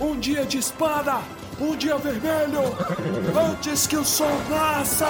Um 0.00 0.18
dia 0.18 0.46
de 0.46 0.56
espada! 0.56 1.20
Um 1.60 1.76
dia 1.76 1.98
vermelho! 1.98 2.62
Antes 3.50 3.86
que 3.86 3.96
o 3.96 4.02
sol 4.02 4.40
nasça! 4.48 5.06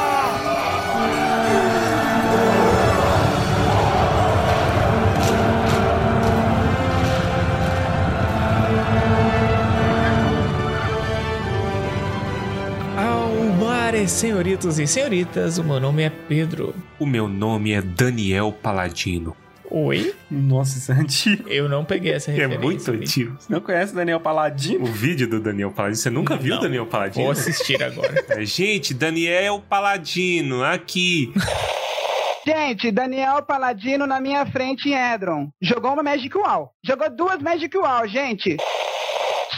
Almares, 12.96 14.10
senhoritos 14.10 14.80
e 14.80 14.88
senhoritas, 14.88 15.58
o 15.58 15.62
meu 15.62 15.78
nome 15.78 16.02
é 16.02 16.10
Pedro. 16.10 16.74
O 16.98 17.06
meu 17.06 17.28
nome 17.28 17.70
é 17.70 17.80
Daniel 17.80 18.52
Paladino. 18.52 19.36
Oi? 19.70 20.12
Nossa, 20.30 20.78
isso 20.78 20.90
é 20.90 20.94
antigo. 20.96 21.48
Eu 21.48 21.68
não 21.68 21.84
peguei 21.84 22.12
essa 22.12 22.30
É 22.30 22.34
referência. 22.34 22.60
muito 22.60 22.90
antigo. 22.90 23.36
Você 23.38 23.52
não 23.52 23.60
conhece 23.60 23.92
o 23.92 23.96
Daniel 23.96 24.18
Paladino? 24.20 24.82
O 24.84 24.86
vídeo 24.88 25.28
do 25.28 25.40
Daniel 25.40 25.70
Paladino. 25.70 25.96
Você 25.96 26.10
nunca 26.10 26.36
viu 26.36 26.54
o 26.54 26.56
Não. 26.56 26.62
Daniel 26.64 26.86
Paladino? 26.86 27.22
Vou 27.24 27.32
assistir 27.32 27.80
agora. 27.82 28.10
É, 28.30 28.44
Gente, 28.44 28.92
Daniel 28.94 29.62
Paladino, 29.68 30.64
aqui. 30.64 31.32
Gente, 32.46 32.90
Daniel 32.90 33.42
Paladino 33.42 34.06
na 34.06 34.20
minha 34.20 34.44
frente 34.46 34.88
em 34.88 34.94
Edron. 34.94 35.48
Jogou 35.60 35.92
uma 35.92 36.02
Magic 36.02 36.36
Wall. 36.36 36.72
Jogou 36.84 37.10
duas 37.10 37.40
Magic 37.42 37.76
Wall, 37.76 38.08
gente. 38.08 38.56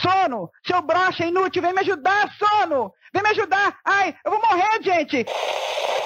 Sono! 0.02 0.50
Seu 0.66 0.82
brocha 0.82 1.24
inútil, 1.26 1.62
vem 1.62 1.72
me 1.72 1.80
ajudar, 1.80 2.28
Sono! 2.38 2.92
Vem 3.14 3.22
me 3.22 3.28
ajudar! 3.30 3.76
Ai, 3.84 4.14
eu 4.24 4.30
vou 4.32 4.40
morrer, 4.40 4.82
gente! 4.82 5.24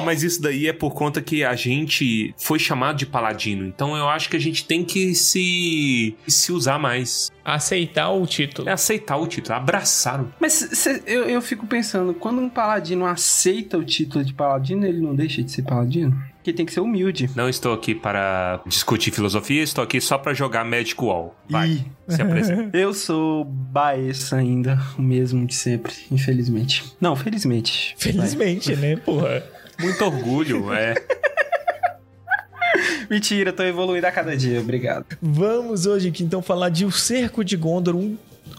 Mas 0.04 0.22
isso 0.22 0.42
daí 0.42 0.66
é 0.68 0.72
por 0.74 0.92
conta 0.92 1.22
que 1.22 1.42
a 1.42 1.54
gente 1.56 2.34
foi 2.36 2.58
chamado 2.58 2.96
de 2.98 3.06
Paladino. 3.06 3.64
Então 3.66 3.96
eu 3.96 4.06
acho 4.08 4.28
que 4.28 4.36
a 4.36 4.40
gente 4.40 4.66
tem 4.66 4.84
que 4.84 5.14
se, 5.14 6.14
se 6.28 6.52
usar 6.52 6.78
mais. 6.78 7.30
Aceitar 7.42 8.10
o 8.10 8.26
título. 8.26 8.68
É 8.68 8.72
aceitar 8.72 9.16
o 9.16 9.26
título, 9.26 9.54
abraçar 9.56 10.20
o. 10.20 10.30
Mas 10.38 10.52
cê- 10.52 11.02
eu, 11.06 11.24
eu 11.24 11.40
fico 11.40 11.66
pensando, 11.66 12.12
quando 12.12 12.40
um 12.42 12.48
paladino 12.50 13.06
aceita 13.06 13.78
o 13.78 13.84
título 13.84 14.22
de 14.24 14.34
paladino, 14.34 14.84
ele 14.84 15.00
não 15.00 15.14
deixa 15.14 15.42
de 15.42 15.50
ser 15.50 15.62
paladino? 15.62 16.14
Porque 16.46 16.58
tem 16.58 16.64
que 16.64 16.72
ser 16.72 16.78
humilde. 16.78 17.28
Não 17.34 17.48
estou 17.48 17.74
aqui 17.74 17.92
para 17.92 18.60
discutir 18.64 19.10
filosofia, 19.10 19.64
estou 19.64 19.82
aqui 19.82 20.00
só 20.00 20.16
para 20.16 20.32
jogar 20.32 20.64
Magic 20.64 20.94
Wall. 21.02 21.34
Vai, 21.50 21.70
Ih. 21.70 21.84
se 22.06 22.22
apresenta. 22.22 22.70
Eu 22.78 22.94
sou 22.94 23.44
Baessa 23.44 24.36
ainda, 24.36 24.80
o 24.96 25.02
mesmo 25.02 25.44
de 25.44 25.56
sempre, 25.56 25.92
infelizmente. 26.08 26.84
Não, 27.00 27.16
felizmente. 27.16 27.96
Felizmente, 27.98 28.76
né, 28.76 28.94
porra? 28.94 29.42
Muito 29.80 30.04
orgulho, 30.04 30.72
é. 30.72 30.94
Vai. 30.94 31.02
Mentira, 33.10 33.52
tô 33.52 33.64
evoluindo 33.64 34.06
a 34.06 34.12
cada 34.12 34.36
dia, 34.36 34.60
obrigado. 34.60 35.04
Vamos 35.20 35.84
hoje 35.84 36.10
aqui 36.10 36.22
então 36.22 36.40
falar 36.40 36.68
de 36.68 36.84
O 36.84 36.92
Cerco 36.92 37.44
de 37.44 37.56
Gondor. 37.56 37.96
Um... 37.96 38.16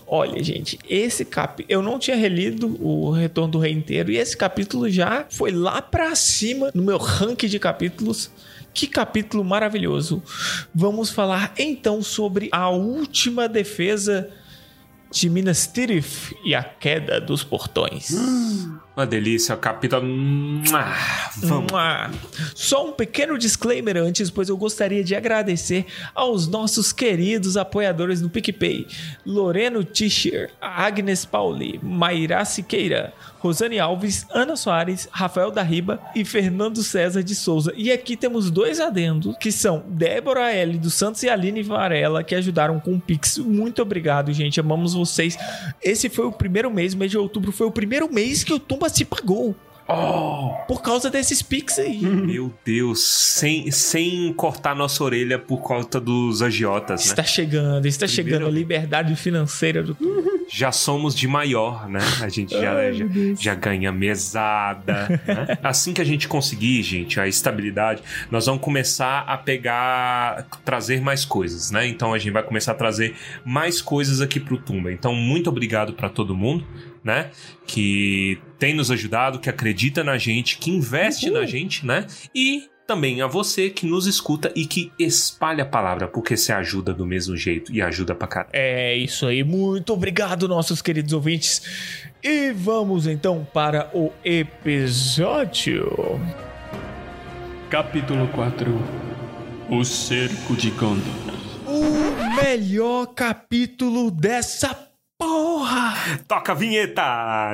Olha, 0.09 0.41
gente, 0.41 0.79
esse 0.89 1.25
capítulo. 1.25 1.67
Eu 1.69 1.81
não 1.81 1.99
tinha 1.99 2.15
relido 2.15 2.77
o 2.81 3.11
Retorno 3.11 3.51
do 3.51 3.59
Rei 3.59 3.73
inteiro. 3.73 4.09
E 4.09 4.17
esse 4.17 4.37
capítulo 4.37 4.89
já 4.89 5.25
foi 5.29 5.51
lá 5.51 5.81
pra 5.81 6.15
cima 6.15 6.71
no 6.73 6.81
meu 6.81 6.97
ranking 6.97 7.47
de 7.47 7.59
capítulos. 7.59 8.31
Que 8.73 8.87
capítulo 8.87 9.43
maravilhoso. 9.43 10.23
Vamos 10.73 11.09
falar 11.09 11.53
então 11.57 12.01
sobre 12.01 12.47
a 12.53 12.69
última 12.69 13.49
defesa 13.49 14.29
de 15.11 15.29
Minas 15.29 15.67
Tirith 15.67 16.33
e 16.45 16.55
a 16.55 16.63
queda 16.63 17.19
dos 17.19 17.43
portões. 17.43 18.11
Uma 18.97 19.05
delícia. 19.05 19.53
Ah, 20.73 21.29
vamos. 21.37 21.71
Mua. 21.71 22.09
Só 22.55 22.87
um 22.87 22.91
pequeno 22.93 23.37
disclaimer 23.37 23.95
antes, 23.95 24.31
pois 24.31 24.49
eu 24.49 24.57
gostaria 24.57 25.03
de 25.03 25.15
agradecer 25.15 25.85
aos 26.15 26.47
nossos 26.47 26.91
queridos 26.91 27.57
apoiadores 27.57 28.21
do 28.21 28.27
PicPay: 28.27 28.87
Loreno 29.23 29.83
Tischer, 29.83 30.49
Agnes 30.59 31.25
Pauli, 31.25 31.79
Mayra 31.83 32.43
Siqueira, 32.43 33.13
Rosane 33.37 33.79
Alves, 33.79 34.25
Ana 34.31 34.55
Soares, 34.55 35.07
Rafael 35.11 35.51
da 35.51 35.61
Riba 35.61 36.01
e 36.15 36.25
Fernando 36.25 36.81
César 36.81 37.23
de 37.23 37.35
Souza. 37.35 37.71
E 37.77 37.91
aqui 37.91 38.17
temos 38.17 38.49
dois 38.49 38.79
adendos, 38.79 39.37
que 39.37 39.51
são 39.51 39.85
Débora 39.87 40.51
L. 40.51 40.77
dos 40.79 40.95
Santos 40.95 41.21
e 41.21 41.29
Aline 41.29 41.61
Varela, 41.61 42.23
que 42.23 42.33
ajudaram 42.33 42.79
com 42.79 42.95
o 42.95 42.99
Pix. 42.99 43.37
Muito 43.37 43.79
obrigado, 43.79 44.33
gente. 44.33 44.59
Amamos 44.59 44.95
vocês. 44.95 45.37
Esse 45.83 46.09
foi 46.09 46.25
o 46.25 46.31
primeiro 46.31 46.71
mês, 46.71 46.95
mês 46.95 47.11
de 47.11 47.17
outubro 47.17 47.51
foi 47.51 47.67
o 47.67 47.71
primeiro 47.71 48.11
mês 48.11 48.43
que 48.43 48.53
o 48.53 48.59
Se 48.89 49.05
pagou. 49.05 49.55
Por 50.67 50.81
causa 50.81 51.09
desses 51.09 51.41
Pix 51.41 51.79
aí. 51.79 52.01
Meu 52.01 52.53
Deus, 52.65 53.01
sem, 53.01 53.71
sem 53.71 54.33
cortar 54.33 54.75
nossa 54.75 55.01
orelha 55.01 55.39
por 55.39 55.59
conta 55.61 55.97
dos 55.99 56.41
agiotas, 56.41 57.05
né? 57.05 57.11
Está 57.11 57.23
chegando, 57.23 57.85
está 57.85 58.05
Primeiro- 58.05 58.29
chegando 58.31 58.47
a 58.47 58.51
liberdade 58.51 59.15
financeira 59.15 59.81
do 59.81 59.95
Já 60.49 60.71
somos 60.71 61.15
de 61.15 61.27
maior, 61.27 61.89
né? 61.89 61.99
A 62.21 62.29
gente 62.29 62.51
já, 62.51 62.91
já, 62.91 63.05
já 63.39 63.55
ganha 63.55 63.91
mesada. 63.91 65.21
né? 65.27 65.57
Assim 65.61 65.93
que 65.93 66.01
a 66.01 66.05
gente 66.05 66.27
conseguir, 66.27 66.81
gente, 66.83 67.19
a 67.19 67.27
estabilidade, 67.27 68.01
nós 68.31 68.45
vamos 68.45 68.61
começar 68.61 69.19
a 69.27 69.37
pegar, 69.37 70.47
trazer 70.63 71.01
mais 71.01 71.25
coisas, 71.25 71.71
né? 71.71 71.87
Então 71.87 72.13
a 72.13 72.17
gente 72.17 72.31
vai 72.31 72.43
começar 72.43 72.71
a 72.71 72.75
trazer 72.75 73.15
mais 73.43 73.81
coisas 73.81 74.21
aqui 74.21 74.39
pro 74.39 74.57
Tumba. 74.57 74.91
Então, 74.91 75.13
muito 75.13 75.49
obrigado 75.49 75.93
para 75.93 76.09
todo 76.09 76.35
mundo, 76.35 76.65
né? 77.03 77.29
Que 77.65 78.39
tem 78.57 78.73
nos 78.73 78.89
ajudado, 78.89 79.39
que 79.39 79.49
acredita 79.49 80.03
na 80.03 80.17
gente, 80.17 80.57
que 80.57 80.71
investe 80.71 81.29
na 81.29 81.45
gente, 81.45 81.85
né? 81.85 82.05
E 82.33 82.69
também 82.87 83.21
a 83.21 83.27
você 83.27 83.69
que 83.69 83.85
nos 83.85 84.07
escuta 84.07 84.49
e 84.55 84.65
que 84.65 84.91
espalha 84.97 85.63
a 85.63 85.67
palavra, 85.67 86.07
porque 86.07 86.37
você 86.37 86.53
ajuda 86.53 86.93
do 86.93 87.05
mesmo 87.05 87.35
jeito 87.35 87.71
e 87.71 87.81
ajuda 87.81 88.15
pra 88.15 88.27
caralho. 88.27 88.49
É 88.53 88.95
isso 88.95 89.27
aí, 89.27 89.43
muito 89.43 89.91
obrigado, 89.91 90.47
nossos 90.47 90.81
queridos 90.81 91.11
ouvintes. 91.11 91.61
E 92.23 92.51
vamos 92.53 93.05
então 93.05 93.45
para 93.53 93.91
o 93.93 94.11
episódio. 94.23 95.91
Capítulo 97.69 98.29
4 98.29 98.81
O 99.69 99.83
Cerco 99.83 100.55
de 100.55 100.71
Gondor. 100.71 101.03
O 101.65 102.41
melhor 102.41 103.07
capítulo 103.07 104.09
dessa 104.09 104.73
porra! 105.19 106.19
Toca 106.25 106.53
a 106.53 106.55
vinheta! 106.55 107.53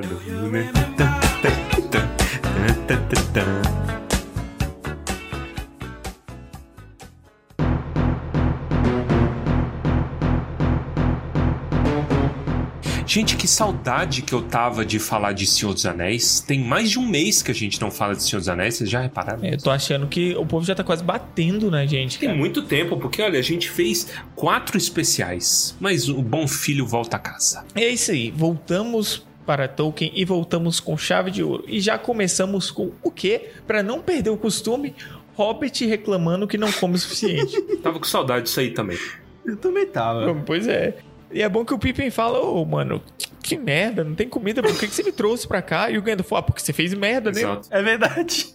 Gente, 13.14 13.38
que 13.38 13.48
saudade 13.48 14.24
que 14.24 14.34
eu 14.34 14.42
tava 14.42 14.84
de 14.84 14.98
falar 14.98 15.34
de 15.34 15.46
Senhor 15.46 15.72
dos 15.72 15.86
Anéis. 15.86 16.40
Tem 16.40 16.60
mais 16.60 16.90
de 16.90 16.98
um 16.98 17.08
mês 17.08 17.44
que 17.44 17.52
a 17.52 17.54
gente 17.54 17.80
não 17.80 17.92
fala 17.92 18.16
de 18.16 18.24
Senhor 18.24 18.40
dos 18.40 18.50
Anéis, 18.50 18.74
vocês 18.74 18.90
já 18.90 19.02
repararam? 19.02 19.46
É, 19.46 19.54
Eu 19.54 19.60
tô 19.60 19.70
achando 19.70 20.08
que 20.08 20.34
o 20.34 20.44
povo 20.44 20.66
já 20.66 20.74
tá 20.74 20.84
quase 20.84 21.04
batendo 21.04 21.70
na 21.70 21.86
gente, 21.86 22.18
Tem 22.18 22.30
cara. 22.30 22.40
muito 22.40 22.64
tempo, 22.64 22.98
porque 22.98 23.22
olha, 23.22 23.38
a 23.38 23.44
gente 23.44 23.70
fez 23.70 24.08
quatro 24.34 24.80
especiais, 24.80 25.78
mas 25.80 26.10
o 26.10 26.24
bom 26.24 26.48
filho 26.48 26.88
volta 26.88 27.18
a 27.18 27.20
casa. 27.20 27.64
É 27.76 27.88
isso 27.88 28.10
aí, 28.10 28.32
voltamos 28.32 29.24
para 29.46 29.68
Tolkien 29.68 30.12
e 30.16 30.26
voltamos 30.26 30.80
com 30.80 30.98
chave 30.98 31.30
de 31.30 31.44
ouro. 31.44 31.66
E 31.68 31.80
já 31.80 32.00
começamos 32.00 32.72
com 32.72 32.94
o 33.04 33.12
quê? 33.12 33.52
Para 33.68 33.84
não 33.84 34.02
perder 34.02 34.32
o 34.32 34.38
costume, 34.38 34.96
Hobbit 35.36 35.86
reclamando 35.86 36.48
que 36.48 36.58
não 36.58 36.72
come 36.72 36.96
o 36.96 36.98
suficiente. 36.98 37.62
Tava 37.78 38.00
com 38.00 38.06
saudade 38.06 38.46
disso 38.46 38.60
aí 38.60 38.72
também. 38.72 38.98
Eu 39.46 39.56
também 39.58 39.86
tava. 39.86 40.34
pois 40.46 40.68
é. 40.68 40.98
E 41.34 41.42
é 41.42 41.50
bom 41.50 41.66
que 41.66 41.74
o 41.74 41.80
Pippin 41.80 42.10
fala, 42.10 42.40
ô, 42.40 42.64
mano, 42.64 43.02
que 43.42 43.58
merda, 43.58 44.04
não 44.04 44.16
tem 44.16 44.30
comida, 44.30 44.62
por 44.62 44.78
que, 44.78 44.88
que 44.88 44.94
você 44.94 45.04
me 45.04 45.12
trouxe 45.12 45.48
pra 45.48 45.62
cá? 45.62 45.90
E 45.90 45.98
o 45.98 46.02
Gandalf 46.02 46.30
fala, 46.30 46.40
ah, 46.40 46.44
porque 46.44 46.62
você 46.62 46.72
fez 46.72 46.94
merda, 46.94 47.32
né? 47.32 47.42
Exato. 47.42 47.68
É 47.72 47.82
verdade. 47.82 48.54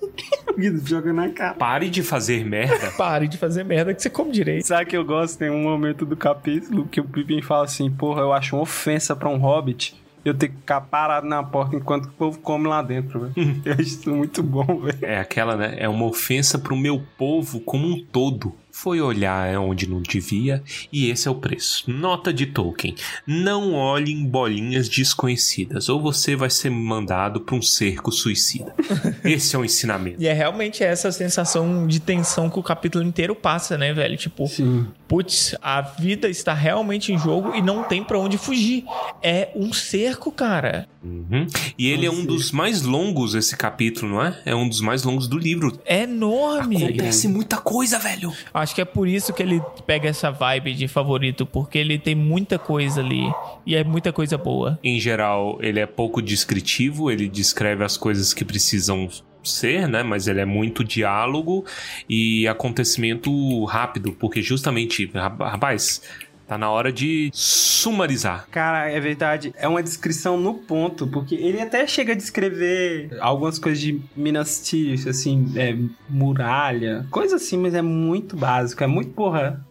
Joga 0.86 1.12
na 1.12 1.28
cara. 1.28 1.54
Pare 1.54 1.90
de 1.90 2.02
fazer 2.02 2.44
merda. 2.44 2.90
Pare 2.96 3.28
de 3.28 3.36
fazer 3.36 3.64
merda 3.64 3.92
que 3.92 4.00
você 4.00 4.08
come 4.08 4.30
direito. 4.30 4.66
Sabe 4.66 4.86
que 4.86 4.96
eu 4.96 5.04
gosto? 5.04 5.38
Tem 5.38 5.50
um 5.50 5.62
momento 5.62 6.06
do 6.06 6.16
capítulo 6.16 6.86
que 6.86 7.00
o 7.00 7.04
Pippin 7.04 7.42
fala 7.42 7.64
assim: 7.64 7.90
Porra, 7.90 8.22
eu 8.22 8.32
acho 8.32 8.56
uma 8.56 8.62
ofensa 8.62 9.14
pra 9.14 9.28
um 9.28 9.36
hobbit 9.36 9.96
eu 10.24 10.34
ter 10.34 10.48
que 10.48 10.56
ficar 10.56 10.80
parado 10.80 11.26
na 11.26 11.42
porta 11.42 11.76
enquanto 11.76 12.06
o 12.06 12.10
povo 12.10 12.38
come 12.40 12.66
lá 12.66 12.82
dentro, 12.82 13.20
velho. 13.20 13.62
eu 13.64 13.72
acho 13.72 13.82
isso 13.82 14.10
muito 14.10 14.42
bom, 14.42 14.80
velho. 14.80 14.98
É 15.02 15.18
aquela, 15.18 15.56
né? 15.56 15.76
É 15.78 15.88
uma 15.88 16.06
ofensa 16.06 16.58
pro 16.58 16.76
meu 16.76 17.02
povo 17.16 17.60
como 17.60 17.86
um 17.86 18.04
todo. 18.04 18.54
Foi 18.80 19.00
olhar 19.00 19.58
onde 19.58 19.88
não 19.88 20.00
devia 20.00 20.62
e 20.92 21.10
esse 21.10 21.26
é 21.26 21.30
o 21.30 21.34
preço. 21.34 21.90
Nota 21.90 22.32
de 22.32 22.46
Tolkien: 22.46 22.94
não 23.26 23.74
olhe 23.74 24.12
em 24.12 24.24
bolinhas 24.24 24.88
desconhecidas 24.88 25.88
ou 25.88 26.00
você 26.00 26.36
vai 26.36 26.48
ser 26.48 26.70
mandado 26.70 27.40
para 27.40 27.56
um 27.56 27.60
cerco 27.60 28.12
suicida. 28.12 28.72
Esse 29.24 29.56
é 29.56 29.58
o 29.58 29.64
ensinamento. 29.64 30.22
E 30.22 30.28
é 30.28 30.32
realmente 30.32 30.84
essa 30.84 31.10
sensação 31.10 31.88
de 31.88 31.98
tensão 31.98 32.48
que 32.48 32.58
o 32.58 32.62
capítulo 32.62 33.04
inteiro 33.04 33.34
passa, 33.34 33.76
né, 33.76 33.92
velho? 33.92 34.16
Tipo, 34.16 34.46
Sim. 34.46 34.86
putz, 35.08 35.56
a 35.60 35.80
vida 35.80 36.28
está 36.28 36.54
realmente 36.54 37.12
em 37.12 37.18
jogo 37.18 37.56
e 37.56 37.60
não 37.60 37.82
tem 37.82 38.04
pra 38.04 38.18
onde 38.18 38.38
fugir. 38.38 38.84
É 39.20 39.50
um 39.56 39.72
cerco, 39.72 40.30
cara. 40.30 40.86
Uhum. 41.02 41.46
E 41.78 41.88
ele 41.88 42.06
é 42.06 42.10
um 42.10 42.24
dos 42.24 42.50
mais 42.50 42.82
longos, 42.82 43.34
esse 43.34 43.56
capítulo, 43.56 44.12
não 44.12 44.22
é? 44.22 44.40
É 44.44 44.54
um 44.54 44.68
dos 44.68 44.80
mais 44.80 45.04
longos 45.04 45.28
do 45.28 45.38
livro. 45.38 45.78
É 45.84 46.02
enorme. 46.02 46.84
Acontece 46.84 47.28
muita 47.28 47.56
coisa, 47.56 47.98
velho. 47.98 48.32
Acho 48.52 48.67
que 48.74 48.80
é 48.80 48.84
por 48.84 49.08
isso 49.08 49.32
que 49.32 49.42
ele 49.42 49.60
pega 49.86 50.08
essa 50.08 50.30
vibe 50.30 50.74
de 50.74 50.88
favorito, 50.88 51.46
porque 51.46 51.78
ele 51.78 51.98
tem 51.98 52.14
muita 52.14 52.58
coisa 52.58 53.00
ali 53.00 53.30
e 53.66 53.74
é 53.74 53.84
muita 53.84 54.12
coisa 54.12 54.36
boa. 54.38 54.78
Em 54.82 54.98
geral, 54.98 55.58
ele 55.60 55.80
é 55.80 55.86
pouco 55.86 56.22
descritivo, 56.22 57.10
ele 57.10 57.28
descreve 57.28 57.84
as 57.84 57.96
coisas 57.96 58.32
que 58.32 58.44
precisam 58.44 59.08
ser, 59.42 59.88
né? 59.88 60.02
Mas 60.02 60.28
ele 60.28 60.40
é 60.40 60.44
muito 60.44 60.84
diálogo 60.84 61.64
e 62.08 62.46
acontecimento 62.46 63.64
rápido, 63.64 64.12
porque 64.12 64.42
justamente, 64.42 65.10
rapaz, 65.14 66.02
Tá 66.48 66.56
na 66.56 66.70
hora 66.70 66.90
de 66.90 67.30
sumarizar. 67.34 68.48
Cara, 68.50 68.90
é 68.90 68.98
verdade. 68.98 69.52
É 69.58 69.68
uma 69.68 69.82
descrição 69.82 70.38
no 70.38 70.54
ponto, 70.54 71.06
porque 71.06 71.34
ele 71.34 71.60
até 71.60 71.86
chega 71.86 72.14
a 72.14 72.16
descrever 72.16 73.10
algumas 73.20 73.58
coisas 73.58 73.78
de 73.78 74.00
Minas 74.16 74.58
Tirith, 74.66 75.06
assim, 75.06 75.52
é, 75.56 75.76
muralha, 76.08 77.06
coisa 77.10 77.36
assim, 77.36 77.58
mas 77.58 77.74
é 77.74 77.82
muito 77.82 78.34
básico. 78.34 78.82
É 78.82 78.86
muito, 78.86 79.10
porra, 79.10 79.62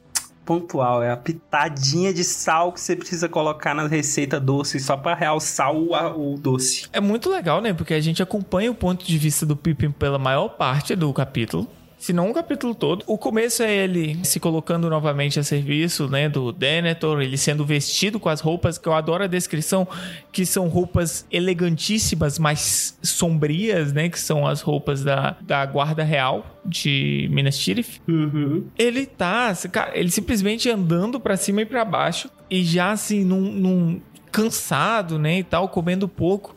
pontual. 0.45 1.03
É 1.03 1.11
a 1.11 1.17
pitadinha 1.17 2.13
de 2.13 2.23
sal 2.23 2.71
que 2.71 2.79
você 2.79 2.95
precisa 2.95 3.27
colocar 3.27 3.73
na 3.73 3.87
receita 3.87 4.39
doce 4.39 4.79
só 4.79 4.95
para 4.95 5.15
realçar 5.15 5.73
o, 5.73 5.93
o 5.93 6.37
doce. 6.37 6.87
É 6.93 7.01
muito 7.01 7.29
legal, 7.29 7.59
né? 7.59 7.73
Porque 7.73 7.93
a 7.93 7.99
gente 7.99 8.23
acompanha 8.23 8.71
o 8.71 8.75
ponto 8.75 9.05
de 9.05 9.17
vista 9.17 9.45
do 9.45 9.55
Pippin 9.55 9.91
pela 9.91 10.17
maior 10.17 10.49
parte 10.49 10.95
do 10.95 11.11
capítulo 11.11 11.67
se 11.97 12.13
não 12.13 12.29
o 12.29 12.33
capítulo 12.33 12.75
todo. 12.75 13.03
O 13.07 13.17
começo 13.17 13.63
é 13.63 13.75
ele 13.75 14.19
se 14.23 14.39
colocando 14.39 14.89
novamente 14.89 15.39
a 15.39 15.43
serviço, 15.43 16.07
né, 16.07 16.29
do 16.29 16.51
Denethor, 16.51 17.21
ele 17.21 17.37
sendo 17.37 17.65
vestido 17.65 18.19
com 18.19 18.29
as 18.29 18.39
roupas, 18.39 18.77
que 18.77 18.87
eu 18.87 18.93
adoro 18.93 19.23
a 19.23 19.27
descrição, 19.27 19.87
que 20.31 20.45
são 20.45 20.67
roupas 20.67 21.25
elegantíssimas, 21.31 22.37
mas 22.37 22.97
sombrias, 23.01 23.93
né, 23.93 24.09
que 24.09 24.19
são 24.19 24.45
as 24.45 24.61
roupas 24.61 25.03
da, 25.03 25.35
da 25.41 25.65
guarda 25.65 26.03
real 26.03 26.45
de 26.65 27.27
Minas 27.31 27.57
Tirith. 27.57 28.01
Uhum. 28.07 28.65
Ele 28.77 29.05
tá, 29.05 29.53
cara, 29.71 29.97
ele 29.97 30.11
simplesmente 30.11 30.69
andando 30.69 31.19
para 31.19 31.35
cima 31.35 31.61
e 31.61 31.65
para 31.65 31.83
baixo 31.83 32.29
e 32.49 32.63
já 32.63 32.91
assim 32.91 33.23
num, 33.23 33.51
num 33.51 34.01
cansado, 34.31 35.17
né, 35.17 35.39
e 35.39 35.43
tal, 35.43 35.67
comendo 35.69 36.07
pouco. 36.07 36.55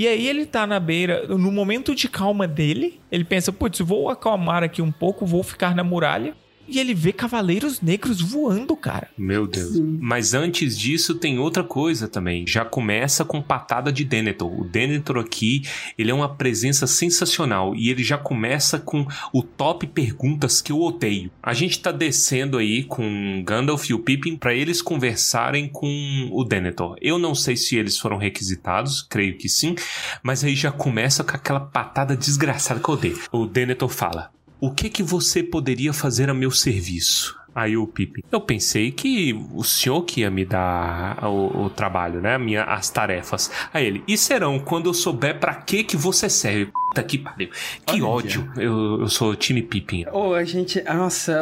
E 0.00 0.08
aí 0.08 0.26
ele 0.26 0.46
tá 0.46 0.66
na 0.66 0.80
beira, 0.80 1.26
no 1.28 1.52
momento 1.52 1.94
de 1.94 2.08
calma 2.08 2.48
dele, 2.48 2.98
ele 3.12 3.22
pensa, 3.22 3.52
putz, 3.52 3.80
vou 3.80 4.08
acalmar 4.08 4.62
aqui 4.64 4.80
um 4.80 4.90
pouco, 4.90 5.26
vou 5.26 5.42
ficar 5.42 5.76
na 5.76 5.84
muralha 5.84 6.34
e 6.70 6.78
ele 6.78 6.94
vê 6.94 7.12
cavaleiros 7.12 7.80
negros 7.80 8.20
voando, 8.20 8.76
cara. 8.76 9.08
Meu 9.18 9.46
Deus. 9.46 9.74
Sim. 9.74 9.98
Mas 10.00 10.34
antes 10.34 10.78
disso 10.78 11.14
tem 11.14 11.38
outra 11.38 11.64
coisa 11.64 12.08
também. 12.08 12.46
Já 12.46 12.64
começa 12.64 13.24
com 13.24 13.42
patada 13.42 13.92
de 13.92 14.04
Denethor. 14.04 14.60
O 14.60 14.64
Denethor 14.64 15.18
aqui, 15.18 15.62
ele 15.98 16.10
é 16.10 16.14
uma 16.14 16.28
presença 16.28 16.86
sensacional 16.86 17.74
e 17.74 17.90
ele 17.90 18.02
já 18.02 18.16
começa 18.16 18.78
com 18.78 19.06
o 19.32 19.42
top 19.42 19.86
perguntas 19.86 20.60
que 20.60 20.72
eu 20.72 20.80
odeio. 20.80 21.30
A 21.42 21.52
gente 21.52 21.80
tá 21.80 21.90
descendo 21.90 22.58
aí 22.58 22.84
com 22.84 23.42
Gandalf 23.44 23.88
e 23.90 23.94
o 23.94 23.98
Pippin 23.98 24.36
para 24.36 24.54
eles 24.54 24.80
conversarem 24.80 25.68
com 25.68 26.28
o 26.30 26.44
Denethor. 26.44 26.96
Eu 27.00 27.18
não 27.18 27.34
sei 27.34 27.56
se 27.56 27.76
eles 27.76 27.98
foram 27.98 28.16
requisitados, 28.16 29.02
creio 29.02 29.36
que 29.36 29.48
sim, 29.48 29.74
mas 30.22 30.44
aí 30.44 30.54
já 30.54 30.70
começa 30.70 31.24
com 31.24 31.34
aquela 31.34 31.60
patada 31.60 32.16
desgraçada 32.16 32.80
que 32.80 32.88
eu 32.88 32.94
odeio. 32.94 33.18
O 33.32 33.46
Denethor 33.46 33.88
fala: 33.88 34.30
o 34.60 34.70
que 34.70 34.90
que 34.90 35.02
você 35.02 35.42
poderia 35.42 35.92
fazer 35.92 36.28
a 36.28 36.34
meu 36.34 36.50
serviço? 36.50 37.38
Aí 37.52 37.76
o 37.76 37.86
Pipe, 37.86 38.24
eu 38.30 38.40
pensei 38.40 38.92
que 38.92 39.32
o 39.54 39.64
senhor 39.64 40.02
que 40.02 40.20
ia 40.20 40.30
me 40.30 40.44
dar 40.44 41.18
o, 41.24 41.64
o 41.64 41.70
trabalho, 41.70 42.20
né? 42.20 42.38
Minha, 42.38 42.62
as 42.62 42.90
tarefas. 42.90 43.50
Aí 43.74 43.86
ele, 43.86 44.04
e 44.06 44.16
serão 44.16 44.60
quando 44.60 44.88
eu 44.88 44.94
souber 44.94 45.40
para 45.40 45.54
que 45.56 45.82
que 45.82 45.96
você 45.96 46.30
serve. 46.30 46.70
Puta 46.88 47.02
que 47.02 47.18
pariu. 47.18 47.50
Que 47.84 47.94
Olha 47.94 48.06
ódio. 48.06 48.52
Eu, 48.56 49.00
eu 49.00 49.08
sou 49.08 49.34
time 49.34 49.62
Pippin. 49.62 50.06
Ô, 50.12 50.28
oh, 50.28 50.34
a 50.34 50.44
gente, 50.44 50.80
nossa, 50.82 51.32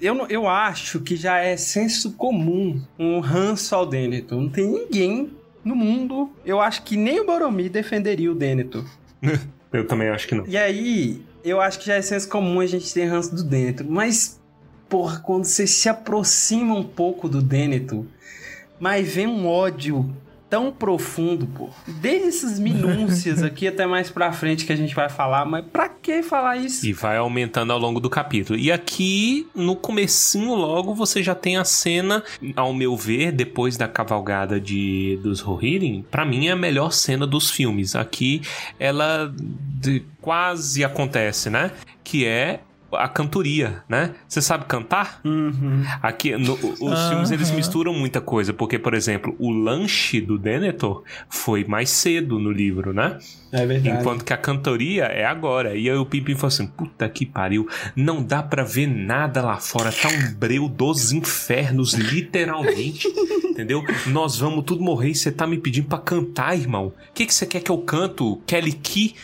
eu, 0.00 0.26
eu 0.28 0.48
acho 0.48 1.00
que 1.00 1.16
já 1.16 1.38
é 1.38 1.56
senso 1.56 2.12
comum 2.12 2.80
um 2.98 3.20
ranço 3.20 3.74
ao 3.74 3.84
Denethor. 3.84 4.40
Não 4.40 4.48
tem 4.48 4.66
ninguém 4.66 5.30
no 5.62 5.76
mundo, 5.76 6.30
eu 6.46 6.60
acho 6.60 6.82
que 6.82 6.96
nem 6.96 7.20
o 7.20 7.26
Boromir 7.26 7.70
defenderia 7.70 8.32
o 8.32 8.34
Denethor. 8.34 8.84
eu 9.72 9.86
também 9.86 10.08
acho 10.08 10.26
que 10.26 10.34
não. 10.34 10.46
E 10.46 10.56
aí, 10.56 11.20
eu 11.48 11.60
acho 11.60 11.78
que 11.78 11.86
já 11.86 11.94
é 11.94 12.02
senso 12.02 12.28
comum 12.28 12.60
a 12.60 12.66
gente 12.66 12.92
ter 12.92 13.04
ranço 13.06 13.34
do 13.34 13.42
Denethor, 13.42 13.86
mas, 13.88 14.40
porra, 14.88 15.20
quando 15.20 15.44
você 15.44 15.66
se 15.66 15.88
aproxima 15.88 16.74
um 16.74 16.84
pouco 16.84 17.28
do 17.28 17.42
Denethor, 17.42 18.04
mas 18.80 19.08
vem 19.08 19.26
um 19.26 19.46
ódio 19.46 20.14
tão 20.48 20.72
profundo, 20.72 21.46
pô. 21.46 21.68
Desde 21.86 22.28
essas 22.28 22.58
minúcias 22.58 23.42
aqui 23.42 23.66
até 23.68 23.86
mais 23.86 24.10
pra 24.10 24.32
frente 24.32 24.64
que 24.64 24.72
a 24.72 24.76
gente 24.76 24.94
vai 24.94 25.08
falar, 25.08 25.44
mas 25.44 25.64
pra 25.64 25.88
que 25.88 26.22
falar 26.22 26.56
isso? 26.56 26.86
E 26.86 26.92
vai 26.92 27.16
aumentando 27.16 27.72
ao 27.72 27.78
longo 27.78 28.00
do 28.00 28.08
capítulo. 28.08 28.58
E 28.58 28.72
aqui, 28.72 29.46
no 29.54 29.76
comecinho 29.76 30.54
logo, 30.54 30.94
você 30.94 31.22
já 31.22 31.34
tem 31.34 31.56
a 31.56 31.64
cena, 31.64 32.22
ao 32.56 32.72
meu 32.72 32.96
ver, 32.96 33.32
depois 33.32 33.76
da 33.76 33.86
cavalgada 33.86 34.60
de 34.60 35.18
dos 35.22 35.40
Rohirrim, 35.40 36.04
para 36.10 36.24
mim 36.24 36.48
é 36.48 36.52
a 36.52 36.56
melhor 36.56 36.92
cena 36.92 37.26
dos 37.26 37.50
filmes. 37.50 37.94
Aqui 37.94 38.42
ela 38.78 39.32
de, 39.34 40.02
quase 40.20 40.84
acontece, 40.84 41.50
né? 41.50 41.72
Que 42.02 42.24
é 42.26 42.60
a 42.92 43.08
cantoria, 43.08 43.82
né? 43.88 44.14
Você 44.26 44.40
sabe 44.40 44.64
cantar? 44.66 45.20
Uhum. 45.24 45.82
Aqui, 46.02 46.36
no, 46.36 46.54
os 46.54 46.80
uhum. 46.80 47.08
filmes 47.08 47.30
eles 47.30 47.50
misturam 47.50 47.92
muita 47.92 48.20
coisa, 48.20 48.52
porque, 48.52 48.78
por 48.78 48.94
exemplo, 48.94 49.34
o 49.38 49.50
lanche 49.50 50.20
do 50.20 50.38
Denethor 50.38 51.02
foi 51.28 51.64
mais 51.64 51.90
cedo 51.90 52.38
no 52.38 52.50
livro, 52.50 52.92
né? 52.92 53.18
É 53.52 53.64
verdade. 53.64 54.00
Enquanto 54.00 54.24
que 54.24 54.32
a 54.32 54.36
cantoria 54.36 55.04
é 55.04 55.24
agora. 55.24 55.74
E 55.74 55.88
aí 55.88 55.96
o 55.96 56.06
Pimpin 56.06 56.34
falou 56.34 56.48
assim: 56.48 56.66
puta 56.66 57.08
que 57.08 57.24
pariu, 57.24 57.68
não 57.96 58.22
dá 58.22 58.42
pra 58.42 58.62
ver 58.62 58.86
nada 58.86 59.42
lá 59.42 59.56
fora, 59.56 59.90
tá 59.92 60.08
um 60.08 60.34
breu 60.34 60.68
dos 60.68 61.12
infernos, 61.12 61.94
literalmente. 61.94 63.08
entendeu? 63.58 63.84
Nós 64.06 64.38
vamos 64.38 64.64
tudo 64.64 64.82
morrer 64.82 65.10
e 65.10 65.14
você 65.14 65.32
tá 65.32 65.46
me 65.46 65.58
pedindo 65.58 65.88
pra 65.88 65.98
cantar, 65.98 66.56
irmão. 66.56 66.86
O 66.86 67.12
que, 67.12 67.26
que 67.26 67.34
você 67.34 67.44
quer 67.44 67.60
que 67.60 67.70
eu 67.70 67.78
canto? 67.78 68.40
Kelly 68.46 68.72
Key? 68.72 69.14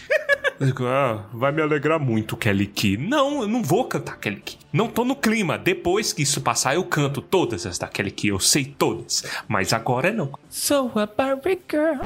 Ah, 0.87 1.25
vai 1.32 1.52
me 1.52 1.61
alegrar 1.61 1.99
muito, 1.99 2.37
Kelly 2.37 2.66
Key. 2.66 2.96
Não, 2.96 3.43
eu 3.43 3.49
não 3.49 3.62
vou 3.62 3.84
cantar 3.84 4.19
Kelly 4.19 4.40
Key. 4.40 4.58
Não 4.72 4.88
tô 4.88 5.05
no 5.05 5.16
clima. 5.16 5.58
Depois 5.58 6.12
que 6.12 6.22
isso 6.22 6.40
passar, 6.40 6.75
eu 6.75 6.84
canto 6.84 7.20
todas 7.20 7.66
as 7.66 7.78
da 7.78 7.88
Kelly 7.88 8.11
Key. 8.11 8.28
Eu 8.28 8.40
sei 8.40 8.64
todas. 8.64 9.25
Mas 9.49 9.72
agora 9.72 10.12
não. 10.12 10.32
Sou 10.49 10.90
a 10.96 11.06
Barbie 11.06 11.61
Girl. 11.70 12.00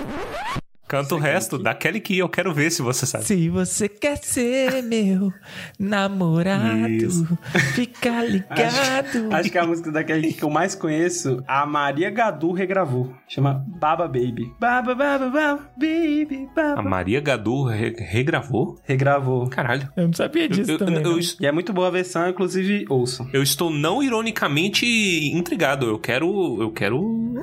Canta 0.89 1.15
o 1.15 1.19
resto 1.19 1.59
daquele 1.59 2.01
que 2.01 2.17
eu 2.17 2.31
quero 2.31 2.55
ver 2.55 2.71
se 2.71 2.81
você 2.81 3.05
sabe. 3.05 3.25
Se 3.25 3.51
você 3.51 3.91
quer 3.91 4.17
ser 4.17 4.83
meu 4.83 5.31
namorado, 5.79 6.89
Isso. 6.89 7.39
fica 7.75 8.25
ligado. 8.25 8.63
Acho, 8.63 9.35
acho, 9.35 9.51
que 9.51 9.59
a 9.59 9.67
música 9.67 9.93
daquele 9.93 10.33
que 10.33 10.43
eu 10.43 10.49
mais 10.49 10.75
conheço, 10.75 11.45
a 11.47 11.67
Maria 11.67 12.11
Gadu 12.11 12.53
regravou. 12.53 13.15
Chama 13.29 13.63
Baba 13.69 14.09
Baby. 14.09 14.51
Baba, 14.59 14.95
baba, 14.95 15.29
baba, 15.29 15.71
baby, 15.77 16.49
baba. 16.57 16.81
A 16.81 16.83
Maria 16.83 17.21
Gadu 17.21 17.65
re 17.65 17.95
regravou? 17.99 18.81
Regravou. 18.85 19.47
Caralho. 19.51 19.93
Eu 19.95 20.07
não 20.07 20.15
sabia 20.15 20.49
disso 20.49 20.71
eu, 20.71 20.79
também. 20.79 21.03
Eu, 21.05 21.19
eu, 21.19 21.21
e 21.39 21.47
é 21.47 21.53
muito 21.53 21.71
boa 21.71 21.89
a 21.89 21.91
versão, 21.91 22.31
inclusive 22.31 22.87
ouçam. 22.89 23.29
Eu 23.35 23.43
estou 23.43 23.71
não 23.71 24.03
ironicamente 24.03 24.87
intrigado. 25.35 25.85
Eu 25.87 25.99
quero... 25.99 26.63
Eu 26.63 26.71
quero... 26.71 26.99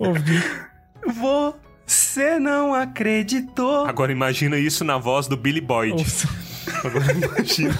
Ouvir. 0.00 0.71
Você 1.06 2.38
não 2.38 2.74
acreditou. 2.74 3.86
Agora 3.86 4.12
imagina 4.12 4.58
isso 4.58 4.84
na 4.84 4.98
voz 4.98 5.26
do 5.26 5.36
Billy 5.36 5.60
Boyd. 5.60 5.94
Ouça. 5.94 6.28
Agora 6.84 7.12
imagina. 7.12 7.74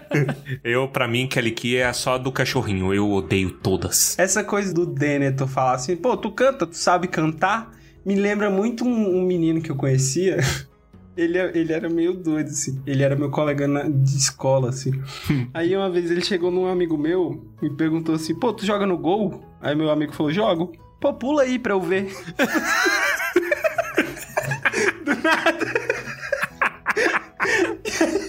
eu, 0.62 0.88
pra 0.88 1.08
mim, 1.08 1.26
Kelly 1.26 1.52
Key 1.52 1.76
é 1.76 1.92
só 1.92 2.18
do 2.18 2.30
cachorrinho. 2.30 2.92
Eu 2.92 3.10
odeio 3.10 3.50
todas. 3.50 4.18
Essa 4.18 4.44
coisa 4.44 4.72
do 4.72 4.86
Denethor 4.86 5.48
falar 5.48 5.74
assim, 5.74 5.96
pô, 5.96 6.16
tu 6.16 6.30
canta, 6.30 6.66
tu 6.66 6.76
sabe 6.76 7.08
cantar? 7.08 7.72
Me 8.04 8.14
lembra 8.14 8.50
muito 8.50 8.84
um, 8.84 9.18
um 9.18 9.22
menino 9.22 9.60
que 9.60 9.70
eu 9.70 9.76
conhecia. 9.76 10.38
Ele, 11.16 11.36
ele 11.36 11.72
era 11.72 11.88
meio 11.88 12.14
doido, 12.14 12.46
assim. 12.46 12.80
Ele 12.86 13.02
era 13.02 13.16
meu 13.16 13.28
colega 13.28 13.66
na, 13.66 13.88
de 13.88 14.16
escola, 14.16 14.68
assim. 14.68 14.92
Aí 15.52 15.76
uma 15.76 15.90
vez 15.90 16.12
ele 16.12 16.20
chegou 16.20 16.48
num 16.48 16.68
amigo 16.68 16.96
meu 16.96 17.44
e 17.60 17.68
perguntou 17.68 18.14
assim: 18.14 18.36
pô, 18.36 18.52
tu 18.52 18.64
joga 18.64 18.86
no 18.86 18.96
gol? 18.96 19.42
Aí 19.60 19.74
meu 19.74 19.90
amigo 19.90 20.14
falou: 20.14 20.30
jogo. 20.30 20.70
Pô, 21.00 21.14
pula 21.14 21.42
aí 21.42 21.58
pra 21.58 21.72
eu 21.74 21.80
ver. 21.80 22.12
Do 25.04 25.14
nada. 25.22 25.66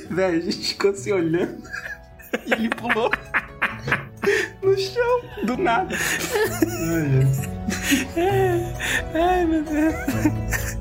Velho, 0.09 0.37
a 0.37 0.41
gente 0.41 0.67
ficou 0.69 0.93
se 0.93 1.11
olhando. 1.11 1.63
E 2.45 2.53
ele 2.53 2.69
pulou 2.69 3.11
no 4.61 4.77
chão, 4.77 5.21
do 5.45 5.57
nada. 5.57 5.95
Ai, 8.15 8.75
Ai 9.15 9.45
meu 9.45 9.63
Deus. 9.63 10.77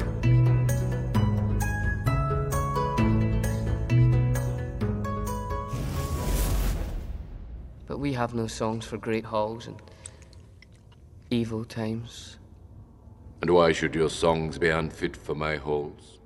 But 7.87 7.99
we 7.99 8.13
have 8.13 8.35
no 8.35 8.47
songs 8.47 8.85
for 8.85 8.99
great 8.99 9.25
halls 9.25 9.67
and 9.67 9.77
evil 11.31 11.65
times. 11.65 12.39
And 13.43 13.51
why 13.51 13.73
should 13.73 13.95
your 13.95 14.11
songs 14.11 14.59
be 14.59 14.71
unfit 14.71 15.17
for 15.17 15.35
my 15.35 15.57
halls? 15.57 16.19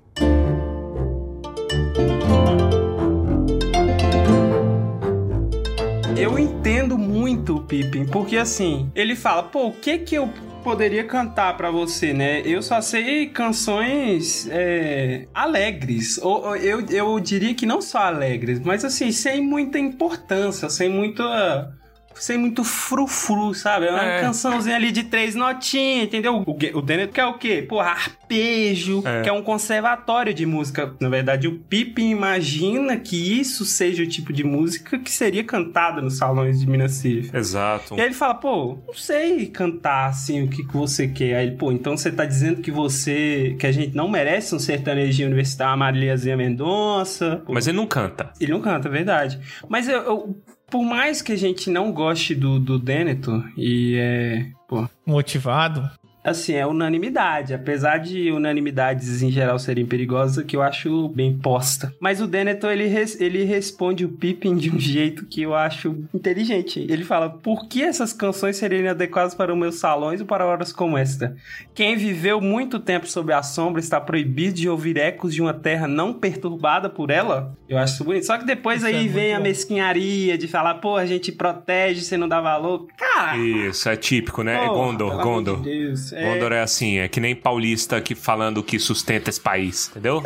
Eu 6.17 6.39
entendo 6.39 6.97
muito 6.97 7.57
o 7.57 7.61
Pippin, 7.61 8.05
porque 8.05 8.37
assim, 8.37 8.89
ele 8.95 9.15
fala, 9.15 9.43
pô, 9.43 9.67
o 9.67 9.73
que 9.73 9.99
que 9.99 10.15
eu 10.15 10.29
poderia 10.63 11.03
cantar 11.03 11.57
pra 11.57 11.69
você, 11.69 12.13
né? 12.13 12.41
Eu 12.45 12.61
só 12.61 12.81
sei 12.81 13.27
canções 13.27 14.47
é, 14.49 15.27
alegres. 15.33 16.17
Ou, 16.19 16.45
ou 16.45 16.55
eu, 16.55 16.85
eu 16.87 17.19
diria 17.19 17.53
que 17.53 17.65
não 17.65 17.81
só 17.81 17.99
alegres, 17.99 18.59
mas 18.61 18.85
assim, 18.85 19.11
sem 19.11 19.41
muita 19.41 19.77
importância, 19.77 20.69
sem 20.69 20.89
muita 20.89 21.75
sem 22.15 22.37
muito 22.37 22.63
frufru, 22.63 23.53
sabe? 23.53 23.87
É 23.87 23.91
uma 23.91 24.03
É. 24.03 24.21
cançãozinha 24.21 24.75
ali 24.75 24.91
de 24.91 25.03
três 25.03 25.35
notinhas, 25.35 26.05
entendeu? 26.05 26.43
O, 26.45 26.51
o 26.77 26.81
Dennett 26.81 27.11
quer 27.13 27.25
o 27.25 27.37
quê? 27.37 27.65
Porra, 27.67 27.89
arpejo, 27.89 29.01
É. 29.05 29.21
que 29.21 29.29
é 29.29 29.33
um 29.33 29.41
conservatório 29.41 30.33
de 30.33 30.45
música. 30.45 30.93
Na 30.99 31.09
verdade, 31.09 31.47
o 31.47 31.59
Pippin 31.59 32.09
imagina 32.11 32.97
que 32.97 33.39
isso 33.39 33.65
seja 33.65 34.03
o 34.03 34.07
tipo 34.07 34.31
de 34.33 34.43
música 34.43 34.97
que 34.97 35.11
seria 35.11 35.43
cantada 35.43 36.01
nos 36.01 36.17
salões 36.17 36.59
de 36.59 36.67
Minas 36.67 36.93
City. 36.93 37.29
Exato. 37.35 37.95
E 37.95 37.99
aí 38.01 38.07
ele 38.07 38.13
fala, 38.13 38.35
pô, 38.35 38.77
não 38.87 38.93
sei 38.93 39.47
cantar 39.47 40.07
assim 40.09 40.43
o 40.43 40.47
que, 40.47 40.63
que 40.65 40.73
você 40.73 41.07
quer. 41.07 41.35
Aí 41.35 41.47
ele, 41.47 41.55
pô, 41.57 41.71
então 41.71 41.95
você 41.97 42.11
tá 42.11 42.25
dizendo 42.25 42.61
que 42.61 42.71
você. 42.71 43.55
que 43.59 43.67
a 43.67 43.71
gente 43.71 43.95
não 43.95 44.07
merece 44.09 44.55
um 44.55 44.59
sertanejinho 44.59 45.27
universitário, 45.27 45.71
uma 45.71 45.77
Mariazinha 45.85 46.37
Mendonça. 46.37 47.41
Pô, 47.45 47.53
Mas 47.53 47.67
ele 47.67 47.77
não 47.77 47.85
canta. 47.87 48.31
ele 48.39 48.51
não 48.51 48.61
canta, 48.61 48.87
é 48.87 48.91
verdade. 48.91 49.39
Mas 49.67 49.87
eu, 49.87 49.97
eu- 50.01 50.37
por 50.73 50.83
mais 50.83 51.21
que 51.21 51.31
a 51.31 51.35
gente 51.35 51.69
não 51.69 51.91
goste 51.91 52.33
do, 52.33 52.59
do 52.59 52.79
Denethor, 52.79 53.47
e 53.55 53.95
é. 53.95 54.47
Pô, 54.67 54.89
Motivado. 55.05 55.87
Assim, 56.23 56.53
é 56.53 56.65
unanimidade. 56.65 57.53
Apesar 57.53 57.97
de 57.97 58.31
unanimidades 58.31 59.21
em 59.21 59.31
geral 59.31 59.57
serem 59.59 59.85
perigosas, 59.85 60.43
que 60.45 60.55
eu 60.55 60.61
acho 60.61 61.09
bem 61.09 61.37
posta. 61.37 61.93
Mas 61.99 62.21
o 62.21 62.27
Denethor, 62.27 62.71
ele, 62.71 62.85
res- 62.87 63.19
ele 63.19 63.43
responde 63.43 64.05
o 64.05 64.09
Pippin 64.09 64.55
de 64.55 64.69
um 64.69 64.79
jeito 64.79 65.25
que 65.25 65.41
eu 65.41 65.53
acho 65.55 65.95
inteligente. 66.13 66.85
Ele 66.89 67.03
fala, 67.03 67.29
por 67.29 67.67
que 67.67 67.81
essas 67.83 68.13
canções 68.13 68.55
seriam 68.57 68.81
inadequadas 68.81 69.33
para 69.35 69.51
os 69.53 69.57
meus 69.59 69.75
salões 69.75 70.21
ou 70.21 70.25
para 70.27 70.45
horas 70.45 70.71
como 70.71 70.97
esta? 70.97 71.35
Quem 71.73 71.95
viveu 71.95 72.39
muito 72.39 72.79
tempo 72.79 73.07
sob 73.07 73.33
a 73.33 73.43
sombra 73.43 73.79
está 73.79 73.99
proibido 73.99 74.55
de 74.55 74.69
ouvir 74.69 74.97
ecos 74.97 75.33
de 75.33 75.41
uma 75.41 75.53
terra 75.53 75.87
não 75.87 76.13
perturbada 76.13 76.89
por 76.89 77.09
ela? 77.09 77.55
Eu 77.67 77.77
acho 77.77 77.95
isso 77.95 78.03
bonito. 78.03 78.25
Só 78.25 78.37
que 78.37 78.45
depois 78.45 78.77
Isso 78.77 78.85
aí 78.87 79.05
é 79.05 79.09
vem 79.09 79.33
a 79.33 79.37
bom. 79.37 79.43
mesquinharia 79.43 80.37
de 80.37 80.47
falar, 80.47 80.75
pô, 80.75 80.95
a 80.95 81.05
gente 81.05 81.31
protege, 81.31 82.01
você 82.01 82.15
não 82.17 82.27
dá 82.27 82.39
valor. 82.39 82.87
Cara, 82.97 83.37
Isso, 83.37 83.89
é 83.89 83.95
típico, 83.95 84.43
né? 84.43 84.53
é 84.55 84.67
porra, 84.67 84.73
Gondor, 84.73 85.17
Gondor. 85.21 85.57
de 85.57 85.63
Deus. 85.69 86.12
É- 86.13 86.33
Gondor 86.33 86.51
é 86.53 86.61
assim, 86.61 86.97
é 86.99 87.07
que 87.07 87.19
nem 87.19 87.35
paulista 87.35 87.97
aqui 87.97 88.15
falando 88.15 88.61
que 88.63 88.77
sustenta 88.79 89.29
esse 89.29 89.41
país, 89.41 89.89
entendeu? 89.91 90.21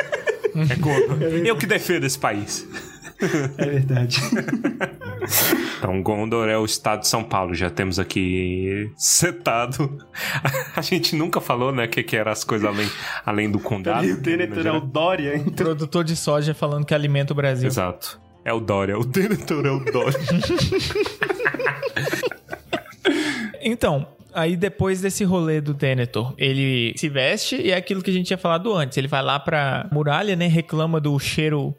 É 0.70 0.76
Gondor. 0.76 1.22
Eu 1.46 1.56
que 1.58 1.66
defendo 1.66 2.04
esse 2.06 2.18
país. 2.18 2.68
É 3.58 3.66
verdade. 3.66 4.20
Então, 5.80 6.02
Gondor 6.04 6.48
é 6.48 6.58
o 6.58 6.64
estado 6.66 7.00
de 7.02 7.08
São 7.08 7.24
Paulo, 7.24 7.54
já 7.56 7.70
temos 7.70 7.98
aqui 8.00 8.92
setado. 8.96 9.98
A 10.76 10.82
gente 10.82 11.16
nunca 11.16 11.42
falou, 11.42 11.72
né, 11.72 11.86
o 11.86 11.90
que, 11.90 12.04
que 12.04 12.16
eram 12.16 12.32
as 12.32 12.44
coisas 12.44 12.68
além, 12.68 12.88
além 13.26 13.50
do 13.50 13.60
condado. 13.60 14.06
o 14.08 14.18
Denethor 14.18 14.68
é 14.68 14.72
o 14.72 14.80
Dória, 14.82 15.36
então. 15.36 15.54
Produtor 15.66 16.04
de 16.04 16.16
soja 16.16 16.54
falando 16.54 16.86
que 16.86 16.94
alimenta 16.94 17.34
o 17.34 17.36
Brasil. 17.36 17.68
Exato. 17.68 18.20
É 18.46 18.54
o 18.54 18.60
Dória, 18.60 18.98
o 18.98 19.04
Denethor 19.04 19.66
é 19.66 19.72
o 19.72 19.80
Dória. 19.80 20.20
Então, 23.62 24.08
aí 24.38 24.56
depois 24.56 25.02
desse 25.02 25.24
rolê 25.24 25.60
do 25.60 25.74
Denethor, 25.74 26.34
ele 26.38 26.94
se 26.96 27.10
veste 27.10 27.56
e 27.56 27.72
é 27.72 27.76
aquilo 27.76 28.02
que 28.02 28.10
a 28.10 28.14
gente 28.14 28.28
tinha 28.28 28.38
falado 28.38 28.74
antes. 28.74 28.98
Ele 28.98 29.08
vai 29.08 29.22
lá 29.22 29.40
pra 29.40 29.88
muralha, 29.92 30.36
né? 30.36 30.48
Reclama 30.48 31.00
do 31.02 31.18
cheiro 31.20 31.76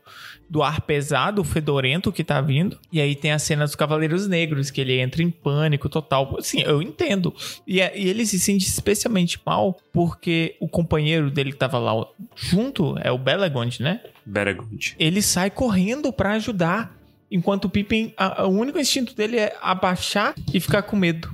do 0.51 0.63
ar 0.63 0.81
pesado, 0.81 1.45
fedorento 1.45 2.11
que 2.11 2.25
tá 2.25 2.41
vindo. 2.41 2.79
E 2.91 3.01
aí 3.03 3.15
tem 3.15 3.33
a 3.33 3.39
cena 3.39 3.65
dos 3.67 3.75
Cavaleiros 3.75 4.27
Negros, 4.27 4.71
que 4.71 4.81
ele 4.81 4.99
entra 4.99 5.23
em 5.23 5.31
pânico 5.31 5.89
total. 5.91 6.37
Assim, 6.39 6.63
eu 6.63 6.81
entendo. 6.81 7.35
E, 7.67 7.81
é- 7.83 7.93
e 7.99 8.09
ele 8.09 8.25
se 8.25 8.39
sente 8.41 8.67
especialmente 8.67 9.39
mal 9.45 9.77
porque 9.93 10.57
o 10.59 10.67
companheiro 10.67 11.31
dele 11.31 11.53
que 11.53 11.59
tava 11.59 11.79
lá 11.79 11.93
junto 12.35 12.97
é 13.03 13.13
o 13.13 13.19
Belegond, 13.19 13.83
né? 13.83 14.01
Beregond. 14.25 14.95
ele 14.99 15.21
sai 15.23 15.51
correndo 15.51 16.13
pra 16.13 16.33
ajudar. 16.33 16.97
Enquanto 17.31 17.67
o 17.67 17.69
Pippin, 17.69 18.15
a- 18.17 18.47
o 18.47 18.51
único 18.51 18.79
instinto 18.79 19.15
dele 19.15 19.37
é 19.39 19.55
abaixar 19.61 20.35
e 20.53 20.59
ficar 20.61 20.81
com 20.81 20.97
medo. 20.97 21.29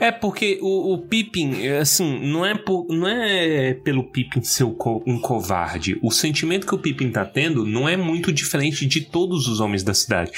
É 0.00 0.10
porque 0.10 0.58
o, 0.62 0.94
o 0.94 0.98
Pippin, 0.98 1.66
assim, 1.80 2.20
não 2.20 2.44
é, 2.46 2.54
por- 2.56 2.86
não 2.88 3.06
é 3.08 3.74
pelo 3.74 4.04
Pippin 4.04 4.42
ser 4.42 4.64
um 4.64 5.18
covarde. 5.20 5.98
O 6.02 6.10
sentimento 6.10 6.66
que 6.66 6.74
o 6.74 6.78
Pippin 6.78 7.10
tá 7.10 7.24
tendo 7.24 7.66
não 7.66 7.88
é 7.88 7.96
muito 7.96 8.32
diferente 8.32 8.86
de 8.86 9.00
todos 9.02 9.46
os 9.48 9.60
homens 9.60 9.82
da 9.82 9.92
cidade. 9.92 10.30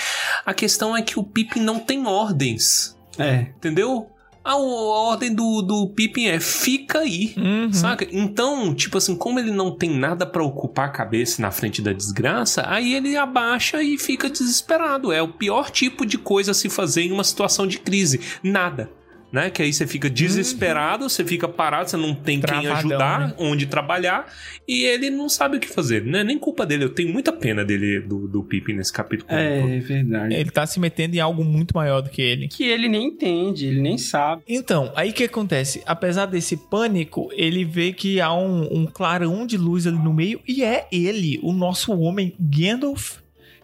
A 0.44 0.52
questão 0.54 0.96
é 0.96 1.02
que 1.02 1.18
o 1.18 1.22
Pippin 1.22 1.60
não 1.60 1.78
tem 1.78 2.06
ordens, 2.06 2.96
É. 3.18 3.46
entendeu? 3.56 4.06
A, 4.42 4.52
a 4.52 4.56
ordem 4.56 5.34
do, 5.34 5.60
do 5.62 5.86
Pippin 5.88 6.26
é 6.26 6.40
fica 6.40 7.00
aí. 7.00 7.34
Uhum. 7.36 7.72
Saca? 7.72 8.08
Então, 8.10 8.74
tipo 8.74 8.96
assim, 8.98 9.14
como 9.14 9.38
ele 9.38 9.50
não 9.52 9.70
tem 9.76 9.90
nada 9.90 10.24
pra 10.26 10.42
ocupar 10.42 10.86
a 10.86 10.92
cabeça 10.92 11.42
na 11.42 11.50
frente 11.50 11.82
da 11.82 11.92
desgraça, 11.92 12.64
aí 12.66 12.94
ele 12.94 13.16
abaixa 13.16 13.82
e 13.82 13.98
fica 13.98 14.30
desesperado. 14.30 15.12
É 15.12 15.20
o 15.22 15.28
pior 15.28 15.70
tipo 15.70 16.06
de 16.06 16.16
coisa 16.16 16.52
a 16.52 16.54
se 16.54 16.70
fazer 16.70 17.02
em 17.02 17.12
uma 17.12 17.22
situação 17.22 17.66
de 17.66 17.78
crise. 17.78 18.18
Nada. 18.42 18.90
Né? 19.32 19.50
Que 19.50 19.62
aí 19.62 19.72
você 19.72 19.87
fica 19.87 20.10
desesperado, 20.10 21.08
você 21.08 21.25
fica 21.25 21.46
parado, 21.49 21.88
você 21.88 21.96
não 21.96 22.14
tem 22.14 22.40
quem 22.40 22.49
Travadão, 22.49 22.76
ajudar, 22.76 23.28
né? 23.28 23.34
onde 23.38 23.66
trabalhar, 23.66 24.26
e 24.66 24.84
ele 24.84 25.10
não 25.10 25.28
sabe 25.28 25.56
o 25.56 25.60
que 25.60 25.68
fazer. 25.68 26.04
Não 26.04 26.18
é 26.18 26.25
nem 26.25 26.38
culpa 26.38 26.66
dele. 26.66 26.84
Eu 26.84 26.90
tenho 26.90 27.12
muita 27.12 27.32
pena 27.32 27.64
dele, 27.64 28.00
do, 28.00 28.26
do 28.26 28.42
Pippin 28.42 28.75
nesse 28.75 28.92
capítulo. 28.92 29.28
todo. 29.28 29.38
É 29.38 29.78
verdade. 29.78 30.34
Ele 30.34 30.50
tá 30.50 30.66
se 30.66 30.80
metendo 30.80 31.16
em 31.16 31.20
algo 31.20 31.44
muito 31.44 31.75
maior 31.75 32.00
do 32.00 32.10
que 32.10 32.20
ele. 32.20 32.49
Que 32.49 32.64
ele 32.64 32.88
nem 32.88 33.06
entende, 33.08 33.66
ele 33.66 33.80
nem 33.80 33.99
sabe. 33.99 34.42
Então, 34.49 34.92
aí 34.96 35.10
o 35.10 35.12
que 35.12 35.25
acontece? 35.25 35.82
Apesar 35.87 36.26
desse 36.26 36.56
pânico, 36.56 37.28
ele 37.32 37.64
vê 37.64 37.92
que 37.92 38.20
há 38.20 38.32
um, 38.32 38.80
um 38.80 38.87
clarão 38.87 39.46
de 39.46 39.56
luz 39.56 39.87
ali 39.87 39.99
no 39.99 40.12
meio 40.12 40.40
e 40.46 40.62
é 40.62 40.87
ele, 40.90 41.38
o 41.42 41.52
nosso 41.52 41.92
homem 41.92 42.34
Gandalf, 42.38 43.18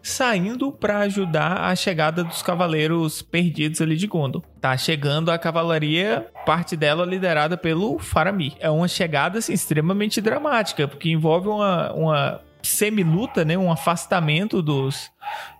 saindo 0.07 0.71
pra 0.71 1.01
ajudar 1.01 1.65
a 1.65 1.75
chegada 1.75 2.23
dos 2.23 2.41
cavaleiros 2.41 3.23
perdidos 3.23 3.81
ali 3.81 3.97
de 3.97 4.07
Gondor. 4.07 4.43
Tá 4.61 4.77
chegando 4.77 5.31
a 5.31 5.39
cavalaria, 5.39 6.29
parte 6.47 6.77
dela 6.77 7.05
liderada 7.05 7.57
pelo 7.57 7.99
Faramir. 7.99 8.55
É 8.61 8.71
uma 8.71 8.87
chegada 8.87 9.39
assim, 9.39 9.53
extremamente 9.53 10.21
dramática, 10.21 10.87
porque 10.87 11.11
envolve 11.11 11.49
uma, 11.49 11.93
uma 11.93 12.41
semi-luta, 12.63 13.45
né? 13.45 13.59
um 13.59 13.71
afastamento 13.71 14.63
dos, 14.63 15.11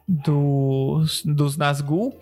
dos, 0.07 1.25
dos 1.25 1.57
Nazgûl 1.57 2.17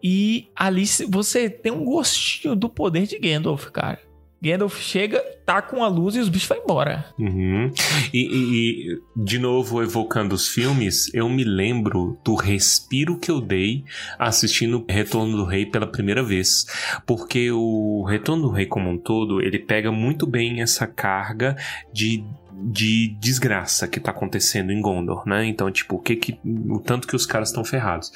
e 0.00 0.48
ali 0.54 0.84
você 1.08 1.50
tem 1.50 1.72
um 1.72 1.84
gostinho 1.84 2.54
do 2.54 2.68
poder 2.68 3.06
de 3.06 3.18
Gandalf, 3.18 3.66
cara. 3.70 3.98
Gandalf 4.44 4.78
chega, 4.80 5.18
tá 5.46 5.62
com 5.62 5.82
a 5.82 5.88
luz 5.88 6.14
e 6.14 6.20
os 6.20 6.28
bichos 6.28 6.48
vão 6.48 6.58
embora. 6.58 7.04
Uhum. 7.18 7.70
E, 8.12 8.18
e- 8.18 8.92
e, 8.92 8.98
de 9.16 9.38
novo, 9.38 9.82
evocando 9.82 10.34
os 10.34 10.48
filmes, 10.48 11.12
eu 11.14 11.28
me 11.28 11.44
lembro 11.44 12.18
do 12.24 12.34
respiro 12.34 13.18
que 13.18 13.30
eu 13.30 13.40
dei 13.40 13.84
assistindo 14.18 14.84
Retorno 14.88 15.36
do 15.36 15.44
Rei 15.44 15.66
pela 15.66 15.86
primeira 15.86 16.22
vez. 16.22 16.66
Porque 17.06 17.50
o 17.50 18.04
Retorno 18.08 18.42
do 18.48 18.50
Rei, 18.50 18.66
como 18.66 18.90
um 18.90 18.98
todo, 18.98 19.40
ele 19.40 19.58
pega 19.58 19.90
muito 19.90 20.26
bem 20.26 20.60
essa 20.60 20.86
carga 20.86 21.56
de. 21.92 22.24
De 22.66 23.08
desgraça 23.20 23.86
que 23.86 24.00
tá 24.00 24.10
acontecendo 24.10 24.72
em 24.72 24.80
Gondor, 24.80 25.22
né? 25.26 25.44
Então, 25.44 25.70
tipo, 25.70 25.96
o 25.96 25.98
que 25.98 26.16
que. 26.16 26.38
O 26.44 26.78
tanto 26.78 27.06
que 27.06 27.14
os 27.14 27.26
caras 27.26 27.50
estão 27.50 27.64
ferrados. 27.64 28.10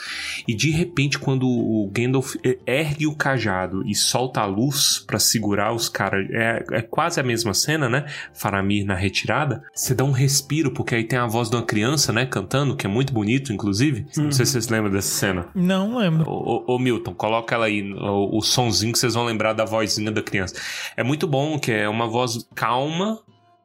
E 0.46 0.54
de 0.54 0.70
repente, 0.70 1.18
quando 1.18 1.46
o 1.46 1.90
Gandalf 1.92 2.34
ergue 2.66 3.06
o 3.06 3.14
cajado 3.14 3.86
e 3.86 3.94
solta 3.94 4.40
a 4.40 4.46
luz 4.46 5.04
pra 5.06 5.18
segurar 5.18 5.72
os 5.74 5.88
caras, 5.88 6.26
é, 6.30 6.64
é 6.72 6.82
quase 6.82 7.20
a 7.20 7.22
mesma 7.22 7.52
cena, 7.52 7.88
né? 7.88 8.06
Faramir 8.32 8.86
na 8.86 8.94
retirada. 8.94 9.62
Você 9.74 9.94
dá 9.94 10.04
um 10.04 10.12
respiro, 10.12 10.72
porque 10.72 10.94
aí 10.94 11.04
tem 11.04 11.18
a 11.18 11.26
voz 11.26 11.50
de 11.50 11.56
uma 11.56 11.62
criança, 11.62 12.12
né? 12.12 12.24
Cantando, 12.24 12.76
que 12.76 12.86
é 12.86 12.88
muito 12.88 13.12
bonito, 13.12 13.52
inclusive. 13.52 14.06
Não 14.16 14.32
sei 14.32 14.46
se 14.46 14.52
vocês 14.52 14.68
lembram 14.68 14.90
dessa 14.90 15.14
cena. 15.14 15.48
Não 15.54 15.98
lembro. 15.98 16.24
Ô, 16.28 16.78
Milton, 16.78 17.14
coloca 17.14 17.54
ela 17.54 17.66
aí, 17.66 17.82
o, 17.92 18.38
o 18.38 18.40
sonzinho 18.40 18.92
que 18.92 18.98
vocês 18.98 19.14
vão 19.14 19.24
lembrar 19.24 19.52
da 19.52 19.64
vozinha 19.64 20.10
da 20.10 20.22
criança. 20.22 20.54
É 20.96 21.02
muito 21.02 21.26
bom, 21.26 21.58
que 21.58 21.70
é 21.70 21.88
uma 21.88 22.06
voz 22.06 22.48
calma 22.54 23.18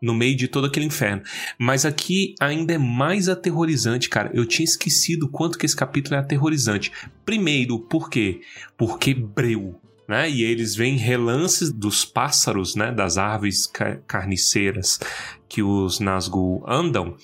no 0.04 0.14
meio 0.14 0.36
de 0.36 0.50
todo 0.50 0.68
aquele 0.68 0.86
inferno. 0.86 1.24
Mas 1.58 1.86
aqui 1.86 2.36
ainda 2.40 2.74
é 2.74 2.78
mais 2.78 3.30
aterrorizante, 3.30 4.10
cara. 4.10 4.30
Eu 4.34 4.46
tinha 4.46 4.66
esquecido 4.66 5.30
quanto 5.30 5.58
que 5.58 5.66
esse 5.66 5.76
capítulo 5.76 6.16
é 6.16 6.20
aterrorizante. 6.20 6.92
Primeiro, 7.26 7.80
por 7.80 8.10
quê? 8.10 8.42
Porque 8.78 9.14
breu. 9.14 9.80
Né? 10.06 10.30
E 10.30 10.44
eles 10.44 10.76
veem 10.76 10.98
relances 10.98 11.72
dos 11.72 12.04
pássaros, 12.04 12.76
né? 12.76 12.92
Das 12.92 13.18
árvores 13.18 13.66
ca- 13.66 13.96
carniceiras 14.06 15.00
que 15.48 15.64
os 15.64 16.00
Nazgûl 16.00 16.62
andam 16.68 17.16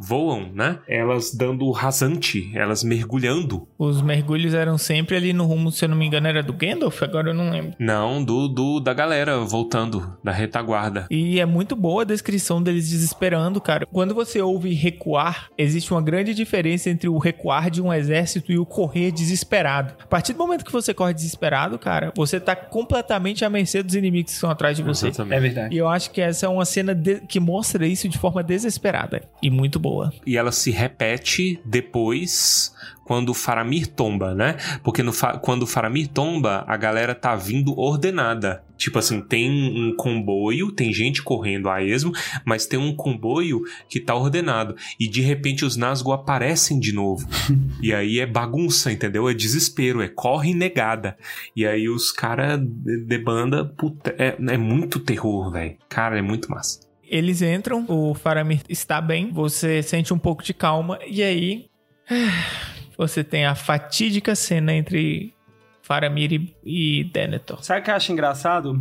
voam, 0.00 0.50
né? 0.54 0.78
Elas 0.88 1.34
dando 1.34 1.70
rasante, 1.70 2.50
elas 2.54 2.82
mergulhando. 2.82 3.68
Os 3.78 4.00
mergulhos 4.00 4.54
eram 4.54 4.78
sempre 4.78 5.16
ali 5.16 5.32
no 5.32 5.44
rumo, 5.44 5.70
se 5.70 5.84
eu 5.84 5.88
não 5.88 5.96
me 5.96 6.06
engano, 6.06 6.26
era 6.26 6.42
do 6.42 6.52
Gandalf, 6.52 7.02
agora 7.02 7.30
eu 7.30 7.34
não 7.34 7.50
lembro. 7.50 7.74
Não, 7.78 8.24
do, 8.24 8.48
do 8.48 8.80
da 8.80 8.94
galera 8.94 9.38
voltando, 9.40 10.16
da 10.24 10.32
retaguarda. 10.32 11.06
E 11.10 11.38
é 11.40 11.46
muito 11.46 11.76
boa 11.76 12.02
a 12.02 12.04
descrição 12.06 12.62
deles 12.62 12.88
desesperando, 12.88 13.60
cara. 13.60 13.86
Quando 13.86 14.14
você 14.14 14.40
ouve 14.40 14.72
recuar, 14.72 15.48
existe 15.58 15.92
uma 15.92 16.00
grande 16.02 16.32
diferença 16.34 16.88
entre 16.88 17.08
o 17.08 17.18
recuar 17.18 17.70
de 17.70 17.82
um 17.82 17.92
exército 17.92 18.50
e 18.52 18.58
o 18.58 18.64
correr 18.64 19.10
desesperado. 19.10 19.94
A 20.02 20.06
partir 20.06 20.32
do 20.32 20.38
momento 20.38 20.64
que 20.64 20.72
você 20.72 20.94
corre 20.94 21.12
desesperado, 21.12 21.78
cara, 21.78 22.12
você 22.16 22.40
tá 22.40 22.56
completamente 22.56 23.44
à 23.44 23.50
mercê 23.50 23.82
dos 23.82 23.94
inimigos 23.94 24.30
que 24.30 24.34
estão 24.36 24.50
atrás 24.50 24.76
de 24.76 24.82
você. 24.82 25.08
Exatamente. 25.08 25.36
É 25.36 25.40
verdade. 25.40 25.74
E 25.74 25.78
eu 25.78 25.88
acho 25.88 26.10
que 26.10 26.20
essa 26.20 26.46
é 26.46 26.48
uma 26.48 26.64
cena 26.64 26.94
de- 26.94 27.20
que 27.20 27.38
mostra 27.40 27.86
isso 27.86 28.08
de 28.08 28.16
forma 28.18 28.42
desesperada 28.42 29.22
e 29.42 29.50
muito 29.50 29.78
boa. 29.78 29.89
E 30.26 30.36
ela 30.36 30.52
se 30.52 30.70
repete 30.70 31.60
depois 31.64 32.74
quando 33.10 33.30
o 33.30 33.34
Faramir 33.34 33.88
tomba, 33.88 34.36
né? 34.36 34.56
Porque 34.84 35.02
no 35.02 35.12
quando 35.42 35.64
o 35.64 35.66
Faramir 35.66 36.06
tomba, 36.06 36.64
a 36.68 36.76
galera 36.76 37.12
tá 37.12 37.34
vindo 37.34 37.76
ordenada. 37.76 38.62
Tipo 38.76 39.00
assim, 39.00 39.20
tem 39.20 39.50
um 39.50 39.96
comboio, 39.96 40.70
tem 40.70 40.92
gente 40.92 41.20
correndo 41.20 41.68
a 41.68 41.82
esmo, 41.82 42.12
mas 42.44 42.66
tem 42.66 42.78
um 42.78 42.94
comboio 42.94 43.62
que 43.88 43.98
tá 43.98 44.14
ordenado. 44.14 44.76
E 44.98 45.08
de 45.08 45.20
repente 45.22 45.64
os 45.64 45.76
Nazgûl 45.76 46.12
aparecem 46.12 46.78
de 46.78 46.92
novo. 46.92 47.28
e 47.82 47.92
aí 47.92 48.20
é 48.20 48.26
bagunça, 48.26 48.92
entendeu? 48.92 49.28
É 49.28 49.34
desespero, 49.34 50.00
é 50.00 50.08
corre 50.08 50.54
negada. 50.54 51.18
E 51.54 51.66
aí 51.66 51.88
os 51.88 52.12
caras 52.12 52.60
debanda, 53.06 53.64
puta, 53.64 54.14
é, 54.16 54.36
é 54.38 54.56
muito 54.56 55.00
terror, 55.00 55.50
velho. 55.50 55.76
Cara, 55.88 56.16
é 56.16 56.22
muito 56.22 56.48
massa. 56.48 56.89
Eles 57.10 57.42
entram, 57.42 57.84
o 57.88 58.14
Faramir 58.14 58.60
está 58.68 59.00
bem, 59.00 59.30
você 59.32 59.82
sente 59.82 60.14
um 60.14 60.18
pouco 60.18 60.44
de 60.44 60.54
calma, 60.54 60.96
e 61.04 61.22
aí 61.22 61.66
você 62.96 63.24
tem 63.24 63.44
a 63.44 63.54
fatídica 63.56 64.34
cena 64.36 64.72
entre 64.72 65.34
Faramir 65.82 66.32
e, 66.32 66.54
e 67.00 67.04
Denethor. 67.04 67.64
Sabe 67.64 67.80
o 67.80 67.82
que 67.82 67.90
eu 67.90 67.94
acho 67.96 68.12
engraçado? 68.12 68.78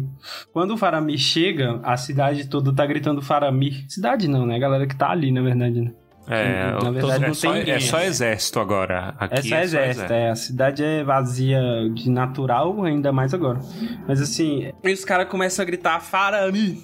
Quando 0.54 0.76
o 0.76 0.78
Faramir 0.78 1.18
chega, 1.18 1.80
a 1.84 1.98
cidade 1.98 2.48
toda 2.48 2.72
tá 2.72 2.86
gritando 2.86 3.20
Faramir. 3.20 3.84
Cidade 3.90 4.28
não, 4.28 4.46
né? 4.46 4.58
A 4.58 4.60
galera 4.60 4.86
que 4.86 4.96
tá 4.96 5.10
ali, 5.10 5.32
na 5.32 5.42
verdade, 5.42 5.82
né? 5.82 5.92
É, 6.32 6.72
Na 6.84 6.92
verdade, 6.92 7.24
é 7.24 7.28
não 7.28 7.34
só, 7.34 7.50
tem 7.50 7.60
ninguém. 7.62 7.74
é 7.74 7.80
só 7.80 8.00
exército 8.02 8.60
agora. 8.60 9.16
Aqui 9.18 9.40
É 9.40 9.42
só 9.42 9.56
é 9.56 9.64
exército, 9.64 10.14
é. 10.14 10.30
A 10.30 10.36
cidade 10.36 10.84
é 10.84 11.04
vazia 11.04 11.60
de 11.96 12.12
natural, 12.12 12.84
ainda 12.84 13.12
mais 13.12 13.34
agora. 13.34 13.60
Mas 14.08 14.22
assim, 14.22 14.72
e 14.84 14.94
os 14.94 15.04
caras 15.04 15.28
começam 15.28 15.64
a 15.64 15.66
gritar 15.66 16.00
Faramir. 16.02 16.78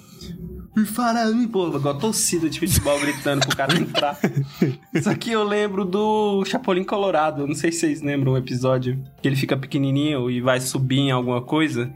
Faramir, 0.84 1.48
pô, 1.48 1.74
igual 1.74 1.96
torcida 1.98 2.50
de 2.50 2.60
futebol 2.60 2.98
gritando 3.00 3.46
pro 3.46 3.56
cara 3.56 3.74
entrar. 3.78 4.18
Isso 4.92 5.08
aqui 5.08 5.30
eu 5.32 5.42
lembro 5.42 5.84
do 5.84 6.44
Chapolin 6.44 6.84
Colorado. 6.84 7.46
Não 7.46 7.54
sei 7.54 7.72
se 7.72 7.80
vocês 7.80 8.02
lembram 8.02 8.32
o 8.32 8.36
episódio 8.36 9.02
que 9.22 9.26
ele 9.28 9.36
fica 9.36 9.56
pequenininho 9.56 10.30
e 10.30 10.40
vai 10.40 10.60
subir 10.60 10.98
em 10.98 11.10
alguma 11.10 11.40
coisa. 11.40 11.90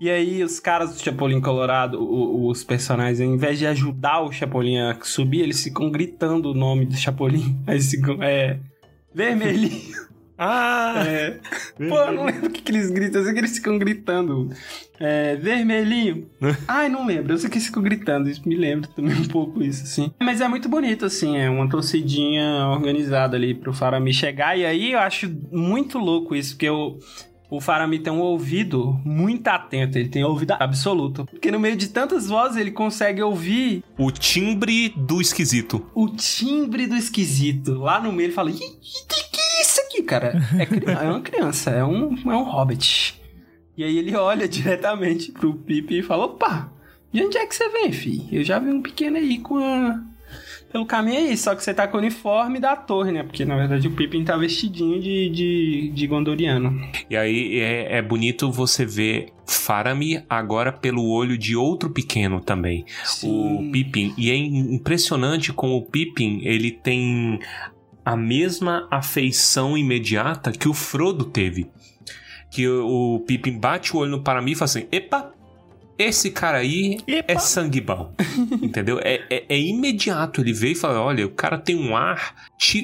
E 0.00 0.08
aí 0.10 0.42
os 0.42 0.58
caras 0.60 0.94
do 0.94 1.02
Chapolin 1.02 1.40
Colorado, 1.40 1.98
o- 2.02 2.48
os 2.48 2.62
personagens, 2.64 3.20
ao 3.20 3.26
invés 3.34 3.58
de 3.58 3.66
ajudar 3.66 4.20
o 4.22 4.32
Chapolin 4.32 4.78
a 4.78 4.98
subir, 5.02 5.40
eles 5.40 5.62
ficam 5.62 5.90
gritando 5.90 6.50
o 6.50 6.54
nome 6.54 6.86
do 6.86 6.96
Chapolin. 6.96 7.58
Aí 7.66 7.74
eles 7.74 7.90
ficam, 7.90 8.22
é... 8.22 8.58
Vermelhinho. 9.14 10.06
Ah! 10.38 11.02
É. 11.06 11.38
Pô, 11.88 11.96
eu 11.98 12.12
não 12.12 12.24
lembro 12.26 12.46
o 12.48 12.50
que, 12.50 12.60
que 12.62 12.70
eles 12.72 12.90
gritam. 12.90 13.20
Eu 13.20 13.24
sei 13.24 13.32
que 13.34 13.40
eles 13.40 13.56
ficam 13.56 13.78
gritando. 13.78 14.50
É, 15.00 15.36
vermelhinho. 15.36 16.28
Ai, 16.68 16.88
não 16.88 17.06
lembro. 17.06 17.32
Eu 17.32 17.38
sei 17.38 17.48
que 17.48 17.56
eles 17.56 17.66
ficam 17.66 17.82
gritando. 17.82 18.28
Isso 18.28 18.46
me 18.46 18.54
lembra 18.56 18.88
também 18.94 19.14
um 19.16 19.24
pouco 19.28 19.62
isso, 19.62 19.82
assim. 19.84 20.10
Mas 20.20 20.40
é 20.40 20.48
muito 20.48 20.68
bonito, 20.68 21.04
assim. 21.06 21.36
É 21.36 21.48
uma 21.48 21.68
torcidinha 21.68 22.66
organizada 22.68 23.36
ali 23.36 23.54
pro 23.54 23.72
Faramir 23.72 24.12
chegar. 24.14 24.58
E 24.58 24.64
aí 24.66 24.92
eu 24.92 24.98
acho 24.98 25.30
muito 25.50 25.98
louco 25.98 26.34
isso, 26.34 26.54
porque 26.54 26.68
o, 26.68 26.98
o 27.50 27.60
Faramir 27.60 28.02
tem 28.02 28.12
um 28.12 28.20
ouvido 28.20 28.98
muito 29.04 29.48
atento. 29.48 29.96
Ele 29.98 30.08
tem 30.08 30.24
ouvido 30.24 30.52
absoluto. 30.58 31.24
Porque 31.30 31.50
no 31.50 31.60
meio 31.60 31.76
de 31.76 31.88
tantas 31.88 32.26
vozes 32.28 32.56
ele 32.58 32.70
consegue 32.72 33.22
ouvir 33.22 33.82
O 33.98 34.10
timbre 34.10 34.92
do 34.96 35.20
esquisito. 35.20 35.86
o 35.94 36.08
timbre 36.08 36.86
do 36.86 36.94
esquisito. 36.96 37.74
Lá 37.78 38.00
no 38.00 38.12
meio 38.12 38.26
ele 38.26 38.32
fala: 38.34 38.50
aqui, 39.96 40.02
cara? 40.02 40.40
É, 40.58 41.02
é 41.04 41.08
uma 41.10 41.20
criança, 41.20 41.70
é 41.70 41.84
um, 41.84 42.14
é 42.30 42.36
um 42.36 42.42
hobbit. 42.44 43.20
E 43.76 43.84
aí 43.84 43.98
ele 43.98 44.14
olha 44.16 44.46
diretamente 44.48 45.32
pro 45.32 45.54
Pipe 45.54 45.98
e 45.98 46.02
fala: 46.02 46.24
opa, 46.26 46.72
de 47.12 47.22
onde 47.24 47.36
é 47.38 47.46
que 47.46 47.54
você 47.54 47.68
vem, 47.68 47.92
fi? 47.92 48.26
Eu 48.32 48.44
já 48.44 48.58
vi 48.58 48.70
um 48.70 48.82
pequeno 48.82 49.16
aí 49.16 49.38
com 49.38 49.58
a. 49.58 50.00
Pelo 50.72 50.84
caminho 50.84 51.18
aí, 51.18 51.36
só 51.36 51.54
que 51.54 51.62
você 51.62 51.72
tá 51.72 51.86
com 51.86 51.96
o 51.96 52.00
uniforme 52.00 52.58
da 52.58 52.74
torre, 52.74 53.12
né? 53.12 53.22
Porque 53.22 53.44
na 53.44 53.56
verdade 53.56 53.86
o 53.86 53.92
Pippin 53.92 54.24
tá 54.24 54.36
vestidinho 54.36 55.00
de, 55.00 55.30
de, 55.30 55.92
de 55.94 56.06
Gondoriano. 56.08 56.76
E 57.08 57.16
aí 57.16 57.60
é, 57.60 57.98
é 57.98 58.02
bonito 58.02 58.50
você 58.50 58.84
ver 58.84 59.28
Faramir 59.46 60.24
agora 60.28 60.72
pelo 60.72 61.08
olho 61.08 61.38
de 61.38 61.56
outro 61.56 61.88
pequeno 61.88 62.40
também. 62.40 62.84
O 63.22 63.70
Pippin. 63.72 64.12
E 64.18 64.28
é 64.30 64.34
im- 64.34 64.74
impressionante 64.74 65.52
como 65.52 65.76
o 65.76 65.82
Pippin 65.82 66.40
ele 66.42 66.72
tem 66.72 67.38
a 68.06 68.16
mesma 68.16 68.86
afeição 68.88 69.76
imediata 69.76 70.52
que 70.52 70.68
o 70.68 70.72
Frodo 70.72 71.24
teve. 71.24 71.68
Que 72.52 72.68
o, 72.68 73.16
o 73.16 73.20
Pippin 73.26 73.58
bate 73.58 73.94
o 73.94 73.98
olho 73.98 74.12
no 74.12 74.22
Faramir 74.24 74.52
e 74.52 74.56
fala 74.56 74.66
assim: 74.70 74.86
Epa! 74.92 75.32
Esse 75.98 76.30
cara 76.30 76.58
aí 76.58 76.98
Epa. 77.06 77.32
é 77.32 77.38
sangue 77.38 77.80
bom. 77.80 78.12
Entendeu? 78.62 79.00
É, 79.02 79.24
é- 79.30 79.44
é 79.48 79.58
imediato. 79.58 80.42
Ele 80.42 80.52
veio 80.52 80.72
e 80.72 80.76
fala: 80.76 81.00
olha, 81.00 81.26
o 81.26 81.30
cara 81.30 81.58
tem 81.58 81.74
um 81.74 81.96
ar. 81.96 82.34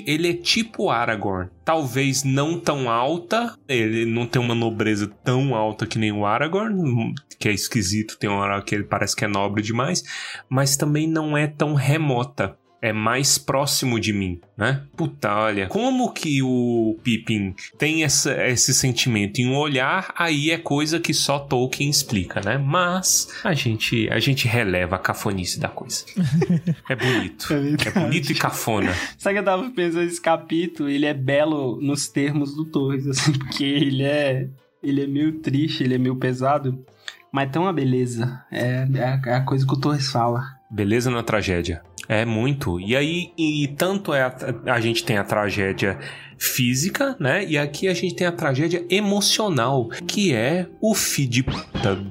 Ele 0.06 0.30
é 0.30 0.32
tipo 0.34 0.88
Aragorn. 0.90 1.50
Talvez 1.64 2.24
não 2.24 2.58
tão 2.58 2.88
alta. 2.90 3.54
Ele 3.68 4.06
não 4.06 4.26
tem 4.26 4.40
uma 4.42 4.54
nobreza 4.54 5.06
tão 5.22 5.54
alta 5.54 5.86
que 5.86 5.98
nem 5.98 6.10
o 6.10 6.24
Aragorn. 6.26 7.14
Que 7.38 7.48
é 7.48 7.52
esquisito. 7.52 8.18
Tem 8.18 8.30
uma 8.30 8.40
hora 8.40 8.62
que 8.62 8.74
ele 8.74 8.84
parece 8.84 9.14
que 9.14 9.24
é 9.26 9.28
nobre 9.28 9.62
demais. 9.62 10.02
Mas 10.48 10.76
também 10.76 11.06
não 11.06 11.36
é 11.36 11.46
tão 11.46 11.74
remota. 11.74 12.56
É 12.82 12.92
mais 12.92 13.38
próximo 13.38 14.00
de 14.00 14.12
mim, 14.12 14.40
né? 14.58 14.82
Puta, 14.96 15.32
olha. 15.36 15.68
Como 15.68 16.12
que 16.12 16.42
o 16.42 16.98
Pippin 17.04 17.54
tem 17.78 18.02
essa, 18.02 18.34
esse 18.48 18.74
sentimento 18.74 19.38
em 19.40 19.46
um 19.48 19.56
olhar, 19.56 20.12
aí 20.18 20.50
é 20.50 20.58
coisa 20.58 20.98
que 20.98 21.14
só 21.14 21.38
Tolkien 21.38 21.88
explica, 21.88 22.40
né? 22.40 22.58
Mas 22.58 23.28
a 23.44 23.54
gente, 23.54 24.08
a 24.10 24.18
gente 24.18 24.48
releva 24.48 24.96
a 24.96 24.98
cafonice 24.98 25.60
da 25.60 25.68
coisa. 25.68 26.04
É 26.90 26.96
bonito. 26.96 27.46
É 27.52 27.88
É 27.88 27.90
bonito 27.92 28.32
e 28.32 28.34
cafona. 28.34 28.92
Sabe 29.16 29.34
que 29.36 29.40
eu 29.40 29.44
tava 29.44 29.70
pensando 29.70 30.02
esse 30.04 30.20
capítulo, 30.20 30.88
ele 30.88 31.06
é 31.06 31.14
belo 31.14 31.80
nos 31.80 32.08
termos 32.08 32.54
do 32.56 32.64
Torres, 32.64 33.06
assim, 33.06 33.32
porque 33.32 33.62
ele 33.64 34.02
é. 34.02 34.48
Ele 34.82 35.04
é 35.04 35.06
meio 35.06 35.34
triste, 35.38 35.84
ele 35.84 35.94
é 35.94 35.98
meio 35.98 36.16
pesado, 36.16 36.84
mas 37.32 37.48
tem 37.52 37.62
uma 37.62 37.72
beleza. 37.72 38.42
É, 38.50 38.84
é 38.92 39.04
a- 39.04 39.22
é 39.26 39.34
a 39.34 39.40
coisa 39.42 39.64
que 39.64 39.72
o 39.72 39.76
Torres 39.80 40.10
fala. 40.10 40.42
Beleza 40.68 41.10
na 41.10 41.22
tragédia. 41.22 41.82
É 42.12 42.26
muito. 42.26 42.78
E 42.78 42.94
aí, 42.94 43.32
e 43.38 43.66
tanto 43.68 44.12
é 44.12 44.20
a, 44.20 44.36
a 44.66 44.80
gente 44.82 45.02
tem 45.02 45.16
a 45.16 45.24
tragédia 45.24 45.98
física, 46.36 47.16
né? 47.18 47.42
E 47.46 47.56
aqui 47.56 47.88
a 47.88 47.94
gente 47.94 48.14
tem 48.14 48.26
a 48.26 48.32
tragédia 48.32 48.84
emocional, 48.90 49.88
que 50.06 50.34
é 50.34 50.68
o 50.78 50.94
filho 50.94 51.46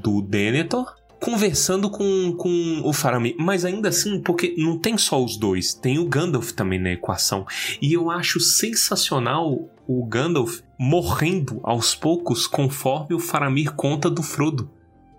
do 0.01 0.23
Denethor 0.23 0.95
conversando 1.19 1.87
com, 1.87 2.33
com 2.35 2.81
o 2.83 2.91
Faramir. 2.91 3.35
Mas 3.37 3.63
ainda 3.63 3.89
assim, 3.89 4.19
porque 4.19 4.55
não 4.57 4.79
tem 4.79 4.97
só 4.97 5.23
os 5.23 5.37
dois, 5.37 5.75
tem 5.75 5.99
o 5.99 6.07
Gandalf 6.07 6.51
também 6.53 6.79
na 6.79 6.93
equação. 6.93 7.45
E 7.79 7.93
eu 7.93 8.09
acho 8.09 8.39
sensacional 8.39 9.69
o 9.87 10.03
Gandalf 10.07 10.61
morrendo 10.79 11.59
aos 11.61 11.93
poucos 11.93 12.47
conforme 12.47 13.13
o 13.13 13.19
Faramir 13.19 13.75
conta 13.75 14.09
do 14.09 14.23
Frodo, 14.23 14.67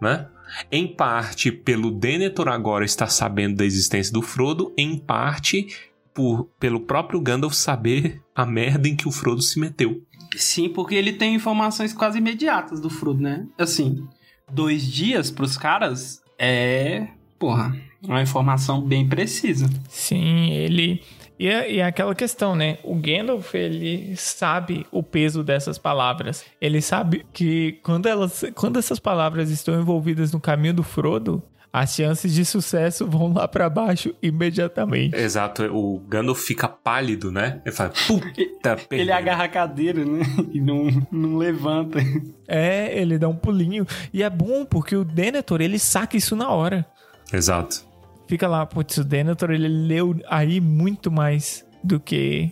né? 0.01 0.27
Em 0.71 0.87
parte 0.87 1.51
pelo 1.51 1.91
Denethor 1.91 2.49
agora 2.49 2.85
estar 2.85 3.09
sabendo 3.09 3.57
da 3.57 3.65
existência 3.65 4.13
do 4.13 4.23
Frodo, 4.23 4.73
em 4.77 4.99
parte 4.99 5.69
por, 6.15 6.49
pelo 6.59 6.81
próprio 6.81 7.21
Gandalf 7.21 7.55
saber 7.55 8.21
a 8.35 8.45
merda 8.45 8.89
em 8.89 8.97
que 8.97 9.09
o 9.09 9.13
Frodo 9.13 9.43
se 9.43 9.59
meteu. 9.59 10.03
Sim, 10.37 10.69
porque 10.69 10.95
ele 10.95 11.13
tem 11.13 11.35
informações 11.35 11.93
quase 11.93 12.19
imediatas 12.19 12.81
do 12.81 12.89
Frodo, 12.89 13.23
né? 13.23 13.47
Assim, 13.59 14.07
dois 14.51 14.83
dias 14.87 15.31
pros 15.31 15.57
caras 15.57 16.23
é. 16.39 17.09
Porra, 17.39 17.77
uma 18.03 18.23
informação 18.23 18.81
bem 18.81 19.09
precisa. 19.09 19.69
Sim, 19.89 20.51
ele. 20.51 21.03
E 21.39 21.49
é, 21.49 21.73
e 21.73 21.79
é 21.79 21.85
aquela 21.85 22.15
questão, 22.15 22.55
né? 22.55 22.79
O 22.85 22.95
Gandalf, 22.95 23.55
ele 23.55 24.15
sabe 24.17 24.87
o 24.93 25.03
peso 25.03 25.43
dessas 25.43 25.79
palavras. 25.79 26.45
Ele 26.61 26.81
sabe 26.81 27.27
que 27.33 27.81
quando, 27.83 28.07
elas, 28.07 28.45
quando 28.55 28.79
essas 28.79 28.99
palavras 29.01 29.51
estão 29.51 29.81
envolvidas 29.81 30.31
no 30.33 30.39
caminho 30.41 30.75
do 30.75 30.83
Frodo, 30.83 31.43
as 31.73 31.95
chances 31.95 32.35
de 32.35 32.45
sucesso 32.45 33.07
vão 33.07 33.33
lá 33.33 33.49
pra 33.49 33.69
baixo 33.71 34.15
imediatamente. 34.23 35.17
Exato, 35.17 35.63
o 35.75 35.99
Gandalf 36.07 36.39
fica 36.43 36.69
pálido, 36.69 37.33
né? 37.33 37.63
Ele 37.65 37.75
fala, 37.75 37.91
puta, 38.07 38.27
Ele 38.37 38.87
perdeu. 38.89 39.15
agarra 39.15 39.45
a 39.45 39.49
cadeira, 39.49 40.05
né? 40.05 40.21
E 40.53 40.61
não, 40.61 40.87
não 41.11 41.39
levanta. 41.39 41.99
É, 42.47 42.97
ele 43.01 43.19
dá 43.19 43.27
um 43.27 43.35
pulinho. 43.35 43.87
E 44.13 44.23
é 44.23 44.29
bom 44.29 44.67
porque 44.67 44.95
o 44.95 45.03
Denethor, 45.05 45.63
ele 45.63 45.79
saca 45.79 46.15
isso 46.17 46.37
na 46.37 46.51
hora. 46.51 46.85
Exato. 47.33 47.91
Fica 48.33 48.49
lá, 48.49 48.65
putz, 48.65 48.97
o 48.97 49.05
Denethor, 49.05 49.51
ele 49.51 49.69
leu 49.69 50.17
aí 50.27 50.59
muito 50.59 51.13
mais 51.13 51.67
do 51.85 52.01
que 52.01 52.51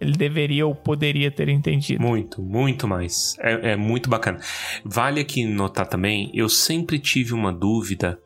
ele 0.00 0.12
deveria 0.12 0.66
ou 0.66 0.74
poderia 0.74 1.30
ter 1.30 1.48
entendido. 1.48 2.02
Muito, 2.02 2.40
muito 2.42 2.86
mais. 2.86 3.36
É, 3.40 3.72
é, 3.72 3.76
muito 3.76 4.08
bacana. 4.08 4.38
Vale 4.84 5.20
aqui 5.20 5.44
notar 5.44 5.86
também, 5.86 6.30
eu 6.34 6.48
sempre 6.48 6.98
tive 6.98 7.32
uma 7.34 7.52
dúvida 7.52 8.18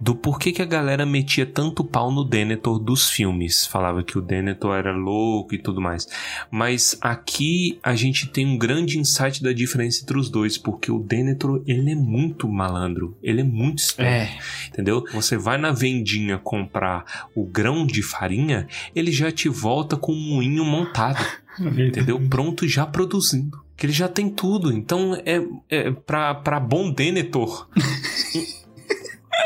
do 0.00 0.14
porquê 0.14 0.52
que 0.52 0.62
a 0.62 0.66
galera 0.66 1.06
metia 1.06 1.46
tanto 1.46 1.84
pau 1.84 2.10
no 2.12 2.24
Denethor 2.24 2.78
dos 2.78 3.08
filmes. 3.10 3.66
Falava 3.66 4.02
que 4.02 4.18
o 4.18 4.22
Denethor 4.22 4.76
era 4.76 4.92
louco 4.94 5.54
e 5.54 5.58
tudo 5.58 5.80
mais. 5.80 6.06
Mas 6.50 6.96
aqui 7.00 7.78
a 7.82 7.94
gente 7.94 8.28
tem 8.28 8.46
um 8.46 8.58
grande 8.58 8.98
insight 8.98 9.42
da 9.42 9.52
diferença 9.52 10.02
entre 10.02 10.18
os 10.18 10.28
dois, 10.30 10.58
porque 10.58 10.90
o 10.90 10.98
Denethor, 10.98 11.62
ele 11.66 11.90
é 11.92 11.94
muito 11.94 12.48
malandro, 12.48 13.16
ele 13.22 13.40
é 13.40 13.44
muito 13.44 13.78
esperto, 13.78 14.04
É. 14.12 14.68
entendeu? 14.68 15.04
Você 15.12 15.36
vai 15.36 15.56
na 15.58 15.72
vendinha 15.72 16.38
comprar 16.38 17.28
o 17.34 17.44
grão 17.44 17.86
de 17.86 18.02
farinha, 18.02 18.66
ele 18.94 19.10
já 19.12 19.30
te 19.30 19.48
volta 19.48 19.96
com 19.96 20.12
um 20.12 20.34
moinho 20.34 20.64
montado 20.64 21.13
entendeu? 21.60 22.20
Pronto, 22.28 22.66
já 22.68 22.86
produzindo. 22.86 23.62
Que 23.76 23.86
ele 23.86 23.92
já 23.92 24.08
tem 24.08 24.30
tudo. 24.30 24.72
Então, 24.72 25.14
é, 25.24 25.42
é 25.68 25.90
pra, 25.90 26.34
pra 26.34 26.60
bom 26.60 26.92
Denethor, 26.92 27.68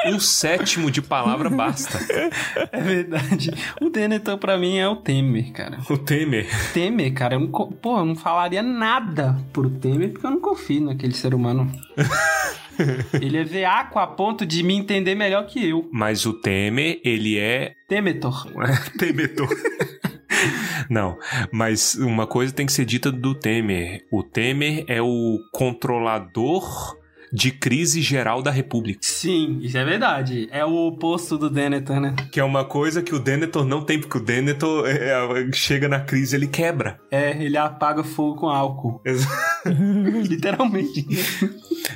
um, 0.07 0.21
sétimo 0.21 0.91
de 0.91 1.03
palavra 1.03 1.51
basta. 1.51 1.99
É 2.73 2.81
verdade. 2.81 3.51
O 3.81 3.89
Denethor 3.89 4.39
pra 4.39 4.59
mim 4.59 4.77
é 4.77 4.89
o 4.89 4.97
Temer, 4.97 5.53
cara. 5.53 5.79
O 5.89 5.97
Temer. 5.97 6.47
Temer, 6.73 7.13
cara, 7.13 7.35
eu 7.35 7.41
não, 7.41 7.49
pô, 7.49 7.99
eu 7.99 8.05
não 8.05 8.15
falaria 8.15 8.63
nada 8.63 9.37
pro 9.53 9.71
Temer 9.71 10.11
porque 10.11 10.27
eu 10.27 10.31
não 10.31 10.41
confio 10.41 10.85
naquele 10.85 11.15
ser 11.15 11.35
humano. 11.35 11.71
Ele 13.21 13.39
é 13.39 13.45
veaco 13.45 13.99
a 13.99 14.07
ponto 14.07 14.47
de 14.47 14.63
me 14.63 14.75
entender 14.75 15.17
melhor 15.17 15.47
que 15.47 15.69
eu. 15.69 15.89
Mas 15.93 16.25
o 16.25 16.33
Temer, 16.33 17.01
ele 17.05 17.37
é. 17.37 17.75
Temetor. 17.89 18.47
Temetor. 18.97 19.49
Não, 20.89 21.19
mas 21.53 21.95
uma 21.95 22.27
coisa 22.27 22.53
tem 22.53 22.67
que 22.67 22.73
ser 22.73 22.85
dita 22.85 23.11
do 23.11 23.35
Temer. 23.35 24.07
O 24.11 24.23
Temer 24.23 24.85
é 24.89 25.01
o 25.01 25.39
controlador 25.53 26.98
de 27.33 27.51
crise 27.51 28.01
geral 28.01 28.43
da 28.43 28.51
República. 28.51 29.01
Sim, 29.03 29.59
isso 29.63 29.77
é 29.77 29.85
verdade. 29.85 30.49
É 30.51 30.65
o 30.65 30.89
oposto 30.89 31.37
do 31.37 31.51
Denethor, 31.51 32.01
né? 32.01 32.15
Que 32.33 32.41
é 32.41 32.45
uma 32.45 32.65
coisa 32.65 33.03
que 33.03 33.15
o 33.15 33.19
Denethor 33.19 33.65
não 33.65 33.85
tem, 33.85 33.99
porque 33.99 34.19
o 34.19 34.21
Denethor 34.21 34.87
é, 34.87 35.11
é, 35.11 35.53
chega 35.53 35.89
na 35.89 36.01
crise 36.01 36.37
ele 36.37 36.47
quebra. 36.47 36.99
É, 37.11 37.31
ele 37.43 37.57
apaga 37.57 38.03
fogo 38.03 38.37
com 38.37 38.49
álcool. 38.49 39.01
Literalmente. 40.29 41.07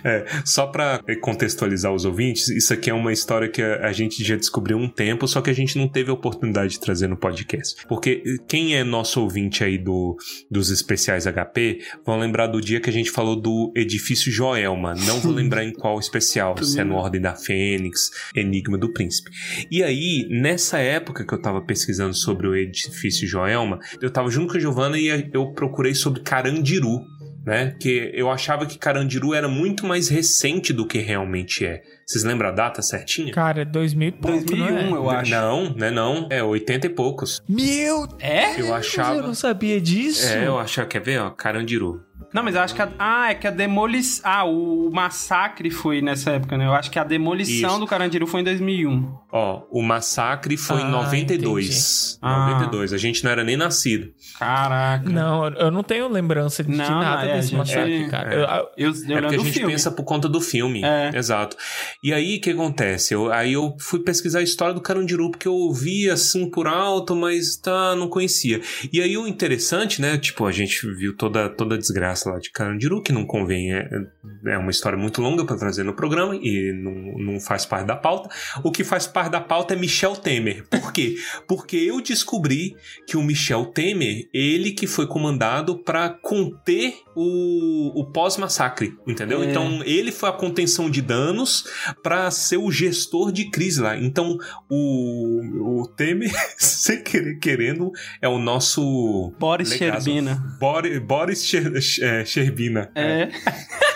É, 0.05 0.27
só 0.45 0.67
pra 0.67 1.01
contextualizar 1.21 1.93
os 1.93 2.05
ouvintes, 2.05 2.49
isso 2.49 2.73
aqui 2.73 2.91
é 2.91 2.95
uma 2.95 3.13
história 3.13 3.49
que 3.49 3.63
a, 3.63 3.87
a 3.87 3.93
gente 3.93 4.23
já 4.25 4.37
descobriu 4.37 4.79
há 4.79 4.81
um 4.81 4.89
tempo, 4.89 5.27
só 5.29 5.41
que 5.41 5.51
a 5.51 5.55
gente 5.55 5.79
não 5.79 5.89
teve 5.89 6.11
a 6.11 6.15
oportunidade 6.15 6.73
de 6.73 6.81
trazer 6.81 7.09
no 7.09 7.17
podcast. 7.17 7.87
Porque 7.87 8.23
quem 8.49 8.75
é 8.75 8.85
nosso 8.85 9.21
ouvinte 9.21 9.65
aí 9.65 9.79
do, 9.79 10.17
dos 10.51 10.71
especiais 10.71 11.27
HP 11.27 11.81
vão 12.05 12.19
lembrar 12.19 12.47
do 12.47 12.61
dia 12.61 12.81
que 12.81 12.91
a 12.91 12.93
gente 12.93 13.11
falou 13.11 13.37
do 13.37 13.73
edifício 13.75 14.31
Joelma. 14.31 14.95
Não 14.95 15.21
vou 15.23 15.33
lembrar 15.33 15.65
em 15.65 15.73
qual 15.73 15.99
especial, 15.99 16.57
se 16.63 16.81
é 16.81 16.85
no 16.85 16.95
Ordem 16.95 17.21
da 17.21 17.35
Fênix, 17.35 18.11
Enigma 18.35 18.77
do 18.77 18.93
Príncipe. 18.93 19.31
E 19.71 19.83
aí, 19.83 20.27
nessa 20.31 20.79
época 20.79 21.27
que 21.27 21.33
eu 21.33 21.41
tava 21.41 21.61
pesquisando 21.63 22.15
sobre 22.15 22.47
o 22.47 22.55
edifício 22.55 23.27
Joelma, 23.27 23.79
eu 24.01 24.11
tava 24.11 24.31
junto 24.31 24.53
com 24.53 24.59
a 24.59 24.61
Giovana 24.61 24.99
e 24.99 25.31
eu 25.33 25.53
procurei 25.53 25.95
sobre 25.95 26.21
Carandiru 26.21 27.01
né? 27.45 27.75
Que 27.81 28.11
eu 28.15 28.31
achava 28.31 28.67
que 28.67 28.79
Carandiru 28.79 29.35
era 29.35 29.49
muito 29.49 29.85
mais 29.85 30.09
recente 30.09 30.73
do 30.73 30.87
que 30.87 30.99
realmente 30.99 31.65
é. 31.67 31.83
Vocês 32.07 32.25
lembram 32.25 32.49
a 32.49 32.53
data 32.53 32.83
certinha? 32.83 33.33
Cara, 33.33 33.65
2000 33.65 34.09
e 34.09 34.13
pouco, 34.13 34.45
2001, 34.45 34.91
não 34.91 34.97
é? 34.97 34.99
eu 34.99 35.11
acho. 35.11 35.31
Não, 35.31 35.75
né? 35.75 35.91
Não, 35.91 36.27
é 36.31 36.43
80 36.43 36.87
e 36.87 36.91
poucos. 36.91 37.43
Meu 37.49 38.07
É? 38.19 38.53
Eu 38.53 38.57
Deus, 38.57 38.71
achava. 38.71 39.15
eu 39.17 39.23
não 39.23 39.35
sabia 39.35 39.81
disso. 39.81 40.27
É, 40.27 40.47
eu 40.47 40.59
achava, 40.59 40.89
quer 40.89 41.01
ver, 41.01 41.21
ó, 41.21 41.31
Carandiru. 41.31 42.03
Não, 42.33 42.43
mas 42.43 42.55
eu 42.55 42.63
acho 42.63 42.75
que 42.75 42.81
a, 42.81 42.89
ah, 42.99 43.31
é 43.31 43.35
que 43.35 43.47
a 43.47 43.51
demolição, 43.51 44.23
ah, 44.31 44.45
o 44.45 44.89
massacre 44.91 45.71
foi 45.71 46.01
nessa 46.01 46.31
época, 46.31 46.57
né? 46.57 46.65
Eu 46.67 46.73
acho 46.73 46.91
que 46.91 46.99
a 46.99 47.05
demolição 47.05 47.71
Isso. 47.73 47.81
do 47.81 47.87
Carandiru 47.87 48.27
foi 48.27 48.41
em 48.41 48.45
2001. 48.45 49.13
Ó, 49.31 49.63
o 49.71 49.83
massacre 49.83 50.57
foi 50.57 50.81
em 50.81 50.85
Ah, 50.85 50.89
92. 50.89 52.19
Ah. 52.23 52.49
92. 52.49 52.95
A 52.95 52.97
gente 52.97 53.23
não 53.23 53.31
era 53.31 53.45
nem 53.45 53.55
nascido. 53.57 54.09
Caraca. 54.39 55.09
Não, 55.11 55.47
eu 55.49 55.71
não 55.71 55.83
tenho 55.83 56.09
lembrança 56.09 56.65
de 56.65 56.71
Não, 56.71 56.79
nada 57.01 57.25
não, 57.25 57.31
é, 57.33 57.37
desse 57.37 57.49
gente- 57.49 57.59
massacre, 57.59 58.09
cara. 58.09 58.33
é. 58.35 58.37
Eu- 58.37 58.41
eu- 58.41 58.47
Eu, 58.77 58.89
é 58.91 58.93
porque 58.93 59.07
lembro 59.13 59.27
a 59.29 59.45
gente 59.45 59.53
filme. 59.53 59.73
pensa 59.73 59.91
por 59.91 60.05
conta 60.05 60.27
do 60.29 60.41
filme. 60.41 60.83
É. 60.83 61.11
Exato. 61.15 61.57
E 62.03 62.13
aí, 62.13 62.39
o 62.39 62.41
que 62.41 62.51
acontece? 62.51 63.15
Eu, 63.15 63.33
aí 63.33 63.53
eu 63.53 63.77
fui 63.79 64.01
pesquisar 64.01 64.41
a 64.41 64.43
história 64.43 64.75
do 64.75 64.81
Carandiru, 64.81 65.31
porque 65.31 65.47
eu 65.47 65.55
ouvi 65.55 66.11
assim 66.11 66.51
por 66.51 66.67
alto, 66.67 67.15
mas 67.15 67.57
tá, 67.57 67.95
não 67.95 68.09
conhecia. 68.09 68.61
E 68.93 69.01
aí 69.01 69.17
o 69.17 69.29
interessante, 69.29 70.03
né? 70.03 70.19
Tipo, 70.19 70.45
a 70.45 70.51
gente 70.51 70.85
viu 70.97 71.17
toda, 71.17 71.49
toda 71.49 71.77
a 71.77 71.79
desgraça 71.79 72.29
lá 72.29 72.41
de 72.41 72.51
Carandiru, 72.51 73.01
que 73.01 73.13
não 73.13 73.25
convém. 73.25 73.73
É, 73.73 73.89
é 74.47 74.59
uma 74.59 74.73
história 74.73 74.99
muito 74.99 75.23
longa 75.23 75.45
pra 75.45 75.57
trazer 75.57 75.85
no 75.85 75.95
programa 75.95 76.35
e 76.35 76.73
não, 76.73 77.35
não 77.35 77.41
faz 77.41 77.65
parte 77.65 77.87
da 77.87 77.95
pauta. 77.95 78.29
O 78.65 78.73
que 78.73 78.83
faz 78.83 79.07
parte 79.07 79.31
da 79.31 79.41
pauta 79.41 79.75
é 79.75 79.77
Michel 79.77 80.17
Temer. 80.17 80.65
Por 80.69 80.93
quê? 80.93 81.15
Porque 81.47 81.77
eu 81.77 82.01
descobri 82.01 82.75
que 83.07 83.17
o 83.17 83.23
Michel 83.23 83.67
Temer, 83.67 84.29
ele 84.35 84.73
que 84.73 84.89
foi 84.89 85.07
comandado 85.07 85.79
pra 85.79 86.09
conter 86.09 86.97
o, 87.15 88.01
o 88.01 88.05
pós-massacre, 88.07 88.93
entendeu? 89.07 89.41
É. 89.43 89.47
Então 89.47 89.85
ele 89.85 90.11
foi 90.11 90.29
a 90.31 90.33
contenção 90.33 90.91
de 90.91 91.01
danos 91.01 91.65
pra 92.03 92.31
ser 92.31 92.57
o 92.57 92.71
gestor 92.71 93.33
de 93.33 93.51
crise 93.51 93.81
lá. 93.81 93.97
Então 93.97 94.39
o, 94.69 95.81
o 95.83 95.87
Temer, 95.89 96.31
sem 96.59 97.03
querer 97.03 97.39
querendo, 97.39 97.91
é 98.21 98.29
o 98.29 98.39
nosso 98.39 99.33
Boris 99.39 99.71
legazo. 99.71 100.05
Sherbina. 100.05 100.57
Boris, 100.61 100.99
Boris 101.01 101.45
Sher, 101.45 101.73
é, 102.03 102.25
Sherbina. 102.25 102.91
É. 102.95 103.29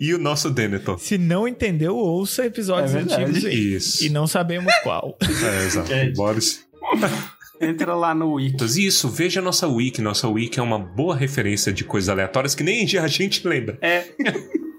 E 0.00 0.14
o 0.14 0.18
nosso 0.18 0.50
Denethor. 0.50 0.98
Se 0.98 1.18
não 1.18 1.48
entendeu, 1.48 1.96
ouça 1.96 2.46
episódios 2.46 2.94
É 2.94 3.00
antigos 3.00 3.44
aí. 3.44 3.74
Isso. 3.74 4.04
E 4.04 4.08
não 4.08 4.26
sabemos 4.26 4.72
qual. 4.82 5.16
É, 5.40 5.66
exato. 5.66 5.92
É. 5.92 6.10
Boris. 6.10 6.64
Entra 7.60 7.94
lá 7.94 8.14
no 8.14 8.34
Wiki. 8.34 8.64
Isso, 8.86 9.08
veja 9.08 9.40
a 9.40 9.42
nossa 9.42 9.66
wiki. 9.66 10.00
Nossa 10.00 10.28
wiki 10.28 10.58
é 10.58 10.62
uma 10.62 10.78
boa 10.78 11.14
referência 11.14 11.72
de 11.72 11.84
coisas 11.84 12.08
aleatórias 12.08 12.54
que 12.54 12.62
nem 12.62 12.84
a 12.98 13.06
gente 13.06 13.46
lembra. 13.46 13.78
É. 13.80 14.04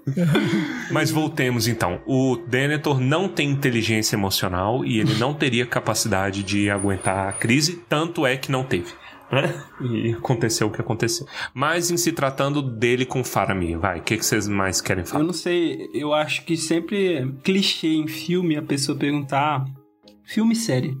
Mas 0.90 1.10
voltemos 1.10 1.68
então. 1.68 2.00
O 2.06 2.36
Denethor 2.48 3.00
não 3.00 3.28
tem 3.28 3.50
inteligência 3.50 4.16
emocional 4.16 4.84
e 4.84 4.98
ele 4.98 5.14
não 5.14 5.32
teria 5.34 5.64
capacidade 5.66 6.42
de 6.42 6.70
aguentar 6.70 7.28
a 7.28 7.32
crise, 7.32 7.82
tanto 7.88 8.26
é 8.26 8.36
que 8.36 8.50
não 8.50 8.64
teve. 8.64 8.92
né? 9.30 9.62
E 9.80 10.12
aconteceu 10.12 10.66
o 10.66 10.70
que 10.70 10.80
aconteceu. 10.80 11.26
Mas 11.54 11.90
em 11.90 11.96
se 11.96 12.12
tratando 12.12 12.60
dele 12.60 13.06
com 13.06 13.24
Faramir, 13.24 13.78
vai, 13.78 13.98
o 14.00 14.02
que, 14.02 14.16
que 14.16 14.24
vocês 14.26 14.46
mais 14.48 14.80
querem 14.80 15.04
Eu 15.04 15.08
falar? 15.08 15.24
não 15.24 15.32
sei, 15.32 15.88
eu 15.94 16.12
acho 16.12 16.44
que 16.44 16.56
sempre 16.56 17.14
é 17.14 17.26
clichê 17.42 17.88
em 17.94 18.06
filme 18.06 18.56
a 18.56 18.62
pessoa 18.62 18.98
perguntar, 18.98 19.64
filme 20.24 20.54
série, 20.54 20.96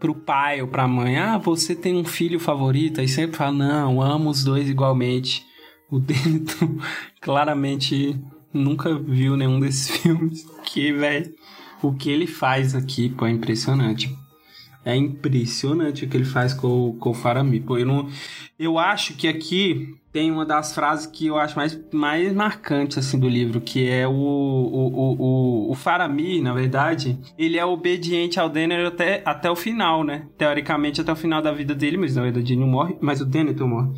pro 0.00 0.14
pai 0.14 0.60
ou 0.62 0.68
pra 0.68 0.88
mãe, 0.88 1.18
ah, 1.18 1.38
você 1.38 1.74
tem 1.74 1.94
um 1.96 2.04
filho 2.04 2.40
favorito? 2.40 3.00
Aí 3.00 3.08
sempre 3.08 3.36
fala, 3.36 3.52
não, 3.52 4.00
amo 4.02 4.30
os 4.30 4.42
dois 4.42 4.68
igualmente. 4.68 5.46
O 5.90 5.98
Denton 5.98 6.78
claramente 7.20 8.18
nunca 8.52 8.94
viu 8.98 9.36
nenhum 9.36 9.60
desses 9.60 9.88
filmes, 9.98 10.44
que, 10.64 10.92
velho, 10.92 11.32
o 11.82 11.92
que 11.92 12.10
ele 12.10 12.26
faz 12.26 12.74
aqui, 12.74 13.08
pô, 13.08 13.26
é 13.26 13.30
impressionante. 13.30 14.16
É 14.84 14.96
impressionante 14.96 16.04
o 16.04 16.08
que 16.08 16.16
ele 16.16 16.24
faz 16.24 16.54
com, 16.54 16.88
o- 16.88 16.94
com 16.94 17.10
o 17.10 17.14
Faramir. 17.14 17.62
Pô, 17.62 17.76
eu, 17.76 17.84
não, 17.84 18.08
eu 18.58 18.78
acho 18.78 19.14
que 19.14 19.28
aqui 19.28 19.94
tem 20.10 20.30
uma 20.30 20.46
das 20.46 20.74
frases 20.74 21.04
que 21.06 21.26
eu 21.26 21.36
acho 21.36 21.54
mais, 21.56 21.78
mais 21.92 22.32
marcantes 22.32 22.96
assim, 22.96 23.18
do 23.18 23.28
livro, 23.28 23.60
que 23.60 23.86
é 23.86 24.08
o, 24.08 24.12
o, 24.12 24.88
o, 24.88 25.16
o, 25.68 25.70
o 25.72 25.74
Faramir, 25.74 26.42
na 26.42 26.54
verdade, 26.54 27.18
ele 27.36 27.58
é 27.58 27.64
obediente 27.66 28.40
ao 28.40 28.48
Denner 28.48 28.86
até, 28.86 29.20
até 29.26 29.50
o 29.50 29.56
final, 29.56 30.02
né? 30.02 30.26
Teoricamente 30.38 31.00
até 31.02 31.12
o 31.12 31.16
final 31.16 31.42
da 31.42 31.52
vida 31.52 31.74
dele, 31.74 31.98
mas 31.98 32.16
na 32.16 32.22
verdade 32.22 32.54
ele 32.54 32.60
não 32.60 32.68
morre, 32.68 32.96
mas 33.00 33.20
o 33.20 33.26
Denethor 33.26 33.68
morre. 33.68 33.90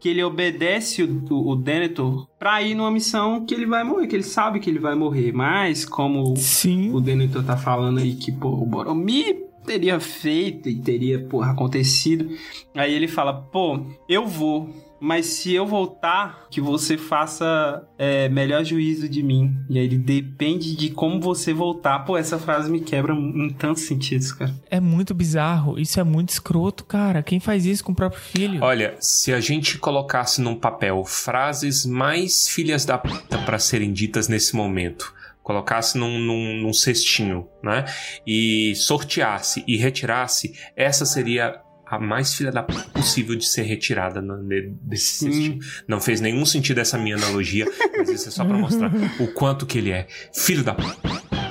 Que 0.00 0.08
ele 0.08 0.22
obedece 0.22 1.02
o, 1.02 1.48
o, 1.48 1.56
Denethor 1.56 2.28
pra 2.38 2.62
ir 2.62 2.74
numa 2.74 2.90
missão 2.90 3.44
que 3.44 3.54
ele 3.54 3.66
vai 3.66 3.82
morrer, 3.82 4.06
que 4.06 4.14
ele 4.14 4.22
sabe 4.22 4.60
que 4.60 4.70
ele 4.70 4.78
vai 4.78 4.94
morrer. 4.94 5.32
Mas 5.32 5.84
como 5.84 6.36
Sim. 6.36 6.92
o 6.92 7.00
Denethor 7.00 7.42
tá 7.42 7.56
falando 7.56 7.98
aí 7.98 8.14
que, 8.14 8.30
pô, 8.30 8.48
o 8.48 8.64
Boromir 8.64 9.48
teria 9.66 10.00
feito 10.00 10.68
e 10.68 10.76
teria, 10.76 11.18
porra, 11.18 11.52
acontecido. 11.52 12.30
Aí 12.74 12.94
ele 12.94 13.06
fala, 13.06 13.34
pô, 13.34 13.80
eu 14.08 14.26
vou, 14.26 14.70
mas 15.00 15.26
se 15.26 15.54
eu 15.54 15.66
voltar, 15.66 16.46
que 16.50 16.60
você 16.60 16.96
faça 16.96 17.86
é, 17.98 18.28
melhor 18.28 18.64
juízo 18.64 19.08
de 19.08 19.22
mim. 19.22 19.56
E 19.68 19.78
aí 19.78 19.84
ele 19.84 19.98
depende 19.98 20.76
de 20.76 20.90
como 20.90 21.20
você 21.20 21.52
voltar. 21.52 22.00
Pô, 22.00 22.16
essa 22.16 22.38
frase 22.38 22.70
me 22.70 22.80
quebra 22.80 23.14
em 23.14 23.50
tantos 23.50 23.82
sentidos, 23.82 24.32
cara. 24.32 24.54
É 24.70 24.80
muito 24.80 25.14
bizarro. 25.14 25.78
Isso 25.78 26.00
é 26.00 26.04
muito 26.04 26.30
escroto, 26.30 26.84
cara. 26.84 27.22
Quem 27.22 27.40
faz 27.40 27.64
isso 27.64 27.84
com 27.84 27.92
o 27.92 27.94
próprio 27.94 28.20
filho? 28.20 28.62
Olha, 28.62 28.96
se 29.00 29.32
a 29.32 29.40
gente 29.40 29.78
colocasse 29.78 30.40
num 30.40 30.54
papel 30.54 31.04
frases 31.04 31.86
mais 31.86 32.48
filhas 32.48 32.84
da 32.84 32.98
puta 32.98 33.38
pra 33.38 33.58
serem 33.58 33.92
ditas 33.92 34.28
nesse 34.28 34.56
momento, 34.56 35.14
colocasse 35.42 35.96
num, 35.96 36.18
num, 36.18 36.60
num 36.60 36.72
cestinho, 36.72 37.48
né? 37.62 37.84
E 38.26 38.74
sorteasse 38.76 39.64
e 39.66 39.76
retirasse, 39.76 40.54
essa 40.76 41.06
seria 41.06 41.60
a 41.90 41.98
mais 41.98 42.34
filha 42.34 42.50
da 42.52 42.62
p 42.62 42.72
possível 42.92 43.34
de 43.36 43.46
ser 43.46 43.62
retirada 43.62 44.20
no, 44.20 44.36
ne- 44.42 44.72
desse 44.82 45.24
cestinho. 45.24 45.58
Não 45.86 46.00
fez 46.00 46.20
nenhum 46.20 46.44
sentido 46.44 46.78
essa 46.78 46.98
minha 46.98 47.16
analogia, 47.16 47.66
mas 47.96 48.08
isso 48.10 48.28
é 48.28 48.30
só 48.30 48.44
pra 48.44 48.56
mostrar 48.56 48.90
o 49.20 49.28
quanto 49.28 49.66
que 49.66 49.78
ele 49.78 49.90
é 49.90 50.06
filho 50.34 50.62
da 50.64 50.74
p. 50.74 50.82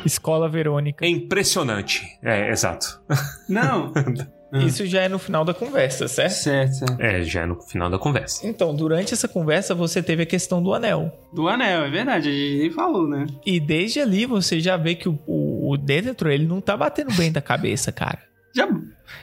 Escola 0.06 0.48
Verônica. 0.48 1.06
É 1.06 1.10
impressionante. 1.10 2.06
É, 2.24 2.50
exato. 2.52 3.02
Não. 3.50 3.92
Isso 4.66 4.86
já 4.86 5.02
é 5.02 5.10
no 5.10 5.20
final 5.20 5.44
da 5.44 5.54
conversa, 5.54 6.08
certo? 6.08 6.32
certo, 6.32 6.74
certo. 6.76 7.02
É, 7.02 7.22
já 7.22 7.42
é 7.42 7.46
no 7.46 7.60
final 7.62 7.90
da 7.90 8.00
conversa. 8.00 8.48
Então, 8.48 8.74
durante 8.74 9.14
essa 9.14 9.28
conversa, 9.28 9.76
você 9.76 10.02
teve 10.02 10.24
a 10.24 10.26
questão 10.26 10.64
do 10.64 10.74
anel. 10.74 11.12
Do 11.34 11.50
anel, 11.50 11.82
é 11.84 11.90
verdade. 11.90 12.30
A 12.30 12.32
gente 12.32 12.58
nem 12.60 12.72
falou, 12.72 13.06
né? 13.10 13.28
E 13.46 13.60
desde 13.60 14.00
ali 14.00 14.26
você 14.26 14.62
já 14.62 14.78
vê 14.78 14.96
que 14.96 15.10
o, 15.10 15.20
o, 15.28 15.74
o 15.74 15.78
Denethor, 15.78 16.30
ele 16.30 16.48
não 16.48 16.62
tá 16.62 16.78
batendo 16.78 17.14
bem 17.16 17.30
da 17.30 17.42
cabeça, 17.42 17.92
cara. 17.92 18.20
Já. 18.56 18.68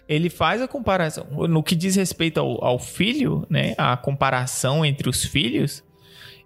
Ele 0.09 0.31
faz 0.31 0.63
a 0.63 0.69
comparação. 0.69 1.27
No 1.49 1.63
que 1.63 1.75
diz 1.75 1.97
respeito 1.97 2.39
ao, 2.39 2.65
ao 2.65 2.79
filho, 2.79 3.47
né? 3.51 3.75
A 3.77 3.97
comparação 3.97 4.85
entre 4.85 5.09
os 5.09 5.25
filhos, 5.25 5.83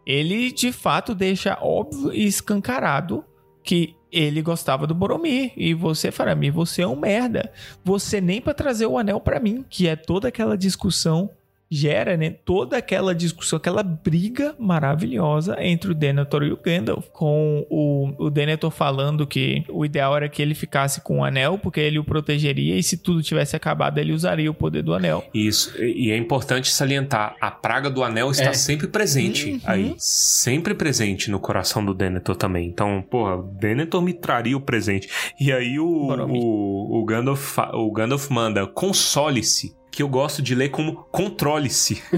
ele 0.07 0.51
de 0.51 0.73
fato 0.73 1.15
deixa 1.15 1.59
óbvio 1.61 2.13
e 2.13 2.27
escancarado 2.27 3.25
que 3.63 3.95
ele 4.11 4.41
gostava 4.41 4.87
do 4.87 4.95
Boromir. 4.95 5.53
E 5.57 5.75
você, 5.75 6.11
Faramir, 6.11 6.53
você 6.53 6.83
é 6.83 6.87
um 6.87 6.97
merda. 6.97 7.53
Você 7.85 8.21
nem 8.21 8.41
pra 8.41 8.55
trazer 8.55 8.87
o 8.87 8.99
anel 8.99 9.21
pra 9.21 9.41
mim, 9.41 9.65
que 9.69 9.87
é 9.87 9.95
toda 9.95 10.29
aquela 10.29 10.57
discussão 10.57 11.31
gera, 11.71 12.17
né, 12.17 12.31
toda 12.31 12.77
aquela 12.77 13.15
discussão, 13.15 13.57
aquela 13.59 13.83
briga 13.83 14.55
maravilhosa 14.59 15.57
entre 15.61 15.91
o 15.91 15.95
Denethor 15.95 16.43
e 16.43 16.53
o 16.53 16.57
Gandalf, 16.57 17.09
com 17.13 17.67
o, 17.69 18.13
o 18.19 18.31
Denethor 18.31 18.71
falando 18.71 19.27
que 19.27 19.65
o 19.69 19.85
ideal 19.85 20.17
era 20.17 20.29
que 20.29 20.41
ele 20.41 20.55
ficasse 20.55 21.01
com 21.03 21.19
o 21.19 21.25
anel, 21.25 21.59
porque 21.59 21.81
ele 21.81 21.99
o 21.99 22.05
protegeria, 22.05 22.77
e 22.77 22.83
se 22.83 22.97
tudo 22.97 23.23
tivesse 23.23 23.55
acabado, 23.55 23.99
ele 23.99 24.13
usaria 24.13 24.51
o 24.51 24.55
poder 24.55 24.83
do 24.83 24.95
anel. 24.95 25.25
Isso, 25.35 25.75
e 25.83 26.11
é 26.11 26.17
importante 26.17 26.71
salientar, 26.71 27.37
a 27.41 27.51
praga 27.51 27.91
do 27.91 28.03
anel 28.03 28.31
está 28.31 28.51
É. 28.51 28.53
sempre 28.55 28.87
presente 28.89 29.53
Uhum. 29.53 29.61
aí, 29.65 29.95
sempre 29.99 30.75
presente 30.75 31.31
no 31.31 31.39
coração 31.39 31.85
do 31.85 31.93
Denethor 31.95 32.37
também. 32.37 32.67
Então, 32.69 33.03
porra, 33.11 33.37
o 33.37 33.43
Denethor 33.43 34.01
me 34.03 34.13
traria 34.15 34.57
o 34.57 34.61
presente. 34.61 35.09
E 35.39 35.53
aí 35.53 35.79
o, 35.79 35.87
o, 35.87 37.01
o, 37.01 37.05
Gandalf, 37.05 37.59
o 37.75 37.91
Gandalf 37.93 38.31
manda, 38.31 38.67
console-se, 38.67 39.75
que 39.99 40.03
eu 40.05 40.09
gosto 40.09 40.41
de 40.41 40.55
ler 40.55 40.69
como 40.69 41.09
controle-se. 41.11 42.01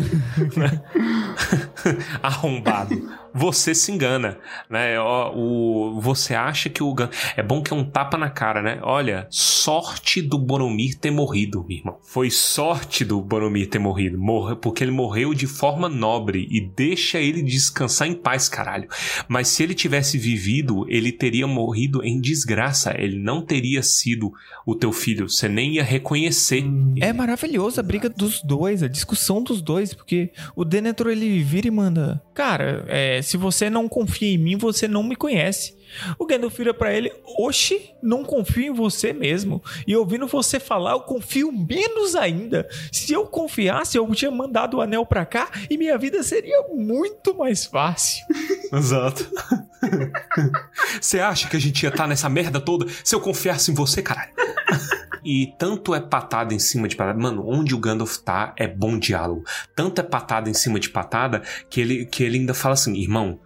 Né? 0.54 0.82
Arrombado. 2.22 2.94
Você 3.34 3.74
se 3.74 3.92
engana, 3.92 4.38
né? 4.68 4.98
Ó, 4.98 5.32
O, 5.34 6.00
você 6.00 6.34
acha 6.34 6.68
que 6.68 6.82
o 6.82 6.90
é 7.36 7.42
bom 7.42 7.62
que 7.62 7.72
é 7.72 7.76
um 7.76 7.84
tapa 7.84 8.18
na 8.18 8.28
cara, 8.28 8.62
né? 8.62 8.78
Olha, 8.82 9.26
sorte 9.30 10.20
do 10.20 10.38
Boromir 10.38 10.98
ter 10.98 11.10
morrido, 11.10 11.64
meu 11.66 11.78
irmão. 11.78 11.98
Foi 12.02 12.30
sorte 12.30 13.04
do 13.04 13.20
Boromir 13.20 13.68
ter 13.68 13.78
morrido, 13.78 14.18
morre, 14.18 14.56
porque 14.56 14.82
ele 14.82 14.90
morreu 14.90 15.32
de 15.32 15.46
forma 15.46 15.88
nobre 15.88 16.48
e 16.50 16.60
deixa 16.60 17.18
ele 17.18 17.42
descansar 17.42 18.08
em 18.08 18.14
paz, 18.14 18.48
caralho. 18.48 18.88
Mas 19.28 19.48
se 19.48 19.62
ele 19.62 19.74
tivesse 19.74 20.18
vivido, 20.18 20.84
ele 20.88 21.12
teria 21.12 21.46
morrido 21.46 22.02
em 22.04 22.20
desgraça. 22.20 22.94
Ele 22.98 23.18
não 23.18 23.42
teria 23.44 23.82
sido 23.82 24.32
o 24.66 24.74
teu 24.74 24.92
filho. 24.92 25.28
Você 25.28 25.48
nem 25.48 25.74
ia 25.74 25.84
reconhecer. 25.84 26.64
É 27.00 27.12
maravilhoso 27.12 27.80
a 27.80 27.82
briga 27.82 28.08
dos 28.08 28.42
dois, 28.42 28.82
a 28.82 28.88
discussão 28.88 29.42
dos 29.42 29.62
dois, 29.62 29.94
porque 29.94 30.30
o 30.54 30.64
Denethor 30.64 31.08
ele 31.08 31.42
vira 31.42 31.68
e 31.68 31.70
manda: 31.70 32.22
Cara, 32.34 32.84
é, 32.88 33.19
se 33.22 33.36
você 33.36 33.70
não 33.70 33.88
confia 33.88 34.32
em 34.32 34.38
mim, 34.38 34.56
você 34.56 34.86
não 34.86 35.02
me 35.02 35.16
conhece. 35.16 35.74
O 36.18 36.26
Gandalf 36.26 36.56
vira 36.56 36.74
pra 36.74 36.92
ele: 36.92 37.12
Oxi, 37.38 37.90
não 38.02 38.24
confio 38.24 38.72
em 38.72 38.74
você 38.74 39.12
mesmo. 39.12 39.62
E 39.86 39.96
ouvindo 39.96 40.26
você 40.26 40.60
falar, 40.60 40.92
eu 40.92 41.00
confio 41.00 41.52
menos 41.52 42.14
ainda. 42.14 42.68
Se 42.92 43.12
eu 43.12 43.26
confiasse, 43.26 43.96
eu 43.96 44.10
tinha 44.14 44.30
mandado 44.30 44.76
o 44.76 44.80
anel 44.80 45.06
pra 45.06 45.24
cá 45.24 45.50
e 45.68 45.76
minha 45.76 45.96
vida 45.96 46.22
seria 46.22 46.62
muito 46.74 47.34
mais 47.34 47.64
fácil. 47.64 48.24
Exato. 48.72 49.28
Você 51.00 51.20
acha 51.20 51.48
que 51.48 51.56
a 51.56 51.60
gente 51.60 51.82
ia 51.82 51.88
estar 51.88 52.06
nessa 52.06 52.28
merda 52.28 52.60
toda 52.60 52.86
se 53.02 53.14
eu 53.14 53.20
confiasse 53.20 53.70
em 53.70 53.74
você, 53.74 54.02
caralho? 54.02 54.32
E 55.24 55.54
tanto 55.58 55.94
é 55.94 56.00
patada 56.00 56.54
em 56.54 56.58
cima 56.58 56.88
de 56.88 56.96
patada. 56.96 57.18
Mano, 57.18 57.46
onde 57.46 57.74
o 57.74 57.78
Gandalf 57.78 58.16
tá 58.18 58.54
é 58.56 58.66
bom 58.66 58.98
diálogo. 58.98 59.44
Tanto 59.74 60.00
é 60.00 60.04
patada 60.04 60.48
em 60.48 60.54
cima 60.54 60.80
de 60.80 60.90
patada 60.90 61.42
que 61.68 61.80
ele, 61.80 62.06
que 62.06 62.22
ele 62.22 62.38
ainda 62.38 62.54
fala 62.54 62.74
assim: 62.74 62.94
irmão, 62.96 63.38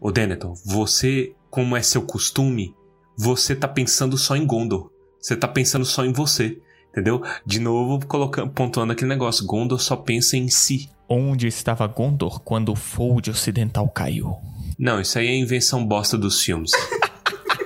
ô 0.00 0.10
Denethor, 0.12 0.54
você, 0.64 1.32
como 1.58 1.76
é 1.76 1.82
seu 1.82 2.02
costume, 2.02 2.72
você 3.16 3.52
tá 3.52 3.66
pensando 3.66 4.16
só 4.16 4.36
em 4.36 4.46
Gondor. 4.46 4.92
Você 5.20 5.34
tá 5.34 5.48
pensando 5.48 5.84
só 5.84 6.04
em 6.04 6.12
você. 6.12 6.56
Entendeu? 6.92 7.20
De 7.44 7.58
novo, 7.58 8.06
colocando, 8.06 8.52
pontuando 8.52 8.92
aquele 8.92 9.08
negócio: 9.08 9.44
Gondor 9.44 9.80
só 9.80 9.96
pensa 9.96 10.36
em 10.36 10.46
si. 10.46 10.88
Onde 11.08 11.48
estava 11.48 11.84
Gondor 11.88 12.38
quando 12.42 12.68
o 12.70 12.76
Fold 12.76 13.30
Ocidental 13.30 13.88
caiu? 13.88 14.36
Não, 14.78 15.00
isso 15.00 15.18
aí 15.18 15.26
é 15.26 15.34
invenção 15.34 15.84
bosta 15.84 16.16
dos 16.16 16.40
filmes. 16.40 16.70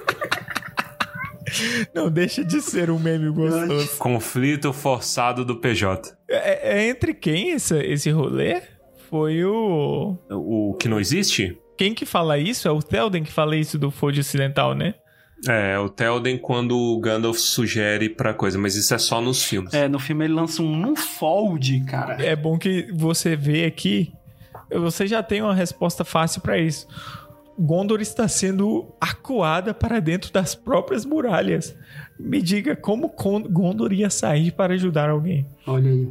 Não 1.95 2.11
deixa 2.11 2.43
de 2.43 2.63
ser 2.63 2.89
um 2.89 2.99
meme 2.99 3.31
gostoso. 3.31 3.99
Conflito 3.99 4.73
forçado 4.73 5.45
do 5.45 5.61
PJ. 5.61 6.17
É, 6.31 6.79
é 6.79 6.89
entre 6.89 7.13
quem 7.13 7.51
esse, 7.51 7.77
esse 7.79 8.11
rolê? 8.11 8.63
Foi 9.11 9.45
o. 9.45 10.17
O 10.31 10.75
que 10.81 10.89
não 10.89 10.99
existe? 10.99 11.59
Quem 11.83 11.95
que 11.95 12.07
fala 12.07 12.39
isso? 12.39 12.69
É 12.69 12.71
o 12.71 12.81
Telden 12.81 13.25
que 13.25 13.33
fala 13.33 13.57
isso 13.57 13.77
do 13.77 13.91
Fold 13.91 14.21
Ocidental, 14.21 14.73
né? 14.73 14.95
É, 15.49 15.77
o 15.81 15.89
Telden 15.89 16.39
quando 16.39 16.79
o 16.79 17.01
Gandalf 17.01 17.37
sugere 17.37 18.09
pra 18.09 18.33
coisa, 18.33 18.57
mas 18.57 18.77
isso 18.77 18.95
é 18.95 18.99
só 18.99 19.21
nos 19.21 19.43
filmes. 19.43 19.75
É, 19.75 19.89
no 19.89 19.99
filme 19.99 20.27
ele 20.27 20.33
lança 20.33 20.63
um 20.63 20.95
fold, 20.95 21.81
cara. 21.81 22.25
É 22.25 22.37
bom 22.37 22.57
que 22.57 22.87
você 22.93 23.35
vê 23.35 23.65
aqui. 23.65 24.13
Você 24.71 25.09
já 25.09 25.25
tem 25.25 25.43
uma 25.43 25.57
resposta 25.57 26.05
fácil 26.05 26.41
pra 26.41 26.57
isso. 26.57 26.87
Gondor 27.59 28.01
está 28.01 28.29
sendo 28.29 28.95
acuada 29.01 29.75
para 29.75 29.99
dentro 29.99 30.33
das 30.33 30.55
próprias 30.55 31.05
muralhas. 31.05 31.77
Me 32.17 32.41
diga 32.41 32.77
como 32.77 33.13
Gondor 33.51 33.93
ia 33.93 34.09
sair 34.09 34.53
para 34.53 34.75
ajudar 34.75 35.11
alguém. 35.11 35.45
Olha 35.67 35.91
aí. 35.91 36.09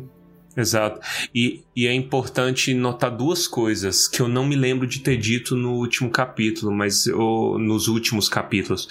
Exato. 0.56 1.00
E, 1.34 1.64
e 1.74 1.88
é 1.88 1.94
importante 1.94 2.74
notar 2.74 3.10
duas 3.10 3.48
coisas 3.48 4.08
que 4.08 4.22
eu 4.22 4.28
não 4.28 4.46
me 4.46 4.56
lembro 4.56 4.86
de 4.86 5.00
ter 5.00 5.16
dito 5.16 5.56
no 5.56 5.74
último 5.76 6.10
capítulo, 6.10 6.74
mas 6.74 7.08
eu- 7.08 7.58
nos 7.58 7.88
últimos 7.88 8.28
capítulos. 8.28 8.90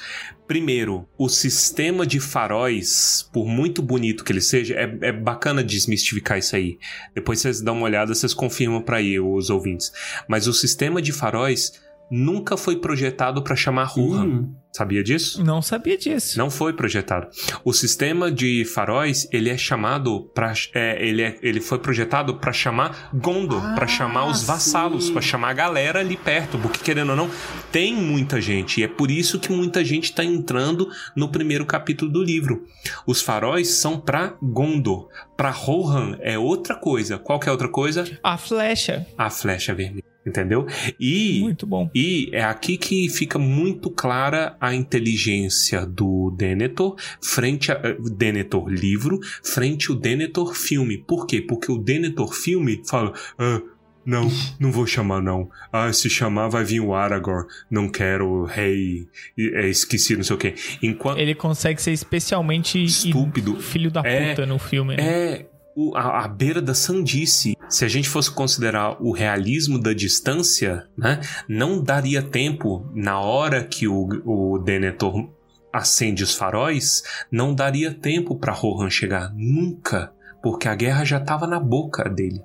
Primeiro, 0.49 1.07
o 1.19 1.29
sistema 1.29 2.07
de 2.07 2.19
faróis, 2.19 3.29
por 3.33 3.47
muito 3.47 3.83
bonito 3.83 4.25
que 4.25 4.33
ele 4.33 4.41
seja, 4.41 4.75
é, 4.75 4.99
é 5.03 5.13
bacana 5.13 5.63
desmistificar 5.63 6.39
isso 6.39 6.57
aí. 6.57 6.79
Depois 7.15 7.41
vocês 7.41 7.61
dão 7.61 7.77
uma 7.77 7.85
olhada, 7.85 8.15
vocês 8.15 8.33
confirmam 8.35 8.81
pra 8.83 8.97
aí, 8.97 9.21
os 9.21 9.51
ouvintes. 9.51 9.93
Mas 10.27 10.47
o 10.47 10.53
sistema 10.55 11.01
de 11.03 11.13
faróis 11.13 11.73
nunca 12.11 12.57
foi 12.57 12.77
projetado 12.77 13.43
pra 13.43 13.55
chamar 13.57 13.85
Rohan. 13.85 14.25
Hum, 14.25 14.55
Sabia 14.73 15.03
disso? 15.03 15.43
Não 15.45 15.61
sabia 15.61 15.99
disso. 15.99 16.39
Não 16.39 16.49
foi 16.49 16.73
projetado. 16.73 17.27
O 17.65 17.73
sistema 17.73 18.31
de 18.31 18.65
faróis, 18.65 19.29
ele 19.33 19.51
é 19.51 19.57
chamado 19.57 20.31
para 20.33 20.53
ele, 21.01 21.23
é, 21.23 21.37
ele 21.43 21.61
foi 21.61 21.81
projetado 21.81 22.37
para 22.37 22.53
chamar 22.53 23.11
Gondor, 23.13 23.61
Ah, 23.65 23.75
para 23.75 23.89
chamar 23.89 24.27
os 24.27 24.45
vassalos, 24.45 25.11
para 25.11 25.21
chamar 25.21 25.49
a 25.51 25.55
galera 25.55 25.99
ali 25.99 26.17
perto, 26.17 26.57
porque 26.57 26.79
querendo 26.85 27.11
ou 27.11 27.17
não, 27.17 27.29
tem 27.73 27.93
muita 27.97 28.41
gente 28.41 28.81
e 28.81 28.85
é 28.85 28.89
por 28.89 29.11
isso 29.11 29.41
que 29.41 29.51
muita 29.51 29.85
gente 29.85 30.15
tá 30.15 30.25
entrando 30.25 30.89
no 31.17 31.29
primeiro 31.29 31.67
capítulo 31.67 32.09
do 32.13 32.23
livro. 32.23 32.65
Os 33.05 33.21
faróis 33.21 33.71
são 33.71 33.99
para 33.99 34.37
Gondor, 34.41 35.09
para 35.37 35.51
Rohan 35.51 36.17
é 36.21 36.39
outra 36.39 36.77
coisa. 36.77 37.19
Qual 37.19 37.41
que 37.41 37.49
é 37.49 37.53
outra 37.53 37.69
coisa? 37.69 38.05
A 38.23 38.39
flecha. 38.39 39.05
A 39.19 39.29
flecha 39.31 39.75
vermelha, 39.75 40.05
entendeu? 40.27 40.67
E 40.99 41.41
Muito 41.41 41.67
bom. 41.67 41.91
e 41.95 42.29
é 42.33 42.43
aqui 42.45 42.77
que 42.77 43.09
fica 43.09 43.39
muito 43.39 43.91
clara 43.91 44.57
a 44.61 44.75
inteligência 44.75 45.87
do 45.87 46.31
Denethor 46.37 46.97
frente 47.23 47.73
a 47.73 47.81
eh, 47.83 47.97
Denethor 48.17 48.69
livro 48.69 49.19
frente 49.43 49.91
ao 49.91 49.97
Denethor 49.97 50.55
filme. 50.55 50.99
Por 50.99 51.27
quê? 51.27 51.41
Porque 51.41 51.71
o 51.73 51.79
Denethor 51.79 52.33
filme 52.35 52.83
fala: 52.89 53.13
"Ah, 53.39 53.61
não, 54.05 54.31
não 54.59 54.73
vou 54.73 54.87
chamar 54.87 55.23
não. 55.23 55.51
Ah, 55.73 55.93
se 55.93 56.09
chamar 56.09 56.49
vai 56.49 56.65
vir 56.65 56.81
o 56.81 56.95
Aragorn. 56.95 57.47
Não 57.71 57.89
quero 57.89 58.27
o 58.27 58.45
rei 58.45 59.07
é 59.39 59.69
esqueci, 59.69 60.17
não 60.17 60.25
sei 60.25 60.37
o 60.37 60.39
quê. 60.39 60.55
Enquanto 60.83 61.19
Ele 61.19 61.35
consegue 61.35 61.81
ser 61.81 61.93
especialmente 61.93 62.83
Estúpido. 62.83 63.57
filho 63.61 63.91
da 63.91 64.01
É, 64.05 64.31
puta 64.31 64.47
no 64.47 64.59
filme, 64.59 64.97
né? 64.97 65.03
é 65.03 65.47
a, 65.95 66.25
a 66.25 66.29
beira 66.29 66.61
da 66.63 66.75
sandice. 66.75 67.55
Se 67.71 67.85
a 67.85 67.89
gente 67.89 68.09
fosse 68.09 68.31
considerar 68.31 69.01
o 69.01 69.13
realismo 69.13 69.79
da 69.79 69.93
distância, 69.93 70.87
né, 70.99 71.21
não 71.49 71.83
daria 71.83 72.21
tempo 72.21 72.91
na 72.95 73.21
hora 73.21 73.65
que 73.65 73.87
o, 73.87 74.09
o 74.25 74.59
Denethor 74.59 75.31
acende 75.73 76.25
os 76.25 76.35
faróis, 76.35 77.03
não 77.31 77.55
daria 77.55 77.95
tempo 77.95 78.37
para 78.37 78.53
Rohan 78.53 78.91
chegar 78.91 79.33
nunca, 79.35 80.13
porque 80.43 80.67
a 80.67 80.75
guerra 80.75 81.05
já 81.05 81.19
estava 81.19 81.47
na 81.47 81.61
boca 81.61 82.09
dele. 82.11 82.43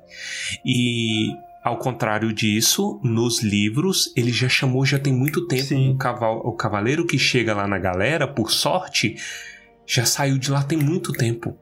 E 0.63 1.31
Ao 1.65 1.79
contrário 1.79 2.31
disso, 2.31 2.99
nos 3.03 3.41
livros, 3.41 4.13
ele 4.15 4.31
já 4.31 4.47
chamou 4.47 4.85
já 4.85 4.99
tem 4.99 5.11
muito 5.11 5.47
tempo 5.47 5.97
caval 5.97 6.37
o 6.45 6.53
cavaleiro 6.53 7.07
que 7.07 7.17
chega 7.17 7.55
lá 7.55 7.67
na 7.67 7.79
galera, 7.79 8.27
por 8.27 8.51
sorte, 8.51 9.15
já 9.83 10.05
saiu 10.05 10.37
de 10.37 10.51
lá 10.51 10.61
tem 10.61 10.77
muito 10.77 11.11
tempo. 11.11 11.57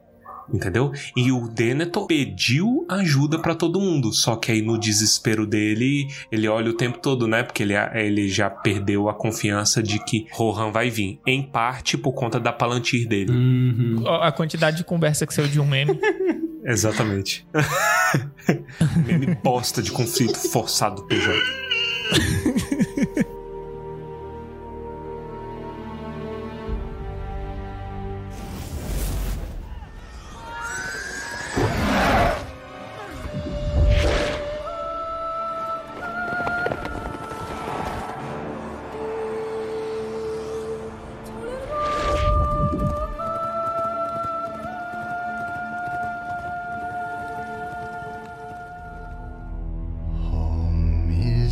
Entendeu? 0.51 0.91
E 1.15 1.31
o 1.31 1.47
Denethor 1.47 2.07
pediu 2.07 2.85
ajuda 2.89 3.39
pra 3.39 3.55
todo 3.55 3.79
mundo. 3.79 4.11
Só 4.11 4.35
que 4.35 4.51
aí 4.51 4.61
no 4.61 4.77
desespero 4.77 5.45
dele, 5.45 6.07
ele 6.31 6.47
olha 6.47 6.71
o 6.71 6.73
tempo 6.73 6.99
todo, 6.99 7.27
né? 7.27 7.43
Porque 7.43 7.63
ele, 7.63 7.73
ele 7.93 8.27
já 8.27 8.49
perdeu 8.49 9.09
a 9.09 9.13
confiança 9.13 9.81
de 9.81 10.03
que 10.03 10.27
Rohan 10.31 10.71
vai 10.71 10.89
vir. 10.89 11.19
Em 11.25 11.41
parte 11.41 11.97
por 11.97 12.13
conta 12.13 12.39
da 12.39 12.51
Palantir 12.51 13.07
dele. 13.07 13.31
Uhum. 13.31 14.07
A 14.07 14.31
quantidade 14.31 14.77
de 14.77 14.83
conversa 14.83 15.25
que 15.25 15.33
saiu 15.33 15.47
de 15.47 15.59
um 15.59 15.65
meme. 15.65 15.99
Exatamente. 16.65 17.45
Meme 19.05 19.37
bosta 19.43 19.81
de 19.81 19.91
conflito 19.91 20.37
forçado 20.49 21.05
PJ. 21.07 21.33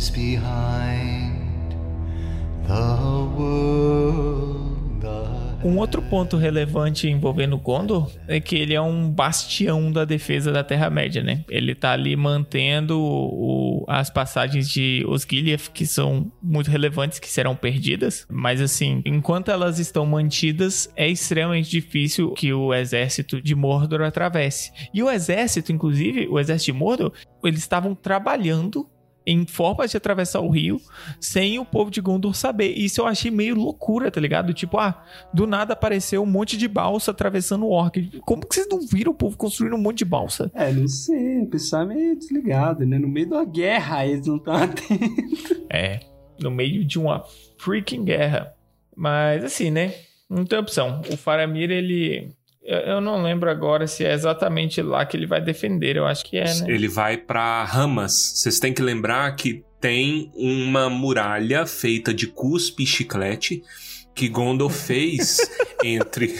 is 0.02 0.10
behind 0.10 1.70
the 2.66 3.38
world. 3.38 4.42
Um 5.64 5.78
outro 5.78 6.02
ponto 6.02 6.36
relevante 6.36 7.08
envolvendo 7.08 7.56
Gondor 7.56 8.10
é 8.26 8.40
que 8.40 8.56
ele 8.56 8.74
é 8.74 8.80
um 8.80 9.08
bastião 9.08 9.92
da 9.92 10.04
defesa 10.04 10.50
da 10.50 10.64
Terra-média, 10.64 11.22
né? 11.22 11.44
Ele 11.48 11.72
tá 11.72 11.92
ali 11.92 12.16
mantendo 12.16 12.98
o- 13.00 13.84
as 13.86 14.10
passagens 14.10 14.68
de 14.68 15.04
Osgiliath, 15.06 15.68
que 15.72 15.86
são 15.86 16.32
muito 16.42 16.68
relevantes, 16.68 17.20
que 17.20 17.28
serão 17.28 17.54
perdidas. 17.54 18.26
Mas 18.28 18.60
assim, 18.60 19.02
enquanto 19.06 19.52
elas 19.52 19.78
estão 19.78 20.04
mantidas, 20.04 20.90
é 20.96 21.08
extremamente 21.08 21.70
difícil 21.70 22.32
que 22.32 22.52
o 22.52 22.74
exército 22.74 23.40
de 23.40 23.54
Mordor 23.54 24.02
atravesse. 24.02 24.72
E 24.92 25.00
o 25.00 25.08
exército, 25.08 25.70
inclusive, 25.70 26.26
o 26.28 26.40
exército 26.40 26.72
de 26.72 26.78
Mordor, 26.78 27.12
eles 27.44 27.60
estavam 27.60 27.94
trabalhando 27.94 28.84
em 29.26 29.46
formas 29.46 29.90
de 29.90 29.96
atravessar 29.96 30.40
o 30.40 30.48
rio 30.48 30.80
sem 31.20 31.58
o 31.58 31.64
povo 31.64 31.90
de 31.90 32.00
Gondor 32.00 32.34
saber. 32.34 32.72
Isso 32.72 33.00
eu 33.00 33.06
achei 33.06 33.30
meio 33.30 33.54
loucura, 33.54 34.10
tá 34.10 34.20
ligado? 34.20 34.52
Tipo, 34.52 34.78
ah, 34.78 35.04
do 35.32 35.46
nada 35.46 35.72
apareceu 35.72 36.22
um 36.22 36.26
monte 36.26 36.56
de 36.56 36.68
balsa 36.68 37.10
atravessando 37.10 37.66
o 37.66 37.70
orc. 37.70 38.20
Como 38.20 38.46
que 38.46 38.54
vocês 38.54 38.68
não 38.68 38.80
viram 38.80 39.12
o 39.12 39.14
povo 39.14 39.36
construindo 39.36 39.74
um 39.74 39.80
monte 39.80 39.98
de 39.98 40.04
balsa? 40.04 40.50
É, 40.54 40.72
não 40.72 40.88
sei, 40.88 41.40
o 41.42 41.46
pessoal 41.46 41.82
é 41.82 41.86
meio 41.86 42.18
desligado, 42.18 42.84
né? 42.86 42.98
No 42.98 43.08
meio 43.08 43.28
da 43.28 43.44
guerra 43.44 44.06
eles 44.06 44.26
não 44.26 44.36
estão 44.36 44.54
atentos. 44.54 45.62
É, 45.70 46.00
no 46.40 46.50
meio 46.50 46.84
de 46.84 46.98
uma 46.98 47.24
freaking 47.58 48.04
guerra. 48.04 48.54
Mas 48.96 49.44
assim, 49.44 49.70
né? 49.70 49.94
Não 50.28 50.44
tem 50.44 50.58
opção. 50.58 51.02
O 51.10 51.16
Faramir, 51.16 51.70
ele. 51.70 52.30
Eu 52.64 53.00
não 53.00 53.22
lembro 53.22 53.50
agora 53.50 53.86
se 53.88 54.04
é 54.04 54.12
exatamente 54.12 54.80
lá 54.80 55.04
que 55.04 55.16
ele 55.16 55.26
vai 55.26 55.40
defender. 55.40 55.96
Eu 55.96 56.06
acho 56.06 56.24
que 56.24 56.36
é, 56.36 56.44
né? 56.44 56.66
Ele 56.68 56.86
vai 56.86 57.16
pra 57.16 57.64
Ramas. 57.64 58.12
Vocês 58.36 58.60
têm 58.60 58.72
que 58.72 58.80
lembrar 58.82 59.34
que 59.34 59.64
tem 59.80 60.30
uma 60.34 60.88
muralha 60.88 61.66
feita 61.66 62.14
de 62.14 62.28
cuspe 62.28 62.84
e 62.84 62.86
chiclete 62.86 63.62
que 64.14 64.28
Gondor 64.28 64.70
fez 64.70 65.38
entre 65.82 66.32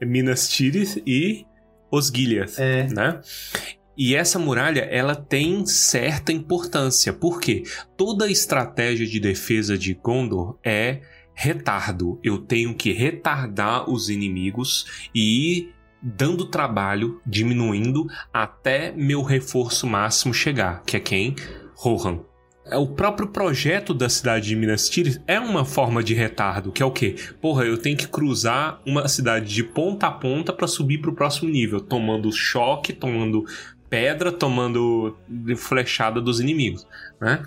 Minas 0.00 0.48
Tirith 0.48 1.02
e 1.06 1.44
Osgiliath, 1.90 2.58
É. 2.58 2.86
né? 2.88 3.20
E 3.98 4.14
essa 4.14 4.38
muralha, 4.38 4.80
ela 4.90 5.14
tem 5.14 5.64
certa 5.64 6.30
importância. 6.30 7.12
Por 7.14 7.40
quê? 7.40 7.62
Toda 7.96 8.26
a 8.26 8.30
estratégia 8.30 9.06
de 9.06 9.18
defesa 9.18 9.76
de 9.76 9.94
Gondor 9.94 10.58
é 10.62 11.00
retardo. 11.36 12.18
Eu 12.24 12.38
tenho 12.38 12.74
que 12.74 12.92
retardar 12.92 13.88
os 13.88 14.08
inimigos 14.08 15.08
e 15.14 15.58
ir 15.58 15.74
dando 16.02 16.46
trabalho, 16.46 17.20
diminuindo 17.26 18.06
até 18.32 18.92
meu 18.92 19.22
reforço 19.22 19.86
máximo 19.86 20.32
chegar, 20.32 20.82
que 20.84 20.96
é 20.96 21.00
quem? 21.00 21.36
Rohan. 21.74 22.20
É, 22.64 22.76
O 22.76 22.86
próprio 22.86 23.28
projeto 23.28 23.92
da 23.92 24.08
cidade 24.08 24.48
de 24.48 24.56
Minas 24.56 24.88
Tirith 24.88 25.20
é 25.26 25.38
uma 25.38 25.64
forma 25.64 26.02
de 26.02 26.14
retardo, 26.14 26.72
que 26.72 26.82
é 26.82 26.86
o 26.86 26.90
quê? 26.90 27.16
Porra, 27.40 27.64
eu 27.64 27.78
tenho 27.78 27.96
que 27.96 28.08
cruzar 28.08 28.80
uma 28.86 29.06
cidade 29.06 29.52
de 29.54 29.62
ponta 29.62 30.06
a 30.06 30.12
ponta 30.12 30.52
para 30.52 30.66
subir 30.66 30.98
pro 30.98 31.14
próximo 31.14 31.50
nível, 31.50 31.80
tomando 31.80 32.32
choque, 32.32 32.92
tomando 32.92 33.44
pedra, 33.90 34.32
tomando 34.32 35.16
flechada 35.56 36.20
dos 36.20 36.40
inimigos, 36.40 36.86
né? 37.20 37.44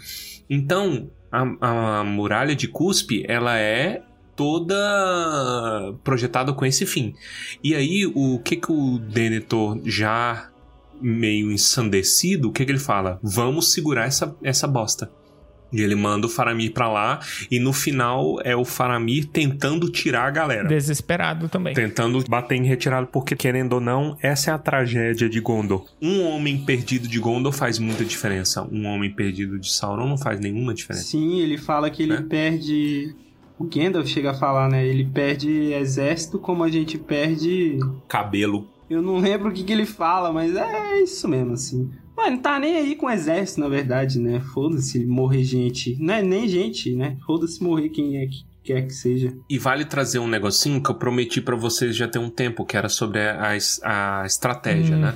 Então, 0.50 1.10
a, 1.32 2.00
a 2.00 2.04
muralha 2.04 2.56
de 2.56 2.68
Cuspe, 2.68 3.26
ela 3.28 3.58
é 3.58 4.02
toda 4.36 4.76
projetada 6.04 6.54
com 6.54 6.66
esse 6.66 6.86
fim. 6.86 7.14
E 7.64 7.76
aí, 7.76 8.06
o 8.16 8.40
que 8.40 8.56
que 8.56 8.72
o 8.72 8.98
Denethor 8.98 9.80
já 9.84 10.50
meio 11.02 11.52
ensandecido, 11.52 12.50
o 12.50 12.52
que 12.52 12.66
que 12.66 12.72
ele 12.72 12.80
fala? 12.80 13.20
Vamos 13.22 13.74
segurar 13.74 14.06
essa, 14.06 14.36
essa 14.44 14.68
bosta. 14.68 15.12
E 15.72 15.82
ele 15.82 15.96
manda 15.96 16.26
o 16.26 16.30
Faramir 16.30 16.72
pra 16.74 16.90
lá, 16.92 17.20
e 17.52 17.60
no 17.60 17.72
final 17.74 18.40
é 18.44 18.56
o 18.56 18.66
Faramir 18.66 19.28
tentando 19.28 19.90
tirar 19.90 20.28
a 20.28 20.32
galera. 20.32 20.68
Desesperado 20.68 21.48
também. 21.48 21.74
Tentando 21.74 22.24
bater 22.28 22.56
em 22.56 22.66
retirada, 22.66 23.06
porque 23.08 23.36
querendo 23.36 23.74
ou 23.74 23.80
não, 23.82 24.18
essa 24.22 24.52
é 24.52 24.54
a 24.54 24.58
tragédia 24.58 25.30
de 25.30 25.40
Gondor. 25.40 25.86
Um 26.02 26.24
homem 26.24 26.58
perdido 26.66 27.08
de 27.08 27.20
Gondor 27.20 27.52
faz 27.52 27.78
muita 27.80 28.04
diferença. 28.04 28.68
Um 28.72 28.86
homem 28.88 29.12
perdido 29.14 29.60
de 29.60 29.72
Sauron 29.72 30.08
não 30.08 30.18
faz 30.18 30.40
nenhuma 30.40 30.74
diferença. 30.74 31.06
Sim, 31.06 31.40
ele 31.40 31.58
fala 31.58 31.90
que 31.90 32.04
ele 32.04 32.14
Né? 32.14 32.26
perde. 32.28 33.16
O 33.58 33.66
Gandalf 33.66 34.08
chega 34.08 34.32
a 34.32 34.34
falar, 34.34 34.70
né? 34.70 34.88
Ele 34.88 35.04
perde 35.06 35.74
exército 35.74 36.40
como 36.40 36.64
a 36.64 36.70
gente 36.70 36.98
perde. 36.98 37.78
Cabelo. 38.08 38.68
Eu 38.90 39.02
não 39.02 39.18
lembro 39.20 39.50
o 39.50 39.52
que, 39.52 39.64
que 39.64 39.72
ele 39.74 39.86
fala, 39.86 40.32
mas 40.32 40.56
é 40.56 41.02
isso 41.02 41.28
mesmo, 41.28 41.54
assim. 41.54 41.92
Mas 42.20 42.28
ele 42.28 42.36
não 42.36 42.42
tá 42.44 42.60
nem 42.60 42.76
aí 42.76 42.96
com 42.96 43.06
o 43.06 43.10
exército, 43.10 43.62
na 43.62 43.70
verdade, 43.70 44.20
né? 44.20 44.42
Foda-se 44.54 45.06
morrer 45.06 45.44
gente. 45.44 45.96
Não 46.00 46.14
é 46.14 46.22
nem 46.22 46.48
gente, 46.48 46.94
né? 46.96 47.16
Foda-se 47.26 47.64
morrer 47.64 47.90
quem 47.90 48.18
é 48.18 48.26
que 48.28 48.44
quer 48.62 48.82
que 48.86 48.94
seja. 48.94 49.34
E 49.50 49.58
vale 49.58 49.86
trazer 49.86 50.20
um 50.20 50.28
negocinho 50.28 50.84
que 50.84 50.92
eu 50.92 50.96
prometi 50.96 51.40
pra 51.42 51.56
vocês 51.56 51.96
já 51.96 52.08
tem 52.08 52.22
um 52.22 52.30
tempo, 52.30 52.66
que 52.66 52.76
era 52.78 52.90
sobre 52.90 53.20
a, 53.22 53.56
es- 53.56 53.80
a 53.84 54.24
estratégia, 54.26 54.98
né? 54.98 55.16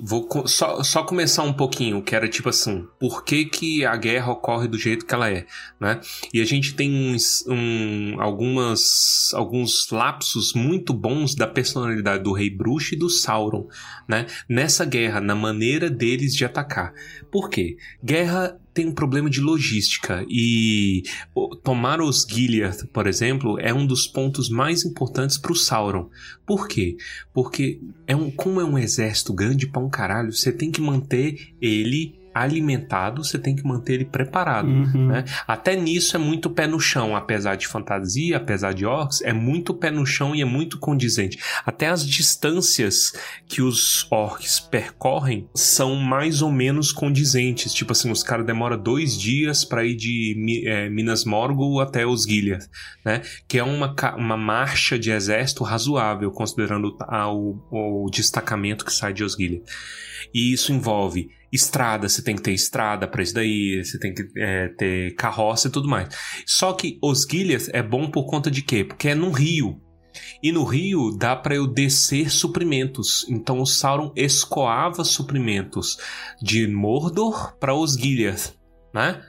Vou 0.00 0.26
co- 0.26 0.46
só, 0.46 0.82
só 0.82 1.02
começar 1.02 1.42
um 1.42 1.52
pouquinho, 1.52 2.02
que 2.02 2.14
era 2.14 2.28
tipo 2.28 2.48
assim, 2.48 2.86
por 3.00 3.24
que, 3.24 3.44
que 3.44 3.84
a 3.84 3.96
guerra 3.96 4.30
ocorre 4.32 4.68
do 4.68 4.78
jeito 4.78 5.04
que 5.04 5.12
ela 5.12 5.28
é, 5.30 5.44
né? 5.80 6.00
E 6.32 6.40
a 6.40 6.44
gente 6.44 6.74
tem 6.74 7.12
uns, 7.12 7.44
um, 7.48 8.20
algumas, 8.20 9.30
alguns 9.34 9.88
lapsos 9.90 10.52
muito 10.54 10.94
bons 10.94 11.34
da 11.34 11.46
personalidade 11.46 12.22
do 12.22 12.32
Rei 12.32 12.48
Bruxo 12.50 12.94
e 12.94 12.98
do 12.98 13.10
Sauron, 13.10 13.66
né? 14.08 14.26
Nessa 14.48 14.84
guerra, 14.84 15.20
na 15.20 15.34
maneira 15.34 15.90
deles 15.90 16.34
de 16.34 16.44
atacar. 16.44 16.92
Por 17.30 17.50
quê? 17.50 17.76
Guerra 18.04 18.58
tem 18.72 18.86
um 18.86 18.92
problema 18.92 19.28
de 19.28 19.40
logística 19.40 20.24
e 20.28 21.02
tomar 21.62 22.00
os 22.00 22.26
Gilead, 22.28 22.86
por 22.88 23.06
exemplo, 23.06 23.58
é 23.58 23.72
um 23.72 23.86
dos 23.86 24.06
pontos 24.06 24.48
mais 24.48 24.84
importantes 24.84 25.36
para 25.38 25.52
o 25.52 25.56
Sauron. 25.56 26.08
Por 26.46 26.68
quê? 26.68 26.96
Porque 27.32 27.80
é 28.06 28.14
um, 28.14 28.30
como 28.30 28.60
é 28.60 28.64
um 28.64 28.78
exército 28.78 29.32
grande 29.32 29.66
pra 29.66 29.82
um 29.82 29.90
caralho, 29.90 30.32
você 30.32 30.52
tem 30.52 30.70
que 30.70 30.80
manter 30.80 31.54
ele 31.60 32.17
alimentado, 32.42 33.24
você 33.24 33.38
tem 33.38 33.54
que 33.56 33.64
manter 33.64 33.94
ele 33.94 34.04
preparado. 34.04 34.68
Uhum. 34.68 35.08
Né? 35.08 35.24
Até 35.46 35.74
nisso 35.76 36.16
é 36.16 36.18
muito 36.18 36.50
pé 36.50 36.66
no 36.66 36.78
chão, 36.80 37.14
apesar 37.16 37.56
de 37.56 37.66
fantasia, 37.66 38.36
apesar 38.36 38.72
de 38.74 38.84
orcs, 38.86 39.20
é 39.22 39.32
muito 39.32 39.74
pé 39.74 39.90
no 39.90 40.04
chão 40.06 40.34
e 40.34 40.40
é 40.42 40.44
muito 40.44 40.78
condizente. 40.78 41.38
Até 41.64 41.88
as 41.88 42.06
distâncias 42.06 43.12
que 43.46 43.60
os 43.62 44.06
orcs 44.10 44.60
percorrem 44.60 45.48
são 45.54 45.94
mais 45.96 46.42
ou 46.42 46.50
menos 46.52 46.92
condizentes. 46.92 47.72
Tipo 47.74 47.92
assim, 47.92 48.10
os 48.10 48.22
caras 48.22 48.46
demoram 48.46 48.78
dois 48.80 49.18
dias 49.18 49.64
para 49.64 49.84
ir 49.84 49.96
de 49.96 50.64
eh, 50.66 50.88
Minas 50.88 51.24
Morgul 51.24 51.80
até 51.80 52.06
os 52.06 52.24
Gilead, 52.24 52.64
né? 53.04 53.22
Que 53.46 53.58
é 53.58 53.64
uma, 53.64 53.94
uma 54.16 54.36
marcha 54.36 54.98
de 54.98 55.10
exército 55.10 55.64
razoável, 55.64 56.30
considerando 56.30 56.96
a- 57.00 57.32
o, 57.32 57.58
o 57.70 58.10
destacamento 58.10 58.84
que 58.84 58.92
sai 58.92 59.12
de 59.12 59.24
Osgiliath. 59.24 59.64
E 60.34 60.52
isso 60.52 60.72
envolve 60.72 61.30
estrada, 61.52 62.08
você 62.08 62.22
tem 62.22 62.36
que 62.36 62.42
ter 62.42 62.52
estrada 62.52 63.06
pra 63.06 63.22
isso 63.22 63.34
daí, 63.34 63.82
você 63.84 63.98
tem 63.98 64.14
que 64.14 64.28
é, 64.36 64.68
ter 64.68 65.14
carroça 65.14 65.68
e 65.68 65.70
tudo 65.70 65.88
mais. 65.88 66.08
Só 66.46 66.72
que 66.72 66.98
Osgiliath 67.02 67.68
é 67.72 67.82
bom 67.82 68.10
por 68.10 68.26
conta 68.26 68.50
de 68.50 68.62
quê? 68.62 68.84
Porque 68.84 69.08
é 69.08 69.14
num 69.14 69.30
rio. 69.30 69.80
E 70.42 70.50
no 70.50 70.64
rio 70.64 71.16
dá 71.16 71.36
para 71.36 71.54
eu 71.54 71.66
descer 71.66 72.30
suprimentos. 72.30 73.26
Então 73.28 73.60
o 73.60 73.66
Sauron 73.66 74.12
escoava 74.16 75.04
suprimentos 75.04 75.98
de 76.40 76.66
Mordor 76.66 77.56
para 77.58 77.74
Osgiliath, 77.74 78.54
né? 78.92 79.22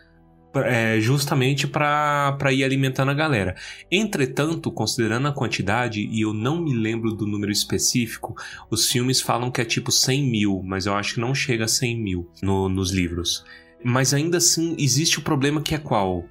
É, 0.55 0.99
justamente 0.99 1.67
para 1.67 2.51
ir 2.51 2.63
alimentando 2.63 3.11
a 3.11 3.13
galera. 3.13 3.55
Entretanto, 3.91 4.71
considerando 4.71 5.27
a 5.27 5.31
quantidade, 5.31 6.01
e 6.01 6.21
eu 6.21 6.33
não 6.33 6.59
me 6.59 6.73
lembro 6.73 7.13
do 7.13 7.27
número 7.27 7.51
específico, 7.51 8.35
os 8.67 8.89
filmes 8.89 9.21
falam 9.21 9.51
que 9.51 9.61
é 9.61 9.65
tipo 9.65 9.91
100 9.91 10.23
mil, 10.23 10.63
mas 10.65 10.87
eu 10.87 10.95
acho 10.95 11.15
que 11.15 11.19
não 11.19 11.35
chega 11.35 11.65
a 11.65 11.67
100 11.67 12.01
mil 12.01 12.31
no, 12.41 12.67
nos 12.67 12.91
livros. 12.91 13.45
Mas 13.83 14.11
ainda 14.11 14.37
assim, 14.37 14.75
existe 14.79 15.19
o 15.19 15.21
problema 15.21 15.61
que 15.61 15.75
é 15.75 15.77
qual? 15.77 16.25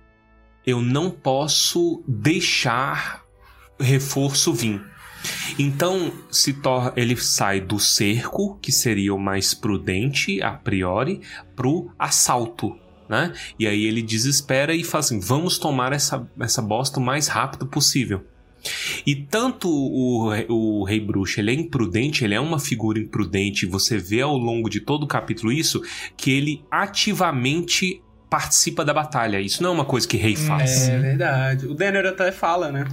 Eu 0.67 0.83
não 0.83 1.11
posso 1.11 2.03
deixar 2.07 3.23
reforço 3.79 4.53
vir. 4.53 4.83
Então, 5.59 6.13
se 6.31 6.53
torna, 6.53 6.93
ele 6.97 7.17
sai 7.17 7.61
do 7.61 7.79
cerco, 7.79 8.59
que 8.61 8.71
seria 8.71 9.15
o 9.15 9.19
mais 9.19 9.55
prudente 9.55 10.43
a 10.43 10.53
priori, 10.53 11.21
pro 11.57 11.91
assalto, 11.99 12.77
né? 13.09 13.33
E 13.59 13.67
aí 13.67 13.85
ele 13.85 14.03
desespera 14.03 14.75
e 14.75 14.85
fala 14.85 15.01
assim: 15.01 15.21
vamos 15.21 15.59
tomar 15.59 15.93
essa, 15.93 16.29
essa 16.41 16.63
bosta 16.63 17.01
o 17.01 17.03
mais 17.03 17.29
rápido 17.29 17.67
possível. 17.67 18.25
E 19.07 19.15
tanto 19.15 19.69
o, 19.69 20.33
o 20.49 20.85
Rei 20.85 21.01
Bruxo 21.01 21.41
ele 21.41 21.51
é 21.51 21.55
imprudente, 21.55 22.25
ele 22.25 22.35
é 22.35 22.41
uma 22.41 22.59
figura 22.59 22.99
imprudente, 22.99 23.67
você 23.67 23.97
vê 23.97 24.21
ao 24.21 24.37
longo 24.37 24.69
de 24.69 24.81
todo 24.81 25.05
o 25.05 25.07
capítulo 25.07 25.53
isso, 25.53 25.81
que 26.17 26.33
ele 26.33 26.65
ativamente 26.71 28.03
participa 28.29 28.85
da 28.85 28.93
batalha. 28.93 29.41
Isso 29.41 29.63
não 29.63 29.71
é 29.71 29.73
uma 29.73 29.85
coisa 29.85 30.07
que 30.07 30.17
rei 30.17 30.37
faz. 30.37 30.89
É 30.89 30.99
verdade. 30.99 31.67
O 31.67 31.75
Denner 31.75 32.05
até 32.07 32.31
fala, 32.31 32.71
né? 32.71 32.85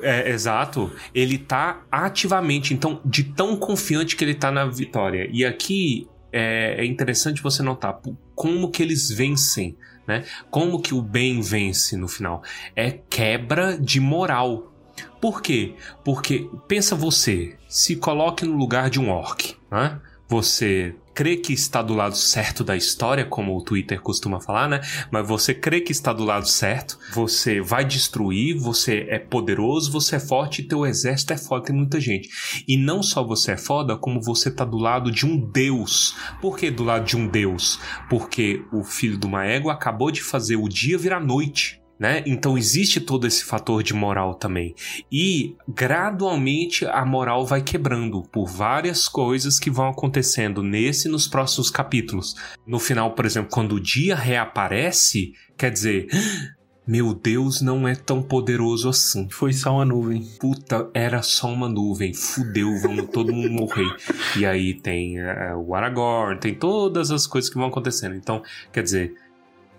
É, 0.00 0.30
exato. 0.30 0.92
Ele 1.14 1.38
tá 1.38 1.82
ativamente, 1.90 2.72
então, 2.72 3.00
de 3.04 3.24
tão 3.24 3.56
confiante 3.56 4.14
que 4.14 4.24
ele 4.24 4.34
tá 4.34 4.52
na 4.52 4.66
vitória. 4.66 5.28
E 5.32 5.44
aqui 5.44 6.06
é, 6.34 6.80
é 6.80 6.84
interessante 6.84 7.40
você 7.40 7.62
notar 7.62 8.00
como 8.34 8.68
que 8.68 8.82
eles 8.82 9.08
vencem, 9.08 9.76
né? 10.04 10.24
Como 10.50 10.82
que 10.82 10.92
o 10.92 11.00
bem 11.00 11.40
vence 11.40 11.96
no 11.96 12.08
final. 12.08 12.42
É 12.74 12.90
quebra 12.90 13.78
de 13.78 14.00
moral. 14.00 14.72
Por 15.20 15.40
quê? 15.40 15.74
Porque 16.04 16.50
pensa 16.66 16.96
você, 16.96 17.56
se 17.68 17.94
coloque 17.94 18.44
no 18.44 18.56
lugar 18.56 18.90
de 18.90 18.98
um 18.98 19.10
orc, 19.10 19.56
né? 19.70 20.00
Você 20.28 20.96
crê 21.14 21.36
que 21.36 21.52
está 21.52 21.80
do 21.80 21.94
lado 21.94 22.16
certo 22.16 22.64
da 22.64 22.76
história, 22.76 23.24
como 23.24 23.56
o 23.56 23.62
Twitter 23.62 24.00
costuma 24.00 24.40
falar, 24.40 24.68
né? 24.68 24.80
Mas 25.10 25.26
você 25.26 25.54
crê 25.54 25.80
que 25.80 25.92
está 25.92 26.12
do 26.12 26.24
lado 26.24 26.48
certo, 26.48 26.98
você 27.12 27.60
vai 27.60 27.84
destruir, 27.84 28.58
você 28.58 29.06
é 29.08 29.18
poderoso, 29.18 29.92
você 29.92 30.16
é 30.16 30.20
forte 30.20 30.64
teu 30.64 30.84
exército 30.84 31.32
é 31.32 31.36
forte, 31.36 31.66
tem 31.66 31.76
muita 31.76 32.00
gente. 32.00 32.28
E 32.66 32.76
não 32.76 33.02
só 33.02 33.22
você 33.22 33.52
é 33.52 33.56
foda, 33.56 33.96
como 33.96 34.20
você 34.20 34.48
está 34.48 34.64
do 34.64 34.76
lado 34.76 35.10
de 35.10 35.24
um 35.24 35.38
deus. 35.38 36.16
Por 36.40 36.58
que 36.58 36.70
do 36.70 36.84
lado 36.84 37.04
de 37.04 37.16
um 37.16 37.28
deus? 37.28 37.78
Porque 38.08 38.64
o 38.72 38.82
filho 38.82 39.18
do 39.18 39.28
Maego 39.28 39.70
acabou 39.70 40.10
de 40.10 40.22
fazer 40.22 40.56
o 40.56 40.68
dia 40.68 40.98
virar 40.98 41.20
noite. 41.20 41.83
Né? 41.98 42.24
Então 42.26 42.58
existe 42.58 43.00
todo 43.00 43.26
esse 43.26 43.44
fator 43.44 43.82
de 43.82 43.94
moral 43.94 44.34
também. 44.34 44.74
E 45.10 45.54
gradualmente 45.68 46.84
a 46.86 47.04
moral 47.04 47.46
vai 47.46 47.62
quebrando 47.62 48.22
por 48.22 48.46
várias 48.46 49.08
coisas 49.08 49.60
que 49.60 49.70
vão 49.70 49.88
acontecendo 49.88 50.62
nesse 50.62 51.06
e 51.06 51.10
nos 51.10 51.28
próximos 51.28 51.70
capítulos. 51.70 52.34
No 52.66 52.80
final, 52.80 53.12
por 53.12 53.24
exemplo, 53.24 53.50
quando 53.50 53.76
o 53.76 53.80
dia 53.80 54.16
reaparece, 54.16 55.32
quer 55.56 55.70
dizer, 55.70 56.08
meu 56.86 57.14
Deus 57.14 57.62
não 57.62 57.88
é 57.88 57.94
tão 57.94 58.22
poderoso 58.22 58.88
assim. 58.88 59.28
Foi 59.30 59.52
só 59.52 59.74
uma 59.74 59.84
nuvem. 59.84 60.22
Puta, 60.40 60.90
era 60.92 61.22
só 61.22 61.50
uma 61.50 61.68
nuvem. 61.68 62.12
Fudeu, 62.12 62.76
vamos 62.82 63.08
todo 63.10 63.32
mundo 63.32 63.50
morrer. 63.50 63.96
E 64.36 64.44
aí 64.44 64.74
tem 64.74 65.18
uh, 65.20 65.56
o 65.64 65.74
Aragorn, 65.74 66.38
tem 66.38 66.54
todas 66.54 67.10
as 67.10 67.26
coisas 67.26 67.48
que 67.48 67.56
vão 67.56 67.68
acontecendo. 67.68 68.14
Então, 68.16 68.42
quer 68.72 68.82
dizer, 68.82 69.14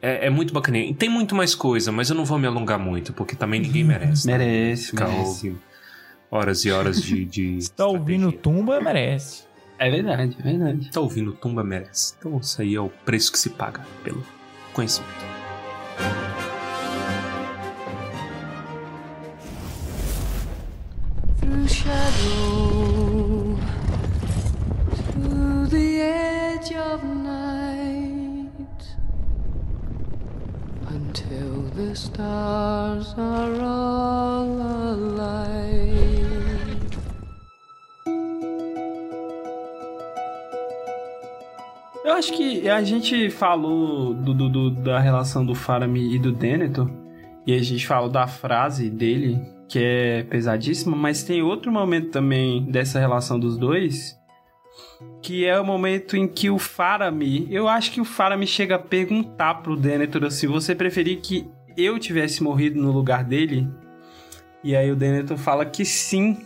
é, 0.01 0.27
é, 0.27 0.29
muito 0.29 0.53
bacaninha. 0.53 0.85
E 0.85 0.93
tem 0.93 1.09
muito 1.09 1.35
mais 1.35 1.55
coisa, 1.55 1.91
mas 1.91 2.09
eu 2.09 2.15
não 2.15 2.25
vou 2.25 2.37
me 2.37 2.47
alongar 2.47 2.77
muito, 2.79 3.13
porque 3.13 3.35
também 3.35 3.59
ninguém 3.59 3.81
Uhum. 3.83 3.87
merece. 3.89 4.25
Tá? 4.27 4.37
Merece, 4.37 4.85
Ficar 4.87 5.07
merece. 5.07 5.55
horas 6.29 6.65
e 6.65 6.71
horas 6.71 7.01
de. 7.01 7.25
de 7.25 7.61
Se 7.63 7.71
tá 7.71 7.85
ouvindo 7.87 8.31
tumba, 8.31 8.79
merece. 8.81 9.43
É 9.77 9.89
verdade, 9.89 10.37
é 10.39 10.43
verdade. 10.43 10.89
Tá 10.89 11.01
ouvindo 11.01 11.33
Tumba 11.33 11.61
merece. 11.61 12.15
Então 12.17 12.37
isso 12.39 12.61
aí 12.61 12.75
é 12.75 12.79
o 12.79 12.87
preço 13.03 13.29
que 13.29 13.37
se 13.37 13.49
paga 13.49 13.81
pelo 14.05 14.23
conhecimento. 14.73 15.25
through 21.39 21.67
shadow 21.67 23.57
to 25.13 25.67
the 25.69 26.01
edge 26.01 26.73
of 26.75 27.03
until 31.19 31.61
the 31.75 31.95
stars 31.95 33.13
are 33.17 33.61
all. 33.61 34.45
Eu 42.03 42.13
acho 42.13 42.33
que 42.33 42.69
a 42.69 42.83
gente 42.83 43.29
falou 43.29 44.13
do, 44.13 44.33
do- 44.33 44.49
do- 44.49 44.69
da 44.71 44.99
relação 44.99 45.45
do 45.45 45.55
Faramir 45.55 46.13
e 46.13 46.19
do 46.19 46.31
Denethor, 46.31 46.89
e 47.47 47.53
a 47.53 47.61
gente 47.63 47.85
falou 47.87 48.09
da 48.09 48.27
frase 48.27 48.89
dele, 48.89 49.39
que 49.67 49.79
é 49.79 50.23
pesadíssima, 50.23 50.95
mas 50.95 51.23
tem 51.23 51.41
outro 51.41 51.71
momento 51.71 52.09
também 52.11 52.63
dessa 52.69 52.99
relação 52.99 53.39
dos 53.39 53.57
dois, 53.57 54.15
que 55.21 55.45
é 55.45 55.59
o 55.59 55.65
momento 55.65 56.15
em 56.15 56.27
que 56.27 56.49
o 56.49 56.57
Faramir, 56.57 57.47
eu 57.49 57.67
acho 57.67 57.91
que 57.91 58.01
o 58.01 58.05
Faramir 58.05 58.47
chega 58.47 58.75
a 58.75 58.79
perguntar 58.79 59.55
pro 59.55 59.75
Denethor 59.75 60.25
assim, 60.25 60.47
você 60.47 60.75
preferia 60.75 61.17
que 61.17 61.49
eu 61.75 61.99
tivesse 61.99 62.43
morrido 62.43 62.81
no 62.81 62.91
lugar 62.91 63.23
dele? 63.23 63.67
E 64.63 64.75
aí 64.75 64.91
o 64.91 64.95
Denethor 64.95 65.37
fala 65.37 65.65
que 65.65 65.83
sim, 65.83 66.45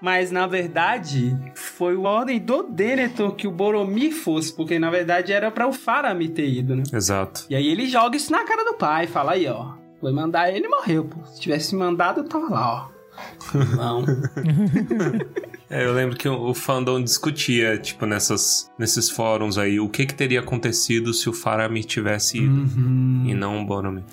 mas 0.00 0.30
na 0.30 0.46
verdade 0.46 1.36
foi 1.54 1.94
a 1.94 2.00
ordem 2.00 2.38
do 2.38 2.62
Denethor 2.62 3.32
que 3.34 3.46
o 3.46 3.50
Boromir 3.50 4.12
fosse, 4.12 4.54
porque 4.54 4.78
na 4.78 4.90
verdade 4.90 5.32
era 5.32 5.50
para 5.50 5.66
o 5.66 5.72
Faramir 5.72 6.30
ter 6.30 6.48
ido, 6.48 6.74
né? 6.76 6.82
Exato. 6.92 7.46
E 7.48 7.54
aí 7.54 7.68
ele 7.68 7.86
joga 7.86 8.16
isso 8.16 8.32
na 8.32 8.44
cara 8.44 8.64
do 8.64 8.74
pai, 8.74 9.06
fala 9.06 9.32
aí, 9.32 9.46
ó. 9.46 9.74
Foi 10.00 10.12
mandar 10.12 10.54
ele 10.54 10.66
e 10.66 10.68
morreu, 10.68 11.04
pô. 11.04 11.24
Se 11.26 11.40
tivesse 11.40 11.74
mandado, 11.74 12.20
eu 12.20 12.28
tava 12.28 12.48
lá, 12.48 12.90
ó. 12.90 12.93
Não. 13.76 14.04
É, 15.70 15.84
eu 15.86 15.92
lembro 15.94 16.16
que 16.16 16.28
o 16.28 16.50
o 16.50 16.54
fandom 16.54 17.02
discutia, 17.02 17.78
tipo, 17.78 18.04
nessas, 18.06 18.70
nesses 18.78 19.08
fóruns 19.10 19.56
aí, 19.58 19.80
o 19.80 19.88
que 19.88 20.04
que 20.06 20.14
teria 20.14 20.40
acontecido 20.40 21.12
se 21.12 21.28
o 21.28 21.32
Faramir 21.32 21.84
tivesse 21.84 22.38
ido 22.38 22.54
Uhum. 22.54 23.24
e 23.26 23.34
não 23.34 23.62
o 23.62 23.66
Boromir. 23.66 24.04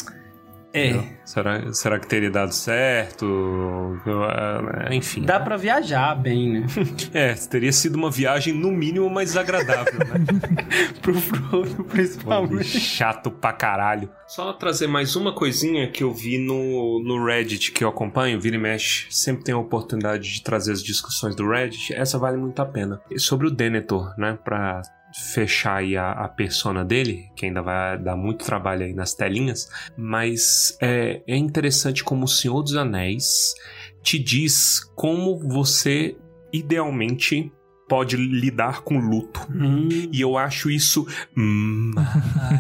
É. 0.74 1.04
Será, 1.26 1.74
será 1.74 2.00
que 2.00 2.08
teria 2.08 2.32
dado 2.32 2.54
certo? 2.54 3.98
Ah, 4.30 4.94
Enfim. 4.94 5.24
Dá 5.24 5.40
pra 5.40 5.58
viajar 5.58 6.16
bem, 6.16 6.52
né? 6.62 6.68
É, 7.14 7.34
teria 7.34 7.72
sido 7.72 7.96
uma 7.96 8.10
viagem 8.10 8.54
no 8.54 8.72
mínimo 8.72 9.10
mais 9.10 9.30
desagradável, 9.30 10.00
né? 10.00 10.26
Pro 11.02 11.14
Frodo, 11.14 11.84
principalmente. 11.86 12.80
Chato 12.80 13.30
pra 13.30 13.52
caralho. 13.52 14.10
Só 14.28 14.54
trazer 14.54 14.88
mais 14.88 15.16
uma 15.16 15.34
coisinha 15.34 15.90
que 15.90 16.04
eu 16.04 16.14
vi 16.14 16.38
no, 16.38 17.04
no 17.04 17.26
Reddit 17.26 17.72
que 17.72 17.84
eu 17.84 17.90
acompanho, 17.90 18.40
vira 18.40 18.56
e 18.56 18.60
mexe. 18.60 19.08
Sempre 19.10 19.44
tem 19.44 19.54
a 19.54 19.58
oportunidade 19.58 20.34
de 20.34 20.42
trazer 20.42 20.72
as 20.72 20.82
discussões 20.84 21.36
do 21.36 21.48
Reddit. 21.50 21.94
Essa 21.94 22.18
vale 22.18 22.38
muito 22.38 22.62
a 22.62 22.66
pena. 22.66 23.02
E 23.10 23.20
Sobre 23.20 23.48
o 23.48 23.52
Denethor, 23.52 24.14
né? 24.18 24.38
Pra 24.44 24.82
fechar 25.14 25.78
aí 25.78 25.98
a, 25.98 26.12
a 26.12 26.28
persona 26.28 26.84
dele, 26.86 27.26
que 27.36 27.46
ainda 27.46 27.62
vai 27.62 27.98
dar 27.98 28.16
muito 28.16 28.46
trabalho 28.46 28.86
aí 28.86 28.94
nas 28.94 29.14
telinhas. 29.14 29.70
Mas 29.98 30.78
é, 30.82 31.22
é 31.28 31.36
interessante 31.36 32.04
como 32.04 32.26
o 32.26 32.30
Senhor 32.30 32.62
dos 32.62 32.76
Anéis 32.76 33.54
te 34.02 34.18
diz 34.18 34.82
como 34.96 35.40
você 35.40 36.16
idealmente 36.52 37.52
pode 37.92 38.16
lidar 38.16 38.82
com 38.84 38.98
luto. 38.98 39.46
Hum. 39.54 39.90
E 40.14 40.22
eu 40.22 40.38
acho 40.38 40.72
isso 40.72 41.06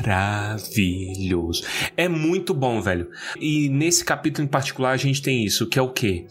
maravilhoso. 0.03 1.63
É 1.95 2.09
muito 2.09 2.53
bom, 2.53 2.81
velho. 2.81 3.09
E 3.39 3.69
nesse 3.69 4.03
capítulo 4.03 4.45
em 4.45 4.49
particular 4.49 4.91
a 4.91 4.97
gente 4.97 5.21
tem 5.21 5.45
isso, 5.45 5.67
que 5.67 5.79
é 5.79 5.81
o 5.81 5.93
quê? 5.93 6.27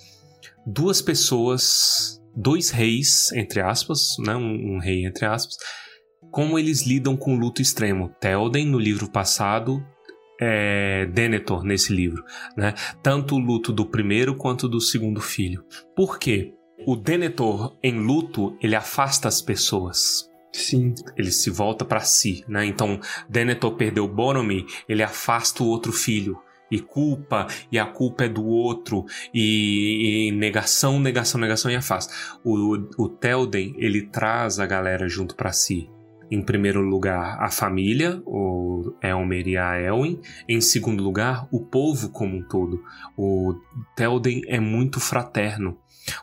Duas 0.67 1.01
pessoas, 1.01 2.21
dois 2.37 2.69
reis, 2.69 3.33
entre 3.33 3.63
aspas, 3.63 4.17
né? 4.19 4.37
um, 4.37 4.75
um 4.75 4.79
rei, 4.79 5.07
entre 5.07 5.25
aspas, 5.25 5.57
como 6.31 6.59
eles 6.59 6.87
lidam 6.87 7.17
com 7.17 7.39
luto 7.39 7.61
extremo. 7.61 8.15
Théoden, 8.21 8.67
no 8.67 8.79
livro 8.79 9.11
passado, 9.11 9.85
é, 10.41 11.07
Denethor, 11.07 11.63
nesse 11.63 11.93
livro. 11.93 12.25
Né? 12.57 12.75
Tanto 13.03 13.35
o 13.35 13.39
luto 13.39 13.73
do 13.73 13.85
primeiro 13.85 14.35
quanto 14.35 14.69
do 14.69 14.81
segundo 14.81 15.21
filho. 15.21 15.65
Por 15.95 16.19
quê? 16.19 16.55
O 16.87 16.97
Denethor, 16.97 17.77
em 17.83 17.99
luto, 18.01 18.57
ele 18.63 18.75
afasta 18.75 19.29
as 19.29 19.43
pessoas 19.43 20.31
Sim. 20.53 20.95
ele 21.17 21.31
se 21.31 21.51
volta 21.51 21.85
pra 21.85 22.01
si, 22.01 22.45
né? 22.49 22.65
Então, 22.65 22.99
Denethor 23.29 23.75
perdeu 23.77 24.09
Boromir, 24.09 24.65
ele 24.89 25.03
afasta 25.03 25.63
o 25.63 25.67
outro 25.67 25.93
filho. 25.93 26.39
e 26.73 26.79
culpa, 26.79 27.49
e 27.73 27.81
a 27.81 27.85
culpa 27.85 28.27
é 28.27 28.29
do 28.29 28.47
outro, 28.47 29.05
e, 29.35 30.29
e 30.29 30.33
negação, 30.33 31.01
negação, 31.01 31.41
negação 31.41 31.69
e 31.69 31.75
afasta. 31.75 32.15
O, 32.45 32.77
o 32.97 33.09
Telden, 33.09 33.75
ele 33.77 34.03
traz 34.03 34.61
a 34.61 34.67
galera 34.67 35.09
junto 35.09 35.35
para 35.35 35.53
si. 35.53 35.91
Em 36.31 36.43
primeiro 36.43 36.81
lugar, 36.81 37.43
a 37.43 37.51
família, 37.51 38.23
o 38.25 38.95
Elmer 39.03 39.49
e 39.49 39.57
a 39.57 39.81
Elwin. 39.81 40.21
Em 40.49 40.61
segundo 40.61 41.03
lugar, 41.03 41.49
o 41.51 41.61
povo 41.61 42.11
como 42.11 42.37
um 42.37 42.43
todo. 42.43 42.83
O 43.17 43.55
Telden 43.97 44.43
é 44.47 44.61
muito 44.61 45.01
fraterno. 45.01 45.77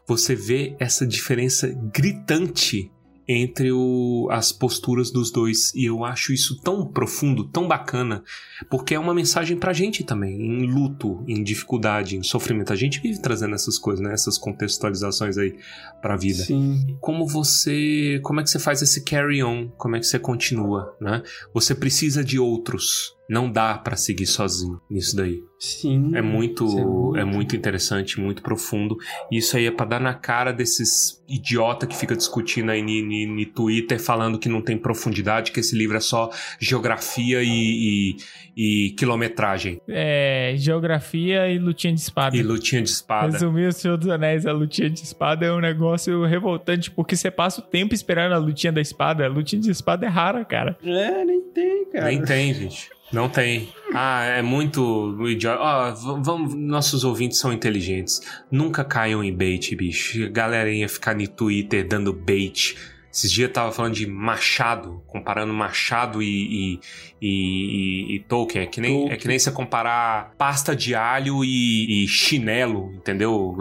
Você 0.08 0.36
vê 0.36 0.76
essa 0.80 1.05
diferença 1.05 1.68
gritante 1.93 2.91
entre 3.28 3.71
o, 3.71 4.28
as 4.32 4.51
posturas 4.51 5.11
dos 5.11 5.32
dois. 5.32 5.73
E 5.75 5.86
eu 5.86 6.05
acho 6.05 6.32
isso 6.32 6.61
tão 6.61 6.86
profundo, 6.86 7.43
tão 7.43 7.67
bacana, 7.67 8.23
porque 8.69 8.95
é 8.95 8.99
uma 8.99 9.13
mensagem 9.13 9.57
pra 9.57 9.73
gente 9.73 10.03
também, 10.03 10.39
em 10.39 10.65
luto, 10.65 11.23
em 11.28 11.43
dificuldade, 11.43 12.15
em 12.15 12.23
sofrimento. 12.23 12.71
A 12.71 12.75
gente 12.75 13.01
vive 13.01 13.21
trazendo 13.21 13.55
essas 13.55 13.78
coisas, 13.78 14.03
né? 14.03 14.13
Essas 14.13 14.38
contextualizações 14.38 15.38
aí 15.38 15.55
pra 16.01 16.15
vida. 16.15 16.43
Sim. 16.43 16.97
Como 17.01 17.28
você. 17.28 18.19
Como 18.23 18.39
é 18.39 18.43
que 18.43 18.49
você 18.49 18.59
faz 18.59 18.82
esse 18.82 19.03
carry 19.03 19.43
on? 19.43 19.69
Como 19.78 19.95
é 19.95 19.99
que 19.99 20.05
você 20.05 20.19
continua, 20.19 20.95
né? 21.01 21.21
Você 21.53 21.75
precisa 21.75 22.23
de 22.23 22.39
outros. 22.39 23.16
Não 23.30 23.51
dá 23.51 23.78
pra 23.78 23.95
seguir 23.97 24.25
sozinho 24.25 24.80
nisso 24.89 25.15
daí. 25.15 25.43
Sim. 25.59 26.11
É 26.15 26.21
muito, 26.21 26.65
Isso 26.65 26.78
é 26.80 26.86
muito. 26.86 27.17
é 27.17 27.25
muito 27.25 27.55
interessante, 27.55 28.19
muito 28.21 28.41
profundo. 28.43 28.95
E 29.32 29.38
Isso 29.38 29.57
aí 29.57 29.65
é 29.65 29.71
pra 29.71 29.86
dar 29.86 29.99
na 29.99 30.13
cara 30.13 30.53
desses 30.53 31.21
idiota 31.28 31.86
que 31.88 31.95
fica 31.97 32.15
discutindo 32.15 32.69
aí 32.71 32.82
no 32.82 33.45
Twitter 33.47 33.99
falando 33.99 34.38
que 34.39 34.47
não 34.47 34.61
tem 34.61 34.78
profundidade, 34.78 35.51
que 35.51 35.59
esse 35.59 35.75
livro 35.75 35.97
é 35.97 35.99
só 35.99 36.30
geografia 36.59 37.41
e, 37.43 38.15
e- 38.15 38.17
e 38.55 38.89
quilometragem 38.91 39.82
É, 39.88 40.53
geografia 40.57 41.49
e 41.49 41.57
lutinha 41.59 41.93
de 41.93 41.99
espada. 41.99 42.38
e 42.38 42.41
lutinha 42.43 42.82
de 42.82 42.89
espada. 42.89 43.32
Resumir 43.34 43.67
o 43.67 43.71
Senhor 43.73 43.97
dos 43.97 44.07
Anéis, 44.09 44.45
a 44.45 44.51
lutinha 44.53 44.89
de 44.89 45.01
espada 45.03 45.45
é 45.45 45.51
um 45.51 45.59
negócio 45.59 46.23
revoltante, 46.25 46.89
porque 46.91 47.15
você 47.15 47.30
passa 47.32 47.61
o 47.61 47.63
tempo 47.63 47.93
esperando 47.93 48.34
a 48.34 48.38
lutinha 48.38 48.71
da 48.71 48.80
espada. 48.82 49.25
A 49.25 49.28
lutinha 49.28 49.61
de 49.61 49.69
espada 49.71 50.05
é 50.05 50.09
rara, 50.09 50.45
cara. 50.45 50.78
É, 50.84 51.25
nem 51.25 51.41
tem, 51.41 51.86
cara. 51.91 52.05
Nem 52.05 52.23
tem, 52.23 52.53
gente. 52.53 52.89
Não 53.12 53.30
tem. 53.30 53.70
Ah, 53.93 54.24
é 54.24 54.41
muito 54.41 55.16
idiota. 55.30 55.62
Ó, 55.62 55.91
v- 55.93 56.22
vamos, 56.24 56.53
nossos 56.55 57.03
ouvintes 57.05 57.39
são 57.39 57.53
inteligentes. 57.53 58.20
Nunca 58.51 58.84
caiam 58.84 59.24
em 59.24 59.34
bait, 59.36 59.74
bicho. 59.76 60.26
A 60.26 60.30
galerinha 60.30 60.89
ficar 60.89 61.16
no 61.16 61.28
Twitter 61.28 61.88
dando 61.88 62.12
bait. 62.12 62.76
Esses 63.18 63.32
dias 63.32 63.47
eu 63.47 63.53
tava 63.53 63.72
falando 63.72 63.95
de 63.95 64.05
Machado, 64.05 65.01
comparando 65.07 65.51
Machado 65.51 66.22
e, 66.22 66.78
e, 66.80 66.80
e- 67.20 68.15
e 68.15 68.20
Tolkien. 68.20 68.63
É 68.63 68.68
que, 68.68 68.80
nem, 68.80 68.93
Tolkien. 68.93 69.13
é 69.13 69.18
que 69.18 69.28
nem 69.28 69.39
você 69.39 69.51
comparar 69.51 70.34
pasta 70.38 70.76
de 70.76 70.93
alho 70.93 71.43
e, 71.43 72.03
e 72.03 72.07
chinelo, 72.07 72.91
entendeu? 72.93 73.55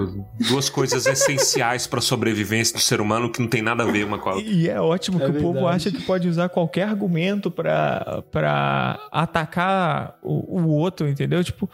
Duas 0.49 0.69
coisas 0.69 1.07
essenciais 1.09 1.87
pra 1.87 2.03
sobrevivência 2.03 2.75
do 2.77 2.81
ser 2.83 3.01
humano 3.01 3.33
que 3.33 3.41
não 3.41 3.49
tem 3.49 3.63
nada 3.63 3.83
a 3.83 3.87
ver 3.91 4.05
uma 4.05 4.19
com 4.19 4.29
a 4.29 4.35
outra. 4.35 4.51
E 4.51 4.69
é 4.69 4.79
ótimo 4.79 5.23
É 5.23 5.25
que 5.25 5.31
o 5.31 5.41
povo 5.41 5.55
verdade. 5.55 5.77
acha 5.77 5.91
que 5.91 6.03
pode 6.03 6.29
usar 6.29 6.51
qualquer 6.51 6.83
argumento 6.89 7.51
pra, 7.51 8.23
pra 8.31 9.01
atacar 9.11 10.19
o, 10.23 10.61
o 10.61 10.69
outro, 10.69 11.09
entendeu? 11.09 11.43
Tipo, 11.43 11.67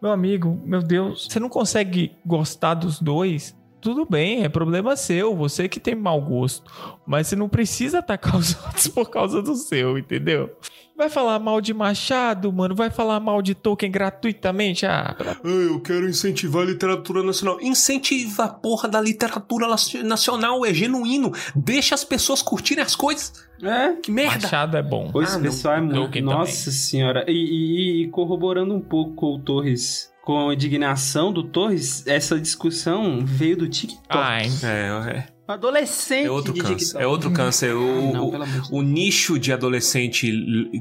meu 0.00 0.10
amigo, 0.10 0.58
meu 0.64 0.80
Deus, 0.82 1.28
você 1.30 1.38
não 1.38 1.50
consegue 1.50 2.12
gostar 2.24 2.72
dos 2.72 2.98
dois? 2.98 3.54
Tudo 3.80 4.06
bem, 4.08 4.42
é 4.42 4.48
problema 4.48 4.96
seu, 4.96 5.34
você 5.36 5.68
que 5.68 5.78
tem 5.78 5.94
mau 5.94 6.20
gosto. 6.20 6.70
Mas 7.06 7.28
você 7.28 7.36
não 7.36 7.48
precisa 7.48 7.98
atacar 8.00 8.36
os 8.36 8.54
outros 8.64 8.88
por 8.88 9.08
causa 9.10 9.40
do 9.42 9.54
seu, 9.54 9.96
entendeu? 9.98 10.50
Vai 10.96 11.10
falar 11.10 11.38
mal 11.38 11.60
de 11.60 11.74
Machado, 11.74 12.50
mano, 12.50 12.74
vai 12.74 12.88
falar 12.88 13.20
mal 13.20 13.42
de 13.42 13.54
Tolkien 13.54 13.92
gratuitamente? 13.92 14.86
Ah, 14.86 15.14
pra 15.16 15.36
eu 15.44 15.78
quero 15.80 16.08
incentivar 16.08 16.62
a 16.62 16.66
literatura 16.66 17.22
nacional. 17.22 17.60
Incentiva 17.60 18.44
a 18.44 18.48
porra 18.48 18.88
da 18.88 18.98
literatura 18.98 19.68
naci- 19.68 20.02
nacional, 20.02 20.64
é 20.64 20.72
genuíno. 20.72 21.32
Deixa 21.54 21.94
as 21.94 22.02
pessoas 22.02 22.40
curtirem 22.40 22.82
as 22.82 22.96
coisas. 22.96 23.46
É. 23.62 23.92
Que 23.96 24.10
merda. 24.10 24.40
Machado 24.44 24.76
é 24.78 24.82
bom. 24.82 25.12
Esse 25.22 25.36
Ah, 25.36 25.40
pessoal 25.40 25.74
é 25.76 25.80
muito. 25.82 26.20
Nossa 26.22 26.70
senhora. 26.70 27.24
E, 27.28 27.32
e- 27.32 28.04
e 28.04 28.08
corroborando 28.08 28.74
um 28.74 28.80
pouco 28.80 29.14
com 29.14 29.34
o 29.34 29.38
Torres, 29.38 30.10
com 30.26 30.48
a 30.48 30.54
indignação 30.54 31.32
do 31.32 31.44
Torres, 31.44 32.04
essa 32.04 32.40
discussão 32.40 33.24
veio 33.24 33.56
do 33.58 33.68
TikTok. 33.68 34.08
Ai, 34.08 34.48
É, 34.64 35.18
é, 35.18 35.28
Adolescente 35.48 36.26
é 36.26 36.30
outro 36.30 36.54
câncer. 36.54 37.00
É 37.00 37.06
outro 37.06 37.30
câncer. 37.30 37.72
O, 37.74 38.10
Ah, 38.10 38.12
não, 38.12 38.28
o- 38.30 38.78
o 38.78 38.82
nicho 38.82 39.38
de 39.38 39.52
adolescente 39.52 40.30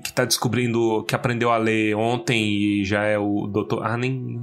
que 0.04 0.12
tá 0.12 0.26
descobrindo, 0.26 1.04
que 1.08 1.14
aprendeu 1.16 1.52
a 1.52 1.58
ler 1.58 1.96
ontem 1.96 2.44
e 2.48 2.84
já 2.84 3.04
é 3.04 3.18
o 3.18 3.46
doutor. 3.48 3.86
Ah, 3.86 3.96
nem. 3.96 4.40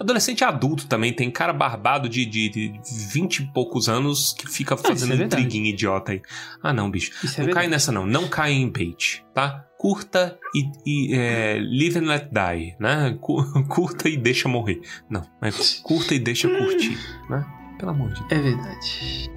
Adolescente 0.00 0.42
adulto 0.42 0.86
também. 0.88 1.12
Tem 1.12 1.30
cara 1.30 1.52
barbado 1.52 2.08
de, 2.08 2.26
de, 2.26 2.48
de 2.48 2.72
20 3.12 3.38
e 3.40 3.52
poucos 3.52 3.88
anos 3.88 4.32
que 4.36 4.48
fica 4.48 4.76
fazendo 4.76 5.12
é 5.12 5.16
verdade. 5.16 5.42
intriguinha 5.44 5.70
idiota 5.70 6.12
aí. 6.12 6.22
Ah, 6.62 6.72
não, 6.72 6.90
bicho. 6.90 7.12
Isso 7.22 7.40
é 7.40 7.44
não 7.44 7.52
cai 7.52 7.64
verdade. 7.64 7.68
nessa, 7.70 7.92
não. 7.92 8.06
Não 8.06 8.28
cai 8.28 8.52
em 8.52 8.68
bait, 8.68 9.24
tá? 9.32 9.64
Curta 9.78 10.38
e, 10.54 10.68
e, 10.84 11.14
é, 11.14 11.58
live 11.60 11.98
and 12.00 12.06
let 12.08 12.28
die, 12.30 12.74
né? 12.78 13.16
Cu- 13.20 13.44
Curta 13.68 14.08
e 14.08 14.16
deixa 14.16 14.48
morrer. 14.48 14.80
Não, 15.08 15.22
mas 15.40 15.80
curta 15.82 16.14
e 16.14 16.18
deixa 16.18 16.48
curtir, 16.48 16.98
né? 17.30 17.46
Pelo 17.78 17.92
amor 17.92 18.08
de 18.12 18.20
Deus. 18.28 18.32
É 18.32 18.38
verdade. 18.42 19.30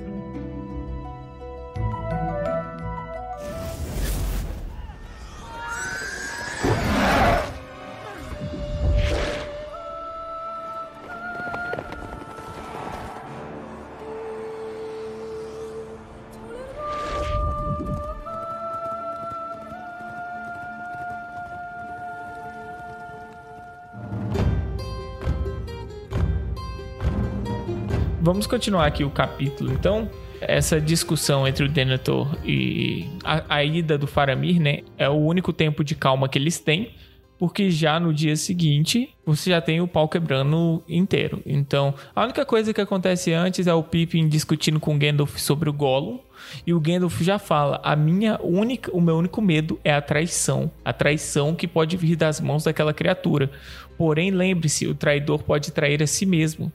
Vamos 28.43 28.51
continuar 28.51 28.85
aqui 28.85 29.05
o 29.05 29.09
capítulo, 29.09 29.71
então. 29.71 30.09
Essa 30.41 30.81
discussão 30.81 31.47
entre 31.47 31.63
o 31.63 31.69
Denethor 31.69 32.27
e 32.43 33.07
a, 33.23 33.41
a 33.47 33.63
ida 33.63 33.97
do 33.97 34.05
Faramir, 34.05 34.59
né? 34.59 34.79
É 34.97 35.07
o 35.07 35.13
único 35.13 35.53
tempo 35.53 35.81
de 35.81 35.95
calma 35.95 36.27
que 36.27 36.37
eles 36.37 36.59
têm. 36.59 36.93
Porque 37.39 37.71
já 37.71 38.01
no 38.01 38.13
dia 38.13 38.35
seguinte, 38.35 39.15
você 39.25 39.51
já 39.51 39.61
tem 39.61 39.79
o 39.79 39.87
pau 39.87 40.09
quebrando 40.09 40.83
inteiro. 40.89 41.41
Então, 41.45 41.93
a 42.13 42.25
única 42.25 42.45
coisa 42.45 42.73
que 42.73 42.81
acontece 42.81 43.31
antes 43.31 43.65
é 43.65 43.73
o 43.73 43.81
Pippin 43.81 44.27
discutindo 44.27 44.77
com 44.77 44.93
o 44.93 44.99
Gandalf 44.99 45.37
sobre 45.37 45.69
o 45.69 45.73
Gollum. 45.73 46.19
E 46.67 46.73
o 46.73 46.81
Gandalf 46.81 47.21
já 47.21 47.39
fala: 47.39 47.79
a 47.81 47.95
minha 47.95 48.37
única, 48.43 48.91
o 48.93 48.99
meu 48.99 49.15
único 49.15 49.41
medo 49.41 49.79
é 49.85 49.93
a 49.93 50.01
traição. 50.01 50.69
A 50.83 50.91
traição 50.91 51.55
que 51.55 51.65
pode 51.65 51.95
vir 51.95 52.17
das 52.17 52.41
mãos 52.41 52.65
daquela 52.65 52.93
criatura. 52.93 53.49
Porém, 53.97 54.31
lembre-se, 54.31 54.85
o 54.85 54.93
traidor 54.93 55.43
pode 55.43 55.71
trair 55.71 56.03
a 56.03 56.07
si 56.07 56.25
mesmo. 56.25 56.69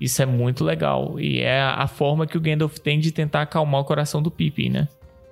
Isso 0.00 0.22
é 0.22 0.26
muito 0.26 0.64
legal. 0.64 1.18
E 1.18 1.40
é 1.40 1.60
a 1.60 1.86
forma 1.86 2.26
que 2.26 2.36
o 2.36 2.40
Gandalf 2.40 2.78
tem 2.78 3.00
de 3.00 3.12
tentar 3.12 3.42
acalmar 3.42 3.80
o 3.80 3.84
coração 3.84 4.22
do 4.22 4.30
Pippin, 4.30 4.68
né? 4.70 4.88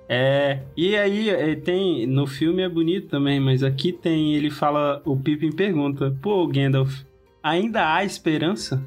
É, 0.09 0.61
e 0.75 0.95
aí 0.95 1.29
é, 1.29 1.55
tem, 1.55 2.07
no 2.07 2.25
filme 2.25 2.61
é 2.61 2.69
bonito 2.69 3.09
também, 3.09 3.39
mas 3.39 3.61
aqui 3.61 3.91
tem, 3.91 4.35
ele 4.35 4.49
fala, 4.49 5.01
o 5.03 5.17
Pippin 5.17 5.51
pergunta, 5.51 6.15
pô, 6.21 6.47
Gandalf, 6.47 7.01
ainda 7.43 7.93
há 7.93 8.05
esperança? 8.05 8.81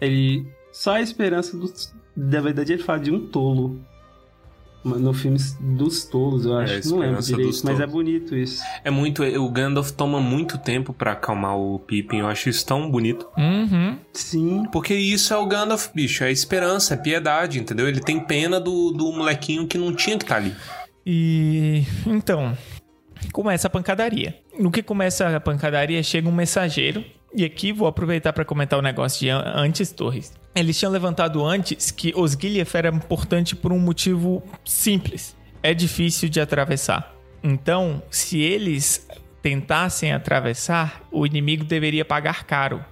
Ele, 0.00 0.46
só 0.72 0.94
a 0.94 1.00
esperança 1.00 1.56
dos, 1.56 1.94
na 2.16 2.40
verdade 2.40 2.72
ele 2.72 2.82
fala 2.82 2.98
de 2.98 3.12
um 3.12 3.24
tolo. 3.26 3.78
No 4.84 5.12
filme 5.12 5.38
dos 5.60 6.04
tolos, 6.04 6.44
eu 6.46 6.58
É, 6.60 6.64
acho, 6.76 6.88
a 6.88 6.90
não 6.92 6.98
lembro 7.00 7.22
direito, 7.22 7.60
mas 7.64 7.80
é 7.80 7.86
bonito 7.86 8.34
isso. 8.36 8.62
É 8.84 8.90
muito. 8.90 9.22
O 9.24 9.50
Gandalf 9.50 9.90
toma 9.90 10.20
muito 10.20 10.56
tempo 10.56 10.92
pra 10.92 11.12
acalmar 11.12 11.56
o 11.58 11.78
Pippin. 11.80 12.18
Eu 12.18 12.26
acho 12.28 12.48
isso 12.48 12.64
tão 12.64 12.90
bonito. 12.90 13.26
Uhum. 13.36 13.98
Sim, 14.12 14.62
Porque 14.72 14.94
isso 14.94 15.34
é 15.34 15.36
o 15.36 15.46
Gandalf, 15.46 15.88
bicho. 15.94 16.22
É 16.24 16.30
esperança, 16.30 16.94
é 16.94 16.96
piedade, 16.96 17.58
entendeu? 17.58 17.88
Ele 17.88 18.00
tem 18.00 18.20
pena 18.20 18.58
do, 18.60 18.92
do 18.92 19.12
molequinho 19.12 19.66
que 19.66 19.76
não 19.76 19.92
tinha 19.94 20.16
que 20.16 20.24
estar 20.24 20.36
ali. 20.36 20.54
E 21.04 21.84
então, 22.06 22.56
começa 23.32 23.66
a 23.66 23.70
pancadaria. 23.70 24.36
No 24.58 24.70
que 24.70 24.82
começa 24.82 25.36
a 25.36 25.40
pancadaria, 25.40 26.02
chega 26.02 26.28
um 26.28 26.32
mensageiro. 26.32 27.04
E 27.34 27.44
aqui 27.44 27.72
vou 27.72 27.86
aproveitar 27.88 28.32
para 28.32 28.44
comentar 28.44 28.78
o 28.78 28.82
negócio 28.82 29.20
de 29.20 29.28
an- 29.28 29.42
antes 29.56 29.92
Torres. 29.92 30.32
Eles 30.54 30.78
tinham 30.78 30.90
levantado 30.90 31.44
antes 31.44 31.90
que 31.90 32.12
Osgiliath 32.16 32.74
era 32.74 32.88
importante 32.88 33.54
por 33.54 33.72
um 33.72 33.78
motivo 33.78 34.42
simples. 34.64 35.36
É 35.62 35.72
difícil 35.72 36.28
de 36.28 36.40
atravessar. 36.40 37.14
Então, 37.42 38.02
se 38.10 38.40
eles 38.40 39.06
tentassem 39.42 40.12
atravessar, 40.12 41.02
o 41.12 41.24
inimigo 41.24 41.64
deveria 41.64 42.04
pagar 42.04 42.44
caro. 42.44 42.84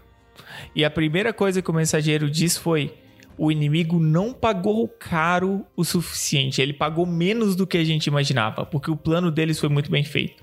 E 0.74 0.84
a 0.84 0.90
primeira 0.90 1.32
coisa 1.32 1.60
que 1.60 1.70
o 1.70 1.74
mensageiro 1.74 2.30
diz 2.30 2.56
foi: 2.56 2.94
o 3.38 3.52
inimigo 3.52 3.98
não 3.98 4.32
pagou 4.32 4.88
caro 4.88 5.64
o 5.76 5.84
suficiente. 5.84 6.62
Ele 6.62 6.72
pagou 6.72 7.04
menos 7.04 7.54
do 7.54 7.66
que 7.66 7.76
a 7.76 7.84
gente 7.84 8.06
imaginava, 8.06 8.64
porque 8.64 8.90
o 8.90 8.96
plano 8.96 9.30
deles 9.30 9.58
foi 9.58 9.68
muito 9.68 9.90
bem 9.90 10.04
feito. 10.04 10.42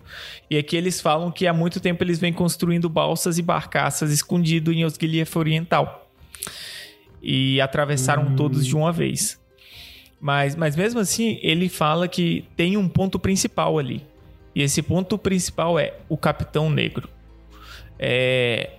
E 0.49 0.57
aqui 0.57 0.76
eles 0.76 1.01
falam 1.01 1.32
que 1.32 1.47
há 1.47 1.53
muito 1.53 1.80
tempo 1.80 2.03
eles 2.03 2.20
vêm 2.20 2.34
construindo 2.34 2.88
balsas 2.89 3.38
e 3.38 3.41
barcaças 3.41 4.11
escondido 4.11 4.72
em 4.72 4.86
Osgiliath 4.86 5.36
Oriental. 5.36 6.11
E 7.24 7.61
atravessaram 7.61 8.36
todos 8.36 8.65
de 8.65 8.76
uma 8.76 8.91
vez. 8.91 9.39
Mas, 10.19 10.55
mas 10.55 10.76
mesmo 10.76 10.99
assim, 10.99 11.39
ele 11.41 11.69
fala 11.69 12.07
que 12.07 12.45
tem 12.55 12.76
um 12.78 12.88
ponto 12.88 13.17
principal 13.17 13.80
ali. 13.80 14.05
E 14.53 14.61
esse 14.61 14.82
ponto 14.82 15.17
principal 15.17 15.80
é 15.80 15.93
o 16.09 16.17
Capitão 16.17 16.69
Negro. 16.69 17.09
É 17.97 18.71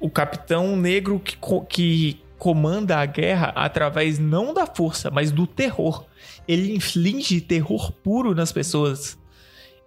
o 0.00 0.08
Capitão 0.08 0.76
Negro 0.76 1.18
que, 1.18 1.36
que 1.68 2.20
comanda 2.38 2.98
a 2.98 3.06
guerra 3.06 3.52
através 3.56 4.18
não 4.18 4.54
da 4.54 4.64
força, 4.66 5.10
mas 5.10 5.32
do 5.32 5.46
terror. 5.46 6.04
Ele 6.46 6.74
inflige 6.74 7.40
terror 7.40 7.90
puro 7.92 8.34
nas 8.34 8.52
pessoas. 8.52 9.18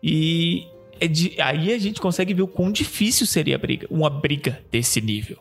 E 0.04 0.68
é 1.00 1.08
de- 1.08 1.40
aí 1.42 1.74
a 1.74 1.78
gente 1.80 2.02
consegue 2.02 2.34
ver 2.34 2.42
o 2.42 2.48
quão 2.48 2.72
difícil 2.72 3.26
seria 3.26 3.56
a 3.56 3.60
briga, 3.60 3.88
uma 3.90 4.10
briga 4.10 4.62
desse 4.72 5.00
nível. 5.00 5.38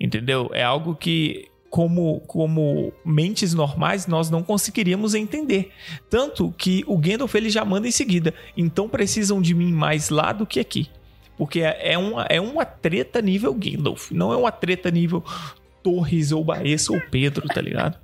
Entendeu? 0.00 0.50
É 0.54 0.62
algo 0.62 0.96
que, 0.96 1.48
como, 1.72 2.20
como 2.26 2.92
mentes 3.02 3.54
normais, 3.54 4.06
nós 4.06 4.28
não 4.28 4.42
conseguiríamos 4.42 5.14
entender. 5.14 5.70
Tanto 6.10 6.52
que 6.58 6.84
o 6.86 6.98
Gandalf 6.98 7.34
ele 7.34 7.48
já 7.48 7.64
manda 7.64 7.88
em 7.88 7.90
seguida. 7.90 8.34
Então 8.54 8.90
precisam 8.90 9.40
de 9.40 9.54
mim 9.54 9.72
mais 9.72 10.10
lá 10.10 10.32
do 10.32 10.44
que 10.44 10.60
aqui. 10.60 10.90
Porque 11.38 11.60
é 11.60 11.94
é 11.94 11.96
uma, 11.96 12.26
é 12.28 12.38
uma 12.38 12.66
treta 12.66 13.22
nível 13.22 13.54
Gandalf. 13.54 14.10
Não 14.10 14.34
é 14.34 14.36
uma 14.36 14.52
treta 14.52 14.90
nível 14.90 15.24
Torres 15.82 16.30
ou 16.30 16.44
Baessa 16.44 16.92
ou 16.92 17.00
Pedro, 17.10 17.48
tá 17.48 17.62
ligado? 17.62 17.96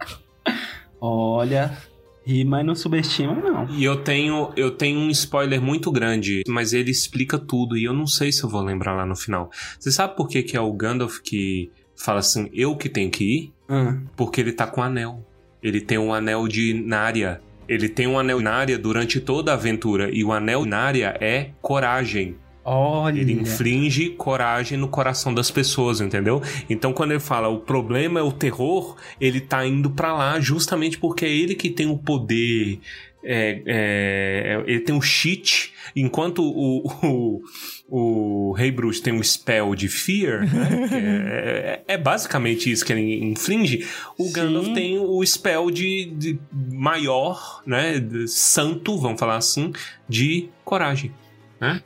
Olha, 0.99 1.77
ri, 2.25 2.47
mas 2.47 2.65
não 2.65 2.75
subestima, 2.75 3.35
não. 3.35 3.69
E 3.69 3.85
eu 3.85 4.03
tenho, 4.03 4.51
eu 4.57 4.71
tenho 4.71 4.99
um 4.99 5.11
spoiler 5.11 5.61
muito 5.61 5.93
grande, 5.93 6.43
mas 6.49 6.73
ele 6.73 6.91
explica 6.91 7.39
tudo 7.39 7.77
e 7.77 7.85
eu 7.85 7.93
não 7.93 8.07
sei 8.07 8.33
se 8.33 8.43
eu 8.43 8.49
vou 8.49 8.63
lembrar 8.63 8.95
lá 8.95 9.05
no 9.05 9.15
final. 9.15 9.51
Você 9.79 9.93
sabe 9.93 10.17
por 10.17 10.27
que, 10.27 10.43
que 10.43 10.57
é 10.57 10.61
o 10.61 10.73
Gandalf 10.73 11.19
que 11.19 11.71
fala 11.95 12.21
assim, 12.21 12.49
eu 12.55 12.75
que 12.75 12.89
tenho 12.89 13.11
que 13.11 13.25
ir? 13.25 13.58
Ah, 13.69 13.97
Porque 14.17 14.41
ele 14.41 14.53
tá 14.53 14.67
com 14.67 14.81
o 14.81 14.85
anel. 14.85 15.25
Ele 15.63 15.81
tem 15.81 15.99
um 15.99 16.13
anel 16.15 16.47
de 16.49 16.73
Nária. 16.73 17.41
Ele 17.69 17.89
tem 17.89 18.07
um 18.07 18.19
anel 18.19 18.41
Nária 18.41 18.79
durante 18.79 19.21
toda 19.21 19.51
a 19.51 19.55
aventura. 19.55 20.09
E 20.11 20.25
o 20.25 20.33
anel 20.33 20.65
Nária 20.65 21.17
é 21.21 21.51
coragem. 21.61 22.37
olha. 22.65 23.21
Ele 23.21 23.33
inflige 23.33 24.11
coragem 24.11 24.79
no 24.79 24.89
coração 24.89 25.35
das 25.35 25.51
pessoas, 25.51 26.01
entendeu? 26.01 26.41
Então, 26.69 26.93
quando 26.93 27.11
ele 27.13 27.21
fala 27.21 27.49
o 27.49 27.59
problema 27.61 28.21
é 28.21 28.23
o 28.23 28.33
terror, 28.33 28.97
ele 29.21 29.41
tá 29.41 29.67
indo 29.67 29.91
pra 29.91 30.13
lá 30.15 30.39
justamente 30.41 30.99
porque 30.99 31.25
é 31.25 31.31
ele 31.31 31.55
que 31.55 31.69
tem 31.71 31.87
o 31.87 31.99
poder. 31.99 32.79
É, 33.23 33.63
é, 33.67 34.65
ele 34.67 34.81
tem 34.81 34.95
o 34.95 35.01
cheat, 35.01 35.73
enquanto 35.97 36.43
o, 36.43 36.87
o, 37.03 37.43
o 37.89 38.53
Rei 38.53 38.71
Bruxo 38.71 39.03
tem 39.03 39.13
um 39.13 39.23
spell 39.23 39.75
de 39.75 39.89
fear, 39.89 40.41
né? 40.53 40.89
é, 40.93 41.83
é- 41.89 41.95
é 41.95 41.99
basicamente 41.99 42.71
isso 42.71 42.85
que 42.85 42.93
ele 42.93 43.25
inflige. 43.25 43.87
O 44.19 44.25
Sim. 44.25 44.33
Gandalf 44.33 44.69
tem 44.75 44.99
o 44.99 45.25
spell 45.25 45.71
de, 45.71 46.13
de 46.17 46.39
maior, 46.73 47.63
né? 47.67 47.99
de 47.99 48.29
santo, 48.29 48.99
vamos 48.99 49.19
falar 49.19 49.37
assim, 49.37 49.73
de 50.09 50.49
coragem. 50.65 51.13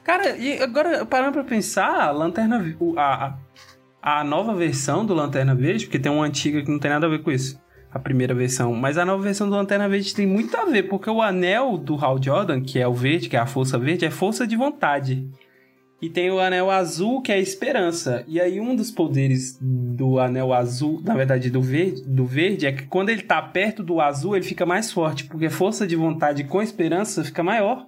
Cara, 0.04 0.36
e 0.36 0.60
agora, 0.60 1.06
parando 1.06 1.32
pra 1.32 1.44
pensar, 1.44 2.08
a 2.08 2.10
Lanterna... 2.10 2.76
A, 2.96 3.38
a 4.02 4.24
nova 4.24 4.52
versão 4.52 5.06
do 5.06 5.14
Lanterna 5.14 5.54
Verde, 5.54 5.86
porque 5.86 5.98
tem 5.98 6.10
uma 6.10 6.24
antiga 6.26 6.60
que 6.62 6.70
não 6.70 6.78
tem 6.80 6.90
nada 6.90 7.06
a 7.06 7.08
ver 7.08 7.22
com 7.22 7.30
isso. 7.30 7.61
A 7.92 7.98
primeira 7.98 8.34
versão. 8.34 8.72
Mas 8.74 8.96
a 8.96 9.04
nova 9.04 9.22
versão 9.22 9.48
do 9.48 9.54
Lanterna 9.54 9.88
Verde 9.88 10.14
tem 10.14 10.26
muito 10.26 10.56
a 10.56 10.64
ver, 10.64 10.84
porque 10.84 11.10
o 11.10 11.20
anel 11.20 11.76
do 11.76 11.94
Hal 11.94 12.22
Jordan, 12.22 12.62
que 12.62 12.78
é 12.78 12.88
o 12.88 12.94
verde, 12.94 13.28
que 13.28 13.36
é 13.36 13.38
a 13.38 13.46
força 13.46 13.78
verde, 13.78 14.06
é 14.06 14.10
força 14.10 14.46
de 14.46 14.56
vontade. 14.56 15.28
E 16.00 16.08
tem 16.08 16.30
o 16.32 16.40
anel 16.40 16.68
azul, 16.68 17.22
que 17.22 17.30
é 17.30 17.36
a 17.36 17.38
esperança. 17.38 18.24
E 18.26 18.40
aí, 18.40 18.58
um 18.58 18.74
dos 18.74 18.90
poderes 18.90 19.56
do 19.60 20.18
anel 20.18 20.52
azul, 20.52 21.00
na 21.04 21.14
verdade, 21.14 21.48
do 21.48 21.60
verde, 21.60 22.02
do 22.02 22.24
verde, 22.26 22.66
é 22.66 22.72
que 22.72 22.86
quando 22.86 23.10
ele 23.10 23.22
tá 23.22 23.40
perto 23.40 23.84
do 23.84 24.00
azul, 24.00 24.34
ele 24.34 24.44
fica 24.44 24.66
mais 24.66 24.90
forte, 24.90 25.26
porque 25.26 25.48
força 25.48 25.86
de 25.86 25.94
vontade 25.94 26.42
com 26.42 26.60
esperança 26.60 27.22
fica 27.22 27.42
maior. 27.44 27.86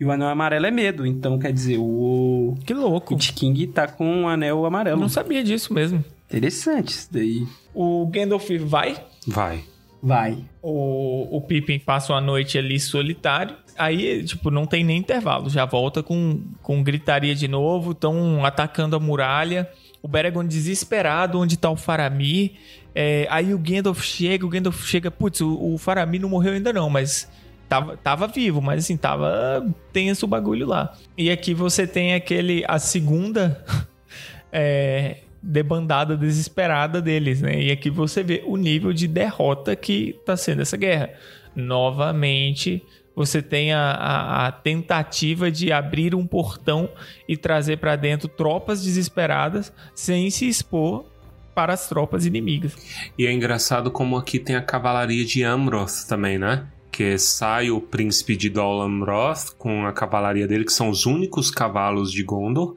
E 0.00 0.04
o 0.04 0.10
anel 0.10 0.28
amarelo 0.28 0.66
é 0.66 0.70
medo. 0.72 1.06
Então, 1.06 1.38
quer 1.38 1.52
dizer, 1.52 1.78
o 1.78 2.54
Que 2.64 2.74
louco. 2.74 3.16
Kit 3.16 3.32
King 3.32 3.66
tá 3.68 3.86
com 3.86 4.04
um 4.04 4.28
anel 4.28 4.66
amarelo. 4.66 5.00
não 5.00 5.08
sabia 5.08 5.44
disso 5.44 5.72
mesmo. 5.72 6.04
Interessante 6.28 6.88
isso 6.88 7.08
daí. 7.12 7.46
O 7.72 8.06
Gandalf 8.06 8.50
vai, 8.58 8.96
Vai. 9.26 9.64
Vai. 10.02 10.38
o, 10.62 11.36
o 11.36 11.40
Pippin 11.40 11.78
passa 11.78 12.12
uma 12.12 12.20
noite 12.20 12.56
ali 12.56 12.78
solitário. 12.78 13.56
Aí, 13.76 14.24
tipo, 14.24 14.50
não 14.50 14.66
tem 14.66 14.84
nem 14.84 14.98
intervalo. 14.98 15.50
Já 15.50 15.64
volta 15.64 16.02
com, 16.02 16.42
com 16.62 16.82
gritaria 16.82 17.34
de 17.34 17.48
novo. 17.48 17.92
Estão 17.92 18.44
atacando 18.44 18.94
a 18.94 19.00
muralha. 19.00 19.68
O 20.02 20.08
Beregond 20.08 20.48
desesperado, 20.48 21.40
onde 21.40 21.56
tá 21.56 21.68
o 21.70 21.76
Faramir. 21.76 22.52
É, 22.94 23.26
aí 23.30 23.52
o 23.52 23.58
Gandalf 23.58 24.00
chega, 24.02 24.46
o 24.46 24.48
Gandalf 24.48 24.86
chega, 24.86 25.10
putz, 25.10 25.40
o, 25.40 25.74
o 25.74 25.76
Faramir 25.76 26.20
não 26.20 26.30
morreu 26.30 26.54
ainda 26.54 26.72
não, 26.72 26.88
mas 26.88 27.28
tava, 27.68 27.96
tava 27.96 28.26
vivo, 28.26 28.62
mas 28.62 28.84
assim, 28.84 28.96
tava 28.96 29.66
tenso 29.92 30.24
o 30.24 30.28
bagulho 30.28 30.66
lá. 30.66 30.96
E 31.18 31.30
aqui 31.30 31.52
você 31.52 31.86
tem 31.86 32.14
aquele, 32.14 32.64
a 32.66 32.78
segunda 32.78 33.62
é, 34.50 35.18
debandada 35.46 36.16
desesperada 36.16 37.00
deles, 37.00 37.40
né? 37.40 37.62
E 37.62 37.70
aqui 37.70 37.88
você 37.88 38.22
vê 38.22 38.42
o 38.46 38.56
nível 38.56 38.92
de 38.92 39.06
derrota 39.06 39.76
que 39.76 40.18
tá 40.26 40.36
sendo 40.36 40.62
essa 40.62 40.76
guerra. 40.76 41.10
Novamente, 41.54 42.82
você 43.14 43.40
tem 43.40 43.72
a, 43.72 43.80
a- 43.92 44.46
a 44.48 44.52
tentativa 44.52 45.50
de 45.50 45.72
abrir 45.72 46.14
um 46.14 46.26
portão 46.26 46.88
e 47.28 47.36
trazer 47.36 47.78
para 47.78 47.96
dentro 47.96 48.28
tropas 48.28 48.82
desesperadas 48.82 49.72
sem 49.94 50.28
se 50.30 50.48
expor 50.48 51.06
para 51.54 51.72
as 51.72 51.88
tropas 51.88 52.26
inimigas. 52.26 52.76
E 53.16 53.26
é 53.26 53.32
engraçado 53.32 53.90
como 53.90 54.16
aqui 54.16 54.38
tem 54.38 54.56
a 54.56 54.60
cavalaria 54.60 55.24
de 55.24 55.42
Amroth 55.42 56.06
também, 56.06 56.38
né? 56.38 56.66
Que 56.96 57.18
sai 57.18 57.70
o 57.70 57.78
príncipe 57.78 58.34
de 58.34 58.48
Dol 58.48 58.80
Amroth 58.80 59.50
com 59.58 59.84
a 59.84 59.92
cavalaria 59.92 60.48
dele, 60.48 60.64
que 60.64 60.72
são 60.72 60.88
os 60.88 61.04
únicos 61.04 61.50
cavalos 61.50 62.10
de 62.10 62.22
Gondor, 62.22 62.74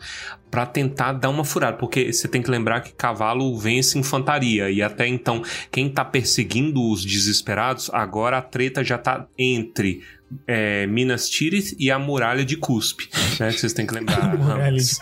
pra 0.51 0.65
tentar 0.65 1.13
dar 1.13 1.29
uma 1.29 1.45
furada. 1.45 1.77
Porque 1.77 2.11
você 2.11 2.27
tem 2.27 2.41
que 2.41 2.51
lembrar 2.51 2.81
que 2.81 2.91
cavalo 2.91 3.57
vence 3.57 3.97
infantaria. 3.97 4.69
E 4.69 4.81
até 4.81 5.07
então, 5.07 5.41
quem 5.71 5.89
tá 5.89 6.03
perseguindo 6.03 6.91
os 6.91 7.05
desesperados, 7.05 7.89
agora 7.93 8.39
a 8.39 8.41
treta 8.41 8.83
já 8.83 8.97
tá 8.97 9.25
entre 9.37 10.03
é, 10.47 10.85
Minas 10.87 11.27
Tirith 11.29 11.75
e 11.79 11.89
a 11.91 11.97
muralha 11.99 12.43
de 12.45 12.55
Cuspe. 12.57 13.09
Né? 13.39 13.51
Que 13.51 13.59
vocês 13.59 13.73
têm 13.73 13.85
que 13.85 13.93
lembrar. 13.93 14.35
Ramos. 14.37 14.99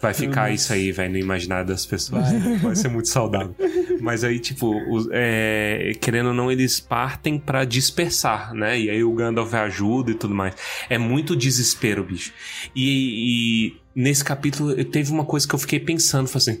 Vai 0.00 0.14
ficar 0.14 0.50
isso 0.52 0.72
aí, 0.72 0.90
velho, 0.92 1.12
no 1.12 1.18
imaginário 1.18 1.66
das 1.66 1.84
pessoas. 1.86 2.24
Vai, 2.62 2.74
ser 2.76 2.88
muito 2.88 3.08
saudável. 3.08 3.54
Mas 4.00 4.24
aí, 4.24 4.38
tipo, 4.38 4.74
os- 4.92 5.08
é, 5.12 5.92
querendo 6.00 6.28
ou 6.28 6.34
não, 6.34 6.50
eles 6.50 6.80
partem 6.80 7.38
pra 7.38 7.64
dispersar, 7.64 8.54
né? 8.54 8.78
E 8.78 8.90
aí 8.90 9.02
o 9.04 9.12
Gandalf 9.14 9.52
ajuda 9.54 10.10
e 10.10 10.14
tudo 10.14 10.34
mais. 10.34 10.54
É 10.88 10.98
muito 10.98 11.34
desespero, 11.36 12.04
bicho. 12.04 12.32
E, 12.74 13.72
e 13.74 13.76
nesse 13.94 14.24
capítulo 14.24 14.72
eu- 14.72 14.84
teve 14.84 15.10
uma 15.10 15.24
coisa 15.24 15.46
que 15.46 15.54
eu 15.54 15.58
fiquei 15.58 15.80
pensando, 15.80 16.28
falei 16.28 16.58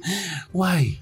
uai, 0.54 0.98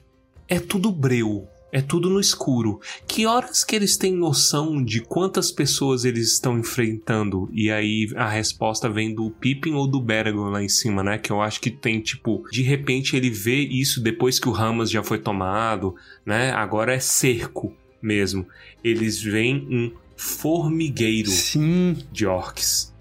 é 0.48 0.58
tudo 0.60 0.92
breu. 0.92 1.48
É 1.76 1.82
tudo 1.82 2.08
no 2.08 2.18
escuro. 2.18 2.80
Que 3.06 3.26
horas 3.26 3.62
que 3.62 3.76
eles 3.76 3.98
têm 3.98 4.14
noção 4.14 4.82
de 4.82 5.02
quantas 5.02 5.52
pessoas 5.52 6.06
eles 6.06 6.32
estão 6.32 6.58
enfrentando? 6.58 7.50
E 7.52 7.70
aí 7.70 8.08
a 8.16 8.26
resposta 8.26 8.88
vem 8.88 9.14
do 9.14 9.30
Pippin 9.30 9.74
ou 9.74 9.86
do 9.86 10.00
Beragon 10.00 10.48
lá 10.48 10.62
em 10.62 10.70
cima, 10.70 11.02
né? 11.02 11.18
Que 11.18 11.30
eu 11.30 11.42
acho 11.42 11.60
que 11.60 11.70
tem, 11.70 12.00
tipo, 12.00 12.42
de 12.50 12.62
repente 12.62 13.14
ele 13.14 13.28
vê 13.28 13.56
isso 13.56 14.02
depois 14.02 14.38
que 14.38 14.48
o 14.48 14.52
Ramas 14.52 14.90
já 14.90 15.02
foi 15.02 15.18
tomado, 15.18 15.94
né? 16.24 16.50
Agora 16.52 16.94
é 16.94 16.98
cerco 16.98 17.76
mesmo. 18.00 18.46
Eles 18.82 19.20
veem 19.20 19.68
um 19.70 19.92
formigueiro 20.16 21.28
Sim. 21.28 21.98
de 22.10 22.24
orcs. 22.24 22.95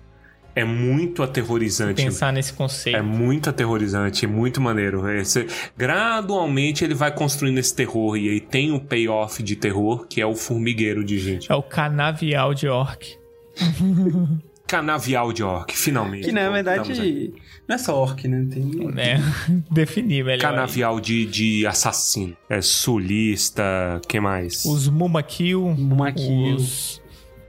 É 0.55 0.63
muito 0.63 1.21
aterrorizante. 1.21 2.01
Pensar 2.01 2.31
nesse 2.31 2.53
conceito. 2.53 2.95
É 2.95 3.01
muito 3.01 3.49
aterrorizante, 3.49 4.23
é 4.23 4.27
muito 4.27 4.61
maneiro. 4.61 5.05
É, 5.07 5.23
cê- 5.23 5.47
gradualmente 5.77 6.83
ele 6.83 6.93
vai 6.93 7.11
construindo 7.13 7.57
esse 7.57 7.75
terror 7.75 8.15
e 8.15 8.29
aí 8.29 8.39
tem 8.39 8.71
o 8.71 8.79
payoff 8.79 9.43
de 9.43 9.55
terror, 9.57 10.07
que 10.07 10.21
é 10.21 10.25
o 10.25 10.33
formigueiro 10.33 11.03
de 11.03 11.19
gente. 11.19 11.51
É 11.51 11.55
o 11.55 11.61
canavial 11.61 12.53
de 12.53 12.67
orc. 12.69 13.17
Canavial 14.67 15.31
de 15.31 15.43
orc, 15.43 15.77
finalmente. 15.77 16.25
Que 16.25 16.31
na 16.31 16.49
verdade 16.49 17.31
não 17.67 17.75
é 17.75 17.77
só 17.77 17.95
orc, 18.01 18.27
né? 18.27 18.47
Tem... 18.51 18.63
né? 18.63 19.21
Definir 19.69 20.25
melhor. 20.25 20.33
aí. 20.49 20.55
Canavial 20.55 20.99
de, 20.99 21.23
de 21.27 21.67
assassino. 21.67 22.35
É 22.49 22.61
sulista, 22.61 23.63
que 24.07 24.19
mais? 24.19 24.65
Os 24.65 24.87
Mumakil, 24.89 25.75
Mumakil. 25.77 26.55
os 26.55 26.99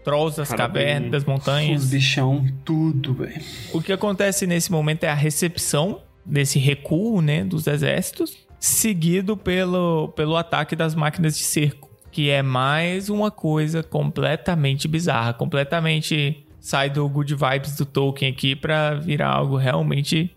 Trolls 0.07 0.37
das 0.37 0.49
Caramba. 0.49 0.69
cavernas, 0.69 1.11
das 1.11 1.23
Os 1.23 1.29
montanhas. 1.29 1.85
bichão, 1.91 2.47
tudo, 2.65 3.13
velho. 3.13 3.43
O 3.75 3.83
que 3.83 3.93
acontece 3.93 4.47
nesse 4.47 4.71
momento 4.71 5.03
é 5.03 5.09
a 5.09 5.15
recepção 5.15 6.01
desse 6.25 6.61
recuo, 6.61 7.21
né, 7.21 7.43
dos 7.43 7.67
exércitos, 7.67 8.37
seguido 8.61 9.37
pelo, 9.37 10.09
pelo 10.15 10.37
ataque 10.37 10.77
das 10.77 10.95
máquinas 10.95 11.37
de 11.37 11.43
cerco, 11.43 11.91
que 12.13 12.31
é 12.31 12.41
mais 12.41 13.11
uma 13.11 13.33
coisa 13.33 13.83
completamente 13.83 14.87
bizarra, 14.87 15.35
completamente 15.35 16.47
sai 16.61 16.89
do 16.89 17.09
good 17.09 17.35
vibes 17.35 17.77
do 17.77 17.85
Tolkien 17.85 18.31
aqui 18.31 18.55
pra 18.55 18.95
virar 18.95 19.31
algo 19.31 19.57
realmente 19.57 20.31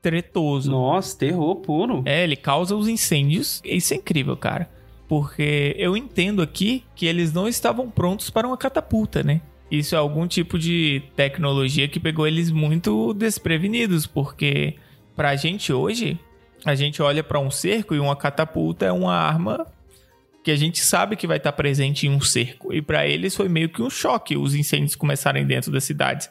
tretoso. 0.00 0.68
Nossa, 0.68 1.16
terror 1.16 1.54
puro. 1.56 2.02
É, 2.04 2.24
ele 2.24 2.34
causa 2.34 2.74
os 2.74 2.88
incêndios. 2.88 3.62
Isso 3.64 3.94
é 3.94 3.98
incrível, 3.98 4.36
cara. 4.36 4.68
Porque 5.12 5.74
eu 5.76 5.94
entendo 5.94 6.40
aqui 6.40 6.84
que 6.96 7.04
eles 7.04 7.34
não 7.34 7.46
estavam 7.46 7.90
prontos 7.90 8.30
para 8.30 8.46
uma 8.48 8.56
catapulta, 8.56 9.22
né? 9.22 9.42
Isso 9.70 9.94
é 9.94 9.98
algum 9.98 10.26
tipo 10.26 10.58
de 10.58 11.02
tecnologia 11.14 11.86
que 11.86 12.00
pegou 12.00 12.26
eles 12.26 12.50
muito 12.50 13.12
desprevenidos, 13.12 14.06
porque 14.06 14.76
pra 15.14 15.36
gente 15.36 15.70
hoje, 15.70 16.18
a 16.64 16.74
gente 16.74 17.02
olha 17.02 17.22
pra 17.22 17.38
um 17.38 17.50
cerco 17.50 17.94
e 17.94 18.00
uma 18.00 18.16
catapulta 18.16 18.86
é 18.86 18.92
uma 18.92 19.14
arma 19.14 19.66
que 20.42 20.50
a 20.50 20.56
gente 20.56 20.80
sabe 20.80 21.14
que 21.14 21.26
vai 21.26 21.36
estar 21.36 21.52
presente 21.52 22.06
em 22.06 22.10
um 22.10 22.20
cerco. 22.22 22.72
E 22.72 22.80
pra 22.80 23.06
eles 23.06 23.36
foi 23.36 23.50
meio 23.50 23.68
que 23.68 23.82
um 23.82 23.90
choque 23.90 24.34
os 24.34 24.54
incêndios 24.54 24.94
começarem 24.94 25.44
dentro 25.44 25.70
das 25.70 25.84
cidades. 25.84 26.30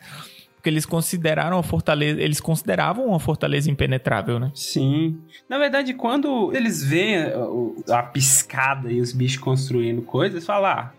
Porque 0.61 0.69
eles 0.69 0.85
consideraram 0.85 1.57
a 1.57 1.63
fortaleza, 1.63 2.21
eles 2.21 2.39
consideravam 2.39 3.07
uma 3.07 3.19
fortaleza 3.19 3.67
impenetrável, 3.71 4.39
né? 4.39 4.51
Sim. 4.53 5.17
Na 5.49 5.57
verdade, 5.57 5.91
quando 5.95 6.55
eles 6.55 6.83
veem 6.83 7.17
a, 7.17 7.39
o- 7.39 7.83
a 7.89 8.03
piscada 8.03 8.91
e 8.91 9.01
os 9.01 9.11
bichos 9.11 9.39
construindo 9.41 10.03
coisas, 10.03 10.45
falam, 10.45 10.69
ah, 10.69 10.91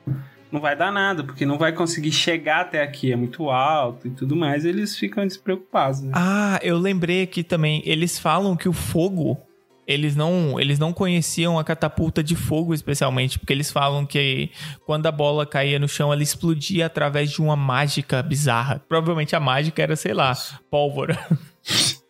não 0.51 0.61
vai 0.61 0.75
dar 0.75 0.91
nada, 0.91 1.23
porque 1.23 1.47
não 1.47 1.59
vai 1.59 1.73
conseguir 1.73 2.11
chegar 2.11 2.63
até 2.63 2.83
aqui, 2.83 3.13
é 3.13 3.17
muito 3.17 3.49
alto 3.51 4.09
e 4.09 4.11
tudo 4.11 4.35
mais. 4.35 4.65
Eles 4.65 4.99
ficam 4.99 5.25
despreocupados, 5.25 6.01
né? 6.01 6.11
Ah, 6.13 6.59
eu 6.61 6.77
lembrei 6.77 7.23
aqui 7.23 7.45
também. 7.45 7.83
Eles 7.87 8.19
falam 8.19 8.57
que 8.57 8.69
o 8.69 8.73
fogo. 8.73 9.39
Eles 9.87 10.15
não, 10.15 10.61
eles 10.61 10.79
não 10.79 10.93
conheciam 10.93 11.59
a 11.59 11.65
catapulta 11.65 12.23
de 12.23 12.37
fogo, 12.37 12.73
especialmente, 12.73 13.39
porque 13.39 13.53
eles 13.53 13.71
falam 13.71 14.07
que 14.07 14.51
quando 14.87 15.07
a 15.07 15.13
bola 15.13 15.45
caía 15.45 15.79
no 15.79 15.89
chão, 15.89 16.13
ela 16.13 16.23
explodia 16.23 16.87
através 16.87 17.31
de 17.31 17.43
uma 17.43 17.57
mágica 17.57 18.23
bizarra. 18.23 18.81
Provavelmente 18.89 19.35
a 19.35 19.41
mágica 19.41 19.83
era, 19.83 19.97
sei 19.97 20.15
lá, 20.15 20.37
pólvora. 20.71 21.19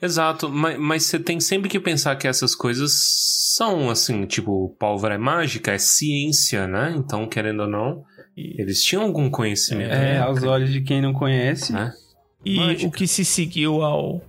Exato, 0.00 0.48
mas, 0.48 0.78
mas 0.78 1.02
você 1.04 1.18
tem 1.18 1.40
sempre 1.40 1.68
que 1.68 1.80
pensar 1.80 2.14
que 2.16 2.28
essas 2.28 2.54
coisas 2.54 2.92
são 3.56 3.90
assim, 3.90 4.26
tipo, 4.26 4.76
pólvora 4.78 5.14
é 5.14 5.18
mágica, 5.18 5.72
é 5.72 5.78
ciência, 5.78 6.66
né? 6.68 6.94
Então, 6.96 7.26
querendo 7.26 7.60
ou 7.60 7.68
não, 7.68 8.04
eles 8.36 8.82
tinham 8.82 9.02
algum 9.02 9.30
conhecimento. 9.30 9.92
É, 9.92 10.14
né? 10.14 10.20
aos 10.20 10.42
olhos 10.42 10.70
de 10.70 10.80
quem 10.82 11.00
não 11.00 11.12
conhece. 11.12 11.72
Né? 11.72 11.92
E 12.44 12.56
Mágica. 12.56 12.86
o 12.86 12.90
que 12.90 13.06
se 13.06 13.24
seguiu 13.24 13.82
ao, 13.82 14.22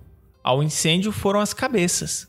ao 0.43 0.63
incêndio 0.63 1.11
foram 1.11 1.39
as 1.39 1.53
cabeças. 1.53 2.27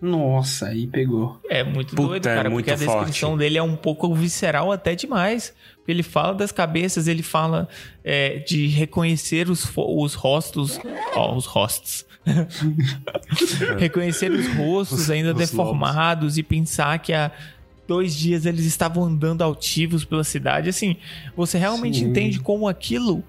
Nossa, 0.00 0.68
aí 0.68 0.86
pegou. 0.86 1.38
É 1.48 1.62
muito 1.62 1.94
Puta, 1.94 2.08
doido, 2.08 2.26
é 2.26 2.34
cara, 2.34 2.48
muito 2.48 2.64
porque 2.64 2.84
a 2.84 2.86
descrição 2.86 3.30
forte. 3.30 3.40
dele 3.40 3.58
é 3.58 3.62
um 3.62 3.76
pouco 3.76 4.12
visceral 4.14 4.72
até 4.72 4.94
demais. 4.94 5.54
Porque 5.76 5.92
ele 5.92 6.02
fala 6.02 6.34
das 6.34 6.50
cabeças, 6.50 7.06
ele 7.06 7.22
fala 7.22 7.68
é, 8.02 8.38
de 8.38 8.66
reconhecer 8.68 9.50
os, 9.50 9.70
os 9.76 10.14
rostos. 10.14 10.80
Ó, 11.14 11.36
os 11.36 11.44
rostos. 11.44 12.06
reconhecer 13.78 14.30
os 14.30 14.46
rostos 14.54 15.10
ainda 15.10 15.32
os 15.32 15.38
deformados 15.38 16.38
e 16.38 16.42
pensar 16.42 16.98
que 16.98 17.12
há 17.12 17.30
dois 17.86 18.14
dias 18.14 18.46
eles 18.46 18.64
estavam 18.66 19.04
andando 19.04 19.42
altivos 19.42 20.04
pela 20.04 20.24
cidade. 20.24 20.70
Assim, 20.70 20.96
você 21.36 21.58
realmente 21.58 21.98
Sim. 21.98 22.06
entende 22.06 22.40
como 22.40 22.68
aquilo 22.68 23.22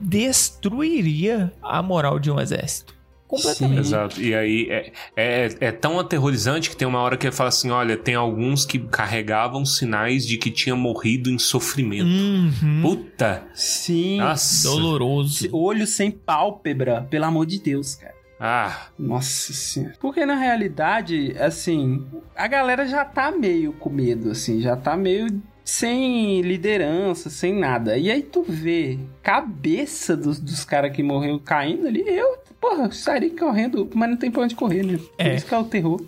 destruiria 0.00 1.52
a 1.62 1.82
moral 1.82 2.18
de 2.18 2.30
um 2.30 2.40
exército. 2.40 2.93
Completamente. 3.36 3.80
Exato. 3.80 4.20
E 4.20 4.34
aí 4.34 4.68
é, 4.70 4.92
é, 5.16 5.56
é 5.60 5.72
tão 5.72 5.98
aterrorizante 5.98 6.70
que 6.70 6.76
tem 6.76 6.86
uma 6.86 7.00
hora 7.00 7.16
que 7.16 7.26
ele 7.26 7.34
fala 7.34 7.48
assim: 7.48 7.70
olha, 7.70 7.96
tem 7.96 8.14
alguns 8.14 8.64
que 8.64 8.78
carregavam 8.78 9.64
sinais 9.64 10.26
de 10.26 10.38
que 10.38 10.50
tinha 10.50 10.76
morrido 10.76 11.30
em 11.30 11.38
sofrimento. 11.38 12.06
Uhum. 12.06 12.82
Puta! 12.82 13.44
Sim. 13.54 14.18
Nossa! 14.18 14.68
Doloroso. 14.68 15.48
Olho 15.52 15.86
sem 15.86 16.10
pálpebra, 16.10 17.06
pelo 17.10 17.24
amor 17.24 17.46
de 17.46 17.58
Deus, 17.60 17.94
cara. 17.94 18.14
Ah, 18.38 18.88
Nossa 18.98 19.52
senhora. 19.52 19.94
Porque 20.00 20.26
na 20.26 20.34
realidade, 20.34 21.34
assim, 21.38 22.04
a 22.36 22.46
galera 22.46 22.86
já 22.86 23.04
tá 23.04 23.30
meio 23.30 23.72
com 23.72 23.88
medo, 23.88 24.30
assim, 24.30 24.60
já 24.60 24.76
tá 24.76 24.96
meio 24.96 25.28
sem 25.64 26.42
liderança, 26.42 27.30
sem 27.30 27.54
nada. 27.54 27.96
E 27.96 28.10
aí 28.10 28.22
tu 28.22 28.42
vê 28.42 28.98
cabeça 29.22 30.16
dos, 30.16 30.38
dos 30.38 30.64
caras 30.64 30.94
que 30.94 31.02
morreram 31.02 31.38
caindo 31.38 31.86
ali, 31.86 32.04
eu, 32.06 32.36
porra, 32.68 32.88
estaria 32.88 33.30
correndo, 33.36 33.88
mas 33.94 34.10
não 34.10 34.16
tem 34.16 34.30
pra 34.30 34.42
onde 34.42 34.54
correr, 34.54 34.82
né? 34.84 34.98
Por 34.98 35.26
É. 35.26 35.34
isso 35.36 35.46
que 35.46 35.54
é 35.54 35.58
o 35.58 35.64
terror. 35.64 36.00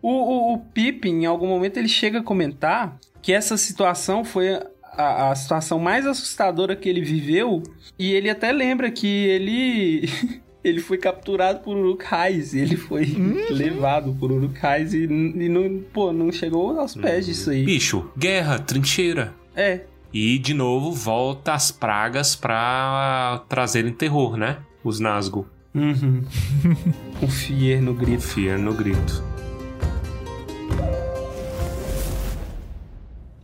O, 0.00 0.10
o, 0.10 0.54
o 0.54 0.58
Pippin, 0.58 1.22
em 1.22 1.26
algum 1.26 1.46
momento, 1.48 1.76
ele 1.76 1.88
chega 1.88 2.20
a 2.20 2.22
comentar 2.22 2.96
que 3.20 3.32
essa 3.32 3.56
situação 3.56 4.24
foi 4.24 4.54
a, 4.92 5.30
a 5.30 5.34
situação 5.34 5.78
mais 5.78 6.06
assustadora 6.06 6.74
que 6.76 6.88
ele 6.88 7.00
viveu. 7.02 7.62
E 7.98 8.12
ele 8.12 8.30
até 8.30 8.52
lembra 8.52 8.90
que 8.90 9.06
ele. 9.06 10.08
Ele 10.64 10.80
foi 10.80 10.98
capturado 10.98 11.60
por 11.60 11.76
Uruk-hais, 11.76 12.52
ele 12.52 12.76
foi 12.76 13.06
levado 13.48 14.12
por 14.18 14.32
Uruk-hais 14.32 14.92
e, 14.92 15.04
e 15.04 15.48
não, 15.48 15.80
pô, 15.92 16.12
não 16.12 16.32
chegou 16.32 16.78
aos 16.78 16.96
pés 16.96 17.24
disso 17.26 17.50
aí. 17.50 17.64
bicho, 17.64 18.10
guerra, 18.18 18.58
trincheira. 18.58 19.32
É, 19.54 19.82
E 20.12 20.36
de 20.36 20.52
novo 20.52 20.92
volta 20.92 21.54
as 21.54 21.70
pragas 21.70 22.34
pra 22.34 23.42
trazerem 23.48 23.92
terror, 23.92 24.36
né? 24.36 24.58
Os 24.82 24.98
Nazgûl. 24.98 25.46
Uhum. 25.78 26.26
um 27.22 27.28
fier 27.28 27.80
no 27.80 27.94
grito. 27.94 28.22
Fear 28.22 28.58
no 28.58 28.72
grito. 28.72 29.22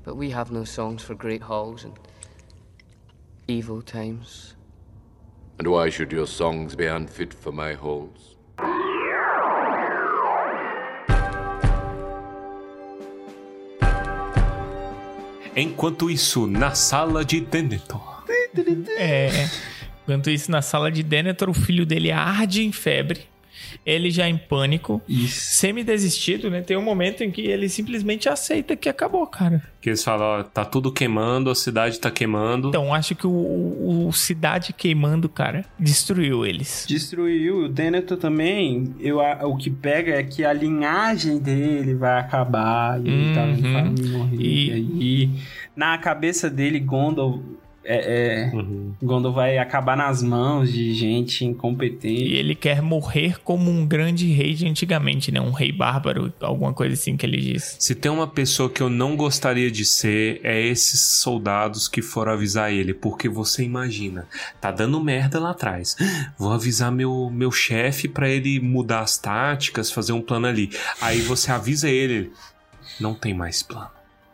But 0.05 0.17
we 0.17 0.31
have 0.31 0.51
no 0.51 0.65
songs 0.65 1.03
for 1.03 1.15
great 1.15 1.43
halls 1.43 1.85
and 1.85 1.95
evil 3.49 3.83
times. 3.83 4.55
And 5.59 5.69
why 5.69 5.89
should 5.91 6.13
your 6.13 6.27
songs 6.27 6.75
be 6.75 6.87
unfit 6.87 7.33
for 7.33 7.53
my 7.53 7.75
halls? 7.75 8.35
Enquanto 15.57 16.11
isso, 16.11 16.49
na 16.49 16.75
sala 16.75 17.25
de 17.25 17.41
Denethor. 17.41 18.25
É. 18.99 19.31
Enquanto 20.05 20.31
isso, 20.31 20.51
na 20.51 20.63
sala 20.63 20.91
de 20.93 21.03
Denethor, 21.03 21.49
o 21.51 21.55
filho 21.55 21.85
dele 21.85 22.13
arde 22.13 22.63
em 22.65 22.73
febre. 22.73 23.21
Ele 23.85 24.11
já 24.11 24.29
em 24.29 24.37
pânico, 24.37 25.01
Isso. 25.09 25.57
semi-desistido, 25.57 26.49
né? 26.51 26.61
Tem 26.61 26.77
um 26.77 26.83
momento 26.83 27.23
em 27.25 27.31
que 27.31 27.41
ele 27.43 27.69
simplesmente 27.69 28.29
aceita 28.29 28.77
que 28.77 28.89
acabou, 28.89 29.27
cara. 29.27 29.63
Que 29.81 29.91
eles 29.91 30.03
falam, 30.05 30.41
ó, 30.41 30.43
tá 30.43 30.65
tudo 30.65 30.93
queimando, 30.93 31.51
a 31.51 31.55
cidade 31.55 31.99
tá 31.99 32.11
queimando. 32.11 32.69
Então, 32.69 32.95
acho 32.95 33.15
que 33.15 33.27
o, 33.27 33.31
o- 33.31 34.07
o 34.09 34.13
Cidade 34.13 34.73
Queimando, 34.73 35.29
cara, 35.29 35.65
destruiu 35.79 36.47
eles. 36.47 36.85
Destruiu. 36.89 37.65
O 37.65 37.69
Denethor 37.69 38.17
também, 38.17 38.95
eu, 39.01 39.21
a- 39.21 39.47
o 39.47 39.57
que 39.57 39.71
pega 39.71 40.13
é 40.15 40.23
que 40.23 40.45
a 40.45 40.53
linhagem 40.53 41.39
dele 41.39 41.95
vai 41.95 42.19
acabar. 42.21 43.01
E 43.05 43.09
ele 43.09 43.35
tá 43.35 43.45
Uhum. 43.45 43.73
família 43.73 44.19
morrer. 44.19 44.37
E- 44.37 44.69
E... 44.69 44.73
aí, 44.73 45.31
na 45.77 45.99
cabeça 45.99 46.49
dele, 46.49 46.79
Gondor... 46.81 47.41
É, 47.85 48.51
é, 48.51 48.57
Uhum. 48.57 48.95
Gondor 49.03 49.33
vai 49.33 49.59
acabar 49.59 49.97
nas 49.97 50.23
mãos 50.23 50.73
de 50.73 50.95
gente 50.95 51.45
E 51.45 51.49
incompetente. 51.49 52.33
ele 52.33 52.55
quer 52.55 52.81
morrer 52.81 53.39
como 53.43 53.71
um 53.71 53.87
grande 53.87 54.27
rei 54.33 54.55
de 54.55 54.67
antigamente, 54.67 55.31
né? 55.31 55.41
Um 55.41 55.51
rei 55.51 55.71
bárbaro, 55.71 56.33
alguma 56.41 56.73
coisa 56.73 56.95
assim 56.95 57.17
que 57.17 57.27
ele 57.27 57.37
diz. 57.39 57.77
Se 57.79 57.95
tem 57.95 58.11
uma 58.11 58.27
pessoa 58.27 58.71
que 58.71 58.81
eu 58.83 58.89
não 58.89 59.17
gostaria 59.17 59.71
de 59.71 59.85
ser, 59.85 60.41
é 60.43 60.61
esses 60.61 61.01
soldados 61.01 61.87
que 61.89 62.01
foram 62.01 62.33
avisar 62.33 62.73
ele. 62.73 62.95
Porque 62.95 63.29
você 63.29 63.63
imagina, 63.63 64.27
tá 64.61 64.71
dando 64.71 64.99
merda 65.03 65.39
lá 65.39 65.51
atrás. 65.51 65.97
Vou 66.39 66.53
avisar 66.53 66.91
meu, 66.91 67.31
meu 67.33 67.53
chefe 67.53 68.09
pra 68.09 68.29
ele 68.29 68.61
mudar 68.61 69.01
as 69.01 69.19
táticas, 69.19 69.91
fazer 69.91 70.13
um 70.13 70.23
plano 70.23 70.47
ali. 70.47 70.71
Aí 71.01 71.21
você 71.21 71.51
avisa 71.53 71.89
ele, 71.89 72.33
não 72.99 73.15
tem 73.15 73.35
mais 73.35 73.63
plano. 73.63 73.91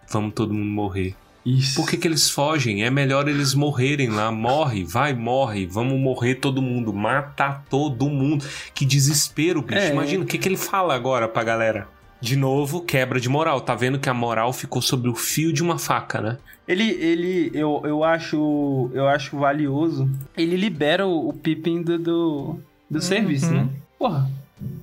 Vamos 0.09 0.35
todo 0.35 0.53
mundo 0.55 0.67
morrer. 0.71 1.15
Isso. 1.45 1.75
Por 1.77 1.89
que, 1.89 1.97
que 1.97 2.07
eles 2.07 2.31
fogem? 2.31 2.85
É 2.85 2.91
melhor 2.91 3.27
eles 3.29 3.55
morrerem 3.55 4.09
lá. 4.11 4.31
Morre, 4.31 4.85
vai, 4.85 5.15
morre. 5.15 5.67
Vamos 5.67 5.99
morrer 5.99 6.37
todo 6.37 6.61
mundo. 6.61 6.93
Mata 6.93 7.63
todo 7.71 8.09
mundo. 8.09 8.45
Que 8.75 8.85
desespero, 8.85 9.63
bicho. 9.63 9.79
É. 9.79 9.91
Imagina 9.91 10.23
o 10.23 10.27
que, 10.27 10.39
que 10.39 10.49
ele 10.49 10.57
fala 10.57 10.95
agora 10.95 11.27
pra 11.27 11.43
galera. 11.43 11.89
De 12.21 12.37
novo, 12.37 12.83
quebra 12.83 13.19
de 13.19 13.29
moral. 13.29 13.63
Tá 13.63 13.75
vendo 13.75 13.99
que 13.99 14.11
a 14.11 14.15
moral 14.15 14.53
ficou 14.53 14.83
sobre 14.83 15.09
o 15.09 15.15
fio 15.15 15.53
de 15.53 15.63
uma 15.63 15.79
faca, 15.79 16.21
né? 16.21 16.39
Ele, 16.69 16.85
ele 16.85 17.51
eu, 17.55 17.81
eu 17.85 18.05
acho 18.05 18.91
eu 18.93 19.09
acho 19.09 19.39
valioso. 19.39 20.09
Ele 20.37 20.57
libera 20.57 21.07
o, 21.07 21.31
o 21.31 21.33
Pippin 21.33 21.83
do, 21.83 21.99
do, 21.99 22.61
do 22.89 23.01
serviço, 23.01 23.51
né? 23.51 23.69
Porra, 23.99 24.31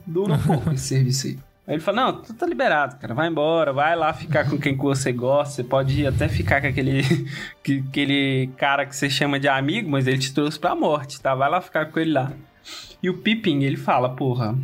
dura 0.06 0.34
um 0.36 0.40
pouco 0.40 0.72
esse 0.72 0.88
serviço 0.88 1.28
aí. 1.28 1.40
Aí 1.68 1.74
ele 1.76 1.82
fala, 1.82 2.02
não, 2.04 2.22
tu 2.22 2.34
tá 2.34 2.46
liberado, 2.46 2.96
cara, 2.96 3.14
vai 3.14 3.28
embora, 3.28 3.74
vai 3.74 3.94
lá 3.94 4.14
ficar 4.14 4.50
com 4.50 4.58
quem 4.58 4.78
que 4.78 4.82
você 4.84 5.12
gosta, 5.12 5.56
você 5.56 5.64
pode 5.66 6.08
até 6.08 6.30
ficar 6.30 6.62
com 6.62 6.68
aquele, 6.68 7.04
que- 7.62 7.84
aquele 7.90 8.50
cara 8.58 8.86
que 8.86 8.96
você 8.96 9.10
chama 9.10 9.38
de 9.38 9.50
amigo, 9.50 9.90
mas 9.90 10.08
ele 10.08 10.18
te 10.18 10.34
trouxe 10.34 10.58
pra 10.58 10.74
morte, 10.74 11.20
tá? 11.20 11.36
Vai 11.36 11.50
lá 11.50 11.60
ficar 11.60 11.88
com 11.88 12.00
ele 12.00 12.14
lá. 12.14 12.32
E 13.04 13.10
o 13.10 13.18
Pippin, 13.18 13.64
ele 13.64 13.76
fala, 13.76 14.10
porra, 14.16 14.58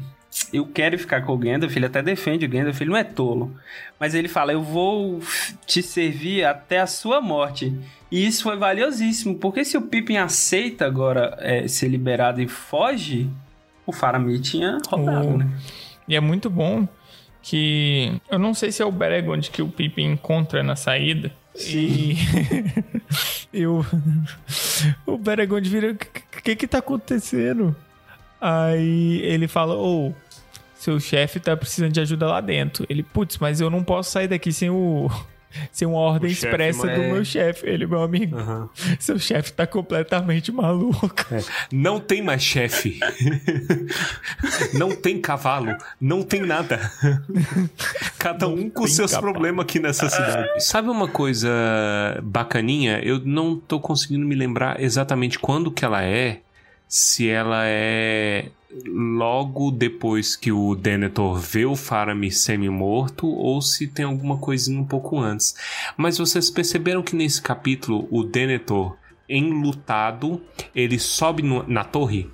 eu 0.53 0.65
quero 0.65 0.97
ficar 0.97 1.21
com 1.23 1.33
o 1.33 1.37
Gandalf, 1.37 1.75
ele 1.75 1.85
até 1.85 2.01
defende 2.01 2.45
o 2.45 2.49
Gandalf, 2.49 2.79
ele 2.79 2.89
não 2.89 2.97
é 2.97 3.03
tolo. 3.03 3.53
Mas 3.99 4.15
ele 4.15 4.27
fala, 4.29 4.53
eu 4.53 4.61
vou 4.63 5.19
te 5.67 5.83
servir 5.83 6.45
até 6.45 6.79
a 6.79 6.87
sua 6.87 7.19
morte. 7.21 7.77
E 8.09 8.25
isso 8.25 8.43
foi 8.43 8.55
valiosíssimo, 8.55 9.35
porque 9.35 9.65
se 9.65 9.75
o 9.77 9.81
Pippin 9.81 10.17
aceita 10.17 10.85
agora 10.85 11.35
é, 11.41 11.67
ser 11.67 11.89
liberado 11.89 12.41
e 12.41 12.47
foge, 12.47 13.29
o 13.85 13.91
Faramir 13.91 14.39
tinha 14.39 14.77
rodado, 14.87 15.27
O- 15.27 15.37
né? 15.37 15.49
E 16.07 16.15
é 16.15 16.19
muito 16.19 16.49
bom 16.49 16.87
que. 17.41 18.19
Eu 18.29 18.39
não 18.39 18.53
sei 18.53 18.71
se 18.71 18.81
é 18.81 18.85
o 18.85 18.91
Beregond 18.91 19.49
que 19.51 19.61
o 19.61 19.67
Pippin 19.67 20.05
encontra 20.13 20.63
na 20.63 20.75
saída. 20.75 21.31
E. 21.55 22.15
e 23.53 23.65
o. 23.67 23.85
O 25.05 25.17
Beregond 25.17 25.69
vira. 25.69 25.91
O 25.91 25.95
que, 25.95 26.41
que 26.41 26.55
que 26.55 26.67
tá 26.67 26.79
acontecendo? 26.79 27.75
Aí 28.41 29.21
ele 29.23 29.47
fala: 29.47 29.75
Ô, 29.75 30.13
seu 30.75 30.99
chefe 30.99 31.39
tá 31.39 31.55
precisando 31.55 31.93
de 31.93 32.01
ajuda 32.01 32.27
lá 32.27 32.41
dentro. 32.41 32.85
Ele, 32.89 33.03
putz, 33.03 33.37
mas 33.37 33.61
eu 33.61 33.69
não 33.69 33.83
posso 33.83 34.11
sair 34.11 34.27
daqui 34.27 34.51
sem 34.51 34.69
o. 34.69 35.09
Sem 35.71 35.87
uma 35.87 35.97
ordem 35.97 36.29
O 36.29 36.33
expressa 36.33 36.87
do 36.87 36.99
meu 36.99 37.23
chefe. 37.25 37.67
Ele, 37.67 37.85
meu 37.85 38.01
amigo, 38.03 38.37
Aham. 38.37 38.69
seu 38.99 39.17
chefe 39.19 39.53
tá 39.53 39.65
completamente 39.67 40.51
maluco. 40.51 41.25
Não 41.71 41.99
tem 41.99 42.21
mais 42.21 42.41
chefe. 42.43 42.99
não 44.73 44.95
tem 44.95 45.19
cavalo. 45.19 45.75
Não 45.99 46.23
tem 46.23 46.41
nada. 46.41 46.79
Cada 48.17 48.47
um 48.47 48.69
com 48.69 48.87
seus 48.87 49.11
cavalo. 49.11 49.33
problemas 49.33 49.63
aqui 49.63 49.79
nessa 49.79 50.09
cidade. 50.09 50.63
Sabe 50.63 50.89
uma 50.89 51.07
coisa 51.07 51.49
bacaninha? 52.23 52.99
Eu 53.03 53.19
não 53.19 53.57
tô 53.57 53.79
conseguindo 53.79 54.25
me 54.25 54.35
lembrar 54.35 54.81
exatamente 54.81 55.39
quando 55.39 55.71
que 55.71 55.83
ela 55.85 56.03
é. 56.03 56.39
Se 56.87 57.27
ela 57.27 57.63
é 57.65 58.45
logo 58.85 59.71
depois 59.71 60.35
que 60.35 60.51
o 60.51 60.75
Denethor 60.75 61.39
vê 61.39 61.65
o 61.65 61.75
Faramir 61.75 62.35
semi-morto 62.35 63.27
ou 63.27 63.61
se 63.61 63.87
tem 63.87 64.05
alguma 64.05 64.37
coisinha 64.37 64.79
um 64.79 64.85
pouco 64.85 65.19
antes. 65.19 65.55
Mas 65.97 66.17
vocês 66.17 66.49
perceberam 66.49 67.01
que 67.03 67.15
nesse 67.15 67.41
capítulo 67.41 68.07
o 68.11 68.23
Denethor 68.23 68.95
enlutado, 69.29 70.41
ele 70.75 70.99
sobe 70.99 71.41
no- 71.43 71.63
na 71.67 71.83
torre. 71.83 72.29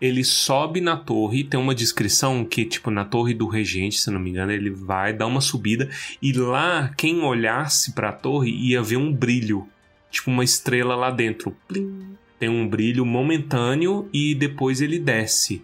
Ele 0.00 0.22
sobe 0.22 0.80
na 0.80 0.96
torre, 0.96 1.44
tem 1.44 1.58
uma 1.58 1.74
descrição 1.74 2.44
que, 2.44 2.64
tipo, 2.64 2.90
na 2.90 3.04
torre 3.06 3.32
do 3.32 3.46
regente, 3.46 3.98
se 3.98 4.10
não 4.10 4.20
me 4.20 4.28
engano, 4.30 4.52
ele 4.52 4.70
vai 4.70 5.12
dar 5.14 5.26
uma 5.26 5.40
subida 5.40 5.88
e 6.20 6.32
lá, 6.32 6.92
quem 6.96 7.22
olhasse 7.22 7.92
pra 7.92 8.12
torre 8.12 8.50
ia 8.50 8.82
ver 8.82 8.98
um 8.98 9.10
brilho, 9.12 9.66
tipo 10.10 10.30
uma 10.30 10.44
estrela 10.44 10.94
lá 10.94 11.10
dentro. 11.10 11.56
Plim. 11.66 12.16
Tem 12.42 12.48
um 12.48 12.66
brilho 12.66 13.06
momentâneo 13.06 14.08
e 14.12 14.34
depois 14.34 14.80
ele 14.80 14.98
desce. 14.98 15.62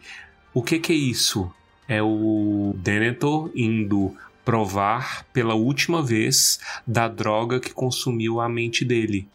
O 0.55 0.62
que 0.62 0.79
que 0.79 0.93
é 0.93 0.95
isso? 0.95 1.53
É 1.89 2.01
o 2.01 2.72
Denethor 2.79 3.51
indo 3.53 4.14
provar 4.45 5.24
pela 5.33 5.55
última 5.57 6.01
vez 6.01 6.61
da 6.87 7.09
droga 7.09 7.59
que 7.59 7.72
consumiu 7.72 8.41
a 8.41 8.49
mente 8.49 8.85
dele, 8.85 9.26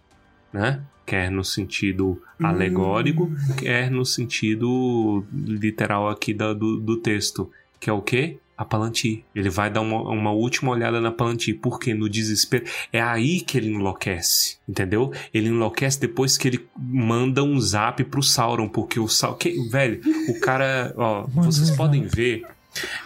né? 0.54 0.80
Quer 1.06 1.30
no 1.30 1.44
sentido 1.44 2.22
alegórico, 2.42 3.30
quer 3.58 3.92
no 3.92 4.06
sentido 4.06 5.26
literal 5.34 6.08
aqui 6.08 6.34
da- 6.34 6.54
do, 6.54 6.80
do 6.80 6.96
texto, 6.96 7.52
que 7.78 7.90
é 7.90 7.94
o 7.94 8.02
quê? 8.02 8.38
A 8.64 8.66
Palantir. 8.66 9.24
Ele 9.36 9.50
vai 9.50 9.70
dar 9.70 9.82
uma, 9.82 10.02
uma 10.02 10.32
última 10.32 10.72
olhada 10.72 11.02
na 11.02 11.12
Palantir, 11.12 11.60
porque 11.62 11.94
no 11.94 12.10
desespero 12.10 12.66
é 12.92 13.02
aí 13.02 13.42
que 13.42 13.58
ele 13.58 13.68
enlouquece, 13.68 14.58
entendeu? 14.68 15.12
Ele 15.34 15.50
enlouquece 15.50 16.00
depois 16.00 16.38
que 16.38 16.48
ele 16.48 16.66
manda 16.78 17.44
um 17.44 17.60
zap 17.60 18.04
pro 18.06 18.24
Sauron, 18.24 18.70
porque 18.70 19.00
o 19.00 19.08
Sauron, 19.08 19.38
velho, 19.70 20.02
o 20.30 20.40
cara, 20.40 20.94
ó, 20.98 21.26
vocês 21.28 21.72
podem 21.72 22.04
ver 22.04 22.44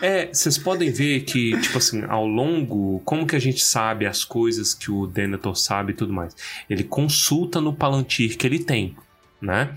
é, 0.02 0.28
vocês 0.28 0.58
podem 0.58 0.92
ver 0.92 1.22
que, 1.22 1.60
tipo 1.60 1.78
assim, 1.78 2.04
ao 2.08 2.26
longo, 2.26 3.02
como 3.04 3.28
que 3.28 3.36
a 3.36 3.40
gente 3.40 3.64
sabe 3.64 4.06
as 4.06 4.24
coisas 4.24 4.74
que 4.74 4.90
o 4.90 5.06
Denethor 5.06 5.56
sabe 5.56 5.92
e 5.92 5.96
tudo 5.96 6.14
mais? 6.14 6.36
Ele 6.70 6.84
consulta 6.84 7.60
no 7.60 7.74
Palantir 7.74 8.38
que 8.38 8.48
ele 8.48 8.60
tem, 8.60 8.96
né? 9.42 9.76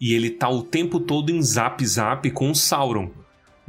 E 0.00 0.12
ele 0.14 0.30
tá 0.30 0.48
o 0.48 0.62
tempo 0.62 1.00
todo 1.00 1.30
em 1.30 1.42
zap 1.42 1.84
zap 1.86 2.30
com 2.30 2.50
o 2.50 2.54
Sauron. 2.54 3.10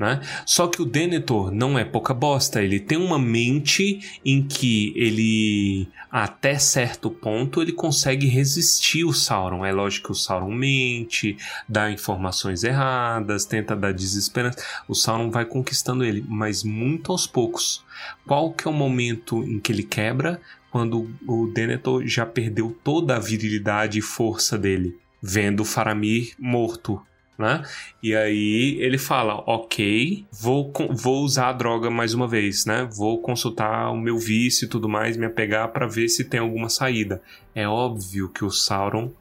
Né? 0.01 0.19
Só 0.47 0.65
que 0.65 0.81
o 0.81 0.85
Denethor 0.85 1.51
não 1.51 1.77
é 1.77 1.85
pouca 1.85 2.11
bosta, 2.11 2.59
ele 2.59 2.79
tem 2.79 2.97
uma 2.97 3.19
mente 3.19 4.19
em 4.25 4.41
que 4.41 4.91
ele, 4.95 5.87
até 6.09 6.57
certo 6.57 7.11
ponto, 7.11 7.61
ele 7.61 7.71
consegue 7.71 8.25
resistir 8.25 9.03
o 9.03 9.13
Sauron. 9.13 9.63
É 9.63 9.71
lógico 9.71 10.07
que 10.07 10.11
o 10.13 10.15
Sauron 10.15 10.49
mente, 10.49 11.37
dá 11.69 11.91
informações 11.91 12.63
erradas, 12.63 13.45
tenta 13.45 13.75
dar 13.75 13.93
desesperança. 13.93 14.57
O 14.87 14.95
Sauron 14.95 15.29
vai 15.29 15.45
conquistando 15.45 16.03
ele, 16.03 16.25
mas 16.27 16.63
muito 16.63 17.11
aos 17.11 17.27
poucos. 17.27 17.85
Qual 18.25 18.51
que 18.51 18.67
é 18.67 18.71
o 18.71 18.73
momento 18.73 19.43
em 19.43 19.59
que 19.59 19.71
ele 19.71 19.83
quebra? 19.83 20.41
Quando 20.71 21.11
o 21.27 21.45
Denethor 21.45 22.07
já 22.07 22.25
perdeu 22.25 22.75
toda 22.83 23.17
a 23.17 23.19
virilidade 23.19 23.99
e 23.99 24.01
força 24.01 24.57
dele, 24.57 24.97
vendo 25.21 25.63
Faramir 25.63 26.33
morto, 26.39 26.99
né? 27.37 27.63
E 28.01 28.15
aí 28.15 28.77
ele 28.79 28.97
fala, 28.97 29.43
ok, 29.47 30.25
vou, 30.31 30.71
vou 30.91 31.23
usar 31.23 31.49
a 31.49 31.53
droga 31.53 31.89
mais 31.89 32.13
uma 32.13 32.27
vez, 32.27 32.65
né? 32.65 32.87
Vou 32.95 33.19
consultar 33.21 33.91
o 33.91 33.97
meu 33.97 34.17
vício 34.17 34.65
e 34.65 34.69
tudo 34.69 34.87
mais, 34.87 35.17
me 35.17 35.25
apegar 35.25 35.69
para 35.69 35.87
ver 35.87 36.07
se 36.07 36.25
tem 36.25 36.39
alguma 36.39 36.69
saída. 36.69 37.21
É 37.55 37.67
óbvio 37.67 38.29
que 38.29 38.45
o 38.45 38.51
Sauron 38.51 39.11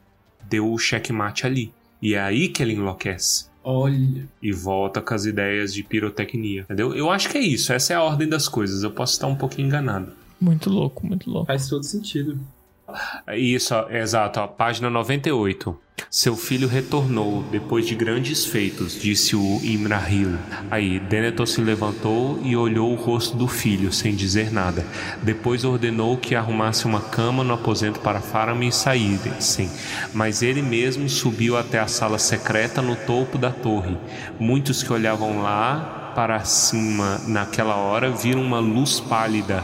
deu 0.47 0.71
o 0.71 0.77
checkmate 0.77 1.45
ali. 1.45 1.73
E 2.01 2.15
é 2.15 2.21
aí 2.21 2.47
que 2.47 2.63
ele 2.63 2.73
enlouquece 2.73 3.45
Olha. 3.63 4.27
e 4.41 4.51
volta 4.51 5.01
com 5.01 5.13
as 5.13 5.25
ideias 5.25 5.73
de 5.73 5.83
pirotecnia, 5.83 6.61
entendeu? 6.61 6.95
Eu 6.95 7.11
acho 7.11 7.29
que 7.29 7.37
é 7.37 7.41
isso, 7.41 7.71
essa 7.71 7.93
é 7.93 7.95
a 7.95 8.01
ordem 8.01 8.27
das 8.27 8.47
coisas. 8.47 8.83
Eu 8.83 8.91
posso 8.91 9.13
estar 9.13 9.27
um 9.27 9.35
pouquinho 9.35 9.67
enganado. 9.67 10.11
Muito 10.39 10.69
louco, 10.69 11.05
muito 11.05 11.29
louco. 11.29 11.45
Faz 11.45 11.69
todo 11.69 11.83
sentido. 11.83 12.39
Isso, 13.35 13.75
ó, 13.75 13.89
exato, 13.89 14.39
ó, 14.39 14.47
página 14.47 14.89
98. 14.89 15.79
Seu 16.13 16.35
filho 16.35 16.67
retornou 16.67 17.41
depois 17.41 17.87
de 17.87 17.95
grandes 17.95 18.45
feitos, 18.45 18.99
disse 19.01 19.33
o 19.33 19.61
Imrahil. 19.63 20.37
Aí, 20.69 20.99
Denethor 20.99 21.47
se 21.47 21.61
levantou 21.61 22.37
e 22.43 22.53
olhou 22.53 22.91
o 22.91 22.97
rosto 22.97 23.37
do 23.37 23.47
filho, 23.47 23.93
sem 23.93 24.13
dizer 24.13 24.51
nada. 24.51 24.85
Depois 25.23 25.63
ordenou 25.63 26.17
que 26.17 26.35
arrumasse 26.35 26.83
uma 26.83 26.99
cama 26.99 27.45
no 27.45 27.53
aposento 27.53 28.01
para 28.01 28.19
Faramir 28.19 28.67
e 28.67 28.71
saíssem. 28.73 29.69
Mas 30.13 30.41
ele 30.41 30.61
mesmo 30.61 31.07
subiu 31.07 31.55
até 31.55 31.79
a 31.79 31.87
sala 31.87 32.19
secreta 32.19 32.81
no 32.81 32.97
topo 32.97 33.37
da 33.37 33.49
torre. 33.49 33.95
Muitos 34.37 34.83
que 34.83 34.91
olhavam 34.91 35.41
lá 35.41 36.11
para 36.13 36.43
cima 36.43 37.21
naquela 37.25 37.77
hora 37.77 38.11
viram 38.11 38.41
uma 38.41 38.59
luz 38.59 38.99
pálida 38.99 39.63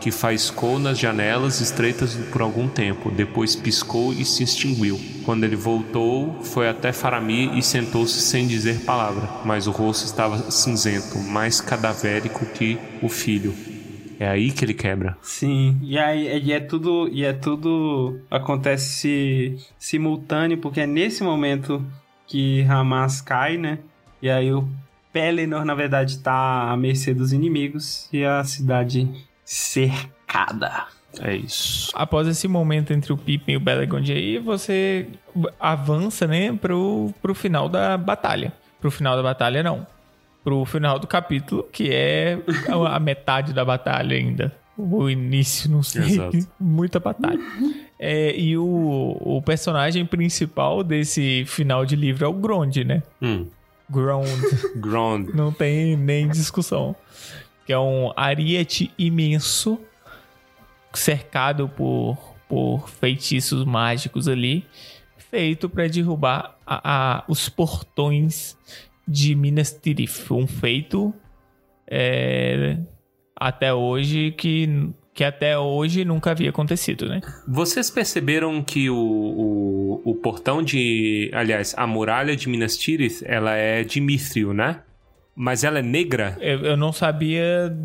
que 0.00 0.10
faiscou 0.10 0.78
nas 0.78 0.98
janelas 0.98 1.60
estreitas 1.60 2.14
por 2.30 2.42
algum 2.42 2.68
tempo, 2.68 3.10
depois 3.10 3.56
piscou 3.56 4.12
e 4.12 4.24
se 4.24 4.42
extinguiu. 4.42 5.00
Quando 5.24 5.44
ele 5.44 5.56
voltou, 5.56 6.42
foi 6.42 6.68
até 6.68 6.92
Faramir 6.92 7.56
e 7.56 7.62
sentou-se 7.62 8.20
sem 8.20 8.46
dizer 8.46 8.84
palavra, 8.84 9.28
mas 9.44 9.66
o 9.66 9.70
rosto 9.70 10.04
estava 10.04 10.50
cinzento, 10.50 11.18
mais 11.18 11.60
cadavérico 11.60 12.46
que 12.46 12.78
o 13.02 13.08
filho. 13.08 13.54
É 14.18 14.28
aí 14.28 14.50
que 14.50 14.64
ele 14.64 14.74
quebra. 14.74 15.16
Sim, 15.20 15.78
e 15.82 15.98
aí 15.98 16.42
e 16.42 16.52
é 16.52 16.60
tudo 16.60 17.08
e 17.12 17.24
é 17.24 17.32
tudo 17.32 18.18
acontece 18.30 19.58
simultâneo 19.78 20.56
porque 20.58 20.80
é 20.80 20.86
nesse 20.86 21.22
momento 21.22 21.84
que 22.26 22.62
Hamas 22.62 23.20
cai, 23.20 23.58
né? 23.58 23.78
E 24.22 24.30
aí 24.30 24.52
o 24.52 24.66
Pelennor 25.12 25.64
na 25.64 25.74
verdade 25.74 26.18
tá 26.18 26.70
à 26.70 26.76
mercê 26.76 27.12
dos 27.12 27.32
inimigos 27.32 28.08
e 28.12 28.24
a 28.24 28.42
cidade 28.42 29.08
cercada. 29.46 30.86
É 31.20 31.34
isso. 31.34 31.90
Após 31.94 32.28
esse 32.28 32.46
momento 32.46 32.92
entre 32.92 33.12
o 33.12 33.16
Pippin 33.16 33.52
e 33.52 33.56
o 33.56 33.60
Belegond 33.60 34.12
aí, 34.12 34.38
você 34.38 35.06
avança, 35.58 36.26
né, 36.26 36.52
pro, 36.52 37.14
pro 37.22 37.34
final 37.34 37.68
da 37.68 37.96
batalha. 37.96 38.52
Pro 38.80 38.90
final 38.90 39.16
da 39.16 39.22
batalha, 39.22 39.62
não. 39.62 39.86
Pro 40.44 40.64
final 40.64 40.98
do 40.98 41.06
capítulo, 41.06 41.66
que 41.72 41.90
é 41.90 42.38
a 42.68 42.96
a 42.96 43.00
metade 43.00 43.52
da 43.52 43.64
batalha 43.64 44.16
ainda. 44.16 44.54
O 44.76 45.08
início, 45.08 45.70
não 45.70 45.82
sei. 45.82 46.02
Exato. 46.02 46.38
Muita 46.60 47.00
batalha. 47.00 47.40
É, 47.98 48.38
e 48.38 48.58
o, 48.58 49.16
o 49.18 49.40
personagem 49.40 50.04
principal 50.04 50.84
desse 50.84 51.44
final 51.46 51.86
de 51.86 51.96
livro 51.96 52.26
é 52.26 52.28
o 52.28 52.32
Grond, 52.32 52.76
né? 52.84 53.02
Hum. 53.22 53.46
Grond. 53.88 54.28
Grond. 54.76 55.30
Não 55.34 55.50
tem 55.50 55.96
nem 55.96 56.28
discussão. 56.28 56.94
Que 57.66 57.72
é 57.72 57.78
um 57.78 58.12
ariete 58.16 58.90
imenso, 58.96 59.78
cercado 60.94 61.68
por, 61.68 62.16
por 62.48 62.88
feitiços 62.88 63.64
mágicos 63.64 64.28
ali, 64.28 64.64
feito 65.18 65.68
para 65.68 65.86
derrubar 65.88 66.56
a- 66.66 67.16
a- 67.18 67.24
os 67.28 67.48
portões 67.48 68.56
de 69.06 69.34
Minas 69.34 69.72
Tirith. 69.72 70.30
Um 70.30 70.46
feito 70.46 71.12
é, 71.88 72.78
até 73.34 73.72
hoje 73.74 74.30
que, 74.32 74.90
que 75.14 75.22
até 75.24 75.58
hoje 75.58 76.04
nunca 76.04 76.30
havia 76.30 76.50
acontecido, 76.50 77.08
né? 77.08 77.20
Vocês 77.46 77.90
perceberam 77.90 78.62
que 78.62 78.88
o, 78.90 78.96
o, 78.96 80.02
o 80.10 80.14
portão 80.16 80.62
de. 80.62 81.30
Aliás, 81.34 81.74
a 81.76 81.86
muralha 81.86 82.34
de 82.34 82.48
Minas 82.48 82.76
Tirith, 82.76 83.22
ela 83.24 83.54
é 83.54 83.84
de 83.84 84.00
Mithril, 84.00 84.52
né? 84.52 84.80
Mas 85.36 85.62
ela 85.62 85.78
é 85.80 85.82
negra? 85.82 86.36
Eu, 86.40 86.60
eu 86.60 86.76
não 86.76 86.92
sabia 86.92 87.76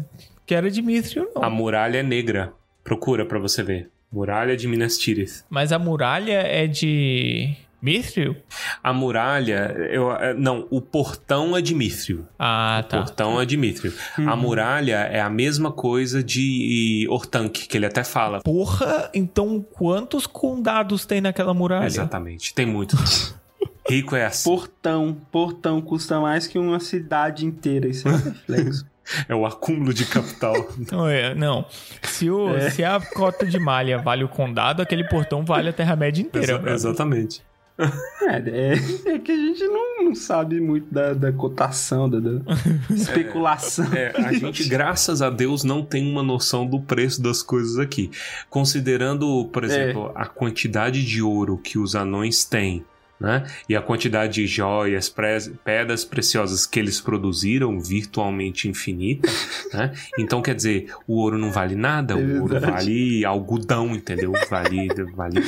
que 0.45 0.55
era 0.55 0.71
de 0.71 0.81
Mithril, 0.81 1.29
não. 1.35 1.43
A 1.43 1.49
muralha 1.49 1.97
é 1.97 2.03
negra. 2.03 2.53
Procura 2.83 3.25
pra 3.25 3.37
você 3.37 3.61
ver. 3.61 3.89
Muralha 4.11 4.55
de 4.57 4.67
Minas 4.67 4.97
Tirith. 4.97 5.43
Mas 5.49 5.71
a 5.71 5.77
muralha 5.79 6.41
é 6.41 6.65
de 6.67 7.55
Mithril? 7.81 8.35
A 8.83 8.93
muralha, 8.93 9.73
eu, 9.89 10.11
é, 10.11 10.33
não, 10.33 10.67
o 10.69 10.79
portão 10.81 11.55
é 11.57 11.61
de 11.61 11.73
Mithril. 11.73 12.25
Ah, 12.37 12.81
O 12.83 12.87
tá. 12.87 12.97
portão 12.99 13.41
é 13.41 13.45
de 13.45 13.57
Mithril. 13.57 13.93
A 14.17 14.35
muralha 14.35 14.97
é 15.11 15.19
a 15.19 15.29
mesma 15.29 15.71
coisa 15.71 16.23
de 16.23 17.07
Ortank, 17.09 17.67
que 17.67 17.77
ele 17.77 17.85
até 17.85 18.03
fala. 18.03 18.41
Porra, 18.41 19.09
então 19.13 19.65
quantos 19.73 20.27
condados 20.27 21.05
tem 21.05 21.21
naquela 21.21 21.53
muralha? 21.53 21.85
Exatamente, 21.85 22.53
tem 22.53 22.65
muito. 22.65 22.95
Rico 23.87 24.15
é 24.15 24.25
assim. 24.25 24.49
Portão. 24.49 25.17
Portão 25.31 25.81
custa 25.81 26.19
mais 26.19 26.47
que 26.47 26.57
uma 26.59 26.79
cidade 26.79 27.45
inteira. 27.45 27.87
Isso 27.87 28.07
é 28.07 28.11
um 28.11 28.17
reflexo. 28.17 28.85
É 29.27 29.35
o 29.35 29.45
acúmulo 29.45 29.93
de 29.93 30.05
capital. 30.05 30.55
Não, 30.89 31.05
é, 31.05 31.35
não. 31.35 31.65
Se, 32.03 32.29
o, 32.29 32.55
É. 32.55 32.69
se 32.69 32.81
a 32.83 32.97
cota 33.01 33.45
de 33.45 33.59
malha 33.59 33.97
vale 33.97 34.23
o 34.23 34.29
condado, 34.29 34.81
aquele 34.81 35.03
portão 35.05 35.43
vale 35.43 35.67
a 35.67 35.73
Terra-média 35.73 36.21
inteira. 36.21 36.53
Exa- 36.53 36.69
exatamente. 36.71 37.43
É, 37.77 38.35
é, 38.45 38.73
é 39.15 39.19
que 39.19 39.31
a 39.31 39.35
gente 39.35 39.63
não, 39.65 40.03
não 40.05 40.15
sabe 40.15 40.61
muito 40.61 40.93
da, 40.93 41.13
da 41.13 41.31
cotação, 41.33 42.07
da, 42.07 42.19
da 42.19 42.39
especulação. 42.93 43.91
É, 43.93 44.13
a 44.15 44.31
gente, 44.31 44.69
graças 44.69 45.21
a 45.21 45.29
Deus, 45.29 45.63
não 45.63 45.83
tem 45.83 46.09
uma 46.09 46.23
noção 46.23 46.65
do 46.65 46.79
preço 46.79 47.21
das 47.21 47.41
coisas 47.43 47.79
aqui. 47.79 48.11
Considerando, 48.49 49.49
por 49.51 49.63
exemplo, 49.63 50.11
a 50.15 50.25
quantidade 50.27 51.03
de 51.03 51.21
ouro 51.21 51.57
que 51.57 51.77
os 51.79 51.95
anões 51.95 52.45
têm, 52.45 52.85
né? 53.21 53.45
E 53.69 53.75
a 53.75 53.81
quantidade 53.81 54.33
de 54.33 54.47
joias, 54.47 55.07
pre- 55.07 55.51
pedras 55.63 56.03
preciosas 56.03 56.65
que 56.65 56.79
eles 56.79 56.99
produziram, 56.99 57.79
virtualmente 57.79 58.67
infinita, 58.67 59.29
né? 59.73 59.93
Então, 60.17 60.41
quer 60.41 60.55
dizer, 60.55 60.93
o 61.07 61.17
ouro 61.21 61.37
não 61.37 61.51
vale 61.51 61.75
nada, 61.75 62.17
o 62.17 62.41
ouro 62.41 62.59
vale 62.59 63.23
algodão, 63.23 63.95
entendeu? 63.95 64.33
Vale, 64.49 64.87
vale 65.15 65.41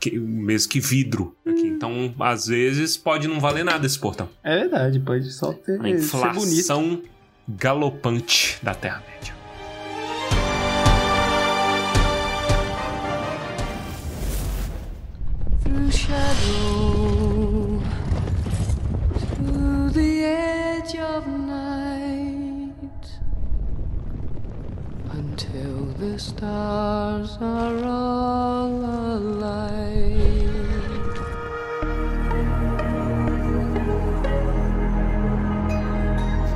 que- 0.00 0.18
mesmo 0.18 0.70
que 0.70 0.80
vidro 0.80 1.36
aqui. 1.46 1.66
Então, 1.66 2.14
às 2.20 2.46
vezes, 2.46 2.96
pode 2.96 3.28
não 3.28 3.40
valer 3.40 3.64
nada 3.64 3.84
esse 3.84 3.98
portão. 3.98 4.28
É 4.42 4.56
verdade, 4.60 5.00
pode 5.00 5.30
só 5.32 5.52
ter, 5.52 5.80
A 5.80 5.88
inflação 5.88 7.02
galopante 7.48 8.58
da 8.62 8.74
Terra-média. 8.74 9.35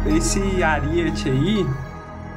Esse 0.06 0.62
Ariete 0.62 1.28
aí, 1.28 1.66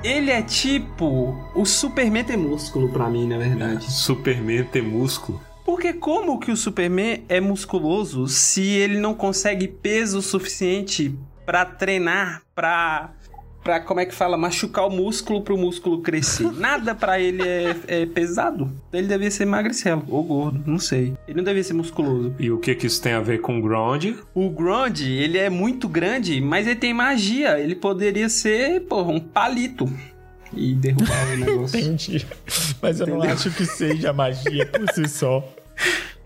ele 0.04 0.32
é 0.32 0.42
tipo 0.42 1.36
o 1.54 1.66
Superman 1.66 2.38
músculo 2.38 2.90
pra 2.90 3.10
mim, 3.10 3.28
na 3.28 3.38
verdade. 3.38 3.92
Superman 3.92 4.68
músculo. 4.84 5.53
Porque 5.66 5.94
como 5.94 6.40
que 6.40 6.52
o 6.52 6.58
Superman 6.58 7.24
é 7.30 7.40
musculoso 7.40 8.28
se 8.28 8.62
ele 8.62 9.00
não 9.00 9.14
consegue 9.14 9.68
peso 9.68 10.22
suficiente 10.22 11.16
pra 11.46 11.66
treinar, 11.66 12.42
pra 12.54 13.12
para 13.64 13.80
como 13.80 14.02
é 14.02 14.06
que 14.06 14.14
fala, 14.14 14.38
machucar 14.38 14.86
o 14.86 14.90
músculo 14.90 15.42
pro 15.42 15.58
músculo 15.58 16.02
crescer? 16.02 16.52
Nada 16.60 16.94
pra 16.94 17.20
ele 17.20 17.42
é, 17.42 17.76
é 17.88 18.06
pesado. 18.06 18.70
Ele 18.92 19.08
devia 19.08 19.32
ser 19.32 19.46
magricelo 19.46 20.04
ou 20.10 20.22
gordo, 20.24 20.62
não 20.66 20.78
sei. 20.78 21.14
Ele 21.28 21.38
não 21.38 21.44
devia 21.44 21.64
ser 21.64 21.74
musculoso. 21.74 22.36
E 22.38 22.52
o 22.52 22.58
que 22.58 22.76
que 22.76 22.86
isso 22.86 23.02
tem 23.02 23.14
a 23.14 23.22
ver 23.22 23.40
com 23.40 23.62
Ground? 23.62 24.06
O 24.36 24.50
Grond, 24.50 25.00
ele 25.02 25.38
é 25.38 25.50
muito 25.50 25.88
grande, 25.88 26.42
mas 26.42 26.68
ele 26.68 26.76
tem 26.76 26.94
magia. 26.94 27.58
Ele 27.58 27.76
poderia 27.76 28.28
ser, 28.28 28.82
porra, 28.82 29.12
um 29.12 29.20
palito. 29.20 29.90
E 30.56 30.74
derrubar 30.76 31.28
o 31.34 31.38
negócio. 31.38 31.80
Entendi. 31.80 32.26
Mas 32.82 33.00
eu 33.00 33.08
não 33.08 33.18
Entendeu? 33.18 33.36
acho 33.36 33.52
que 33.52 33.66
seja 33.66 34.14
magia 34.14 34.66
por 34.66 34.92
si 34.94 35.08
só. 35.08 35.44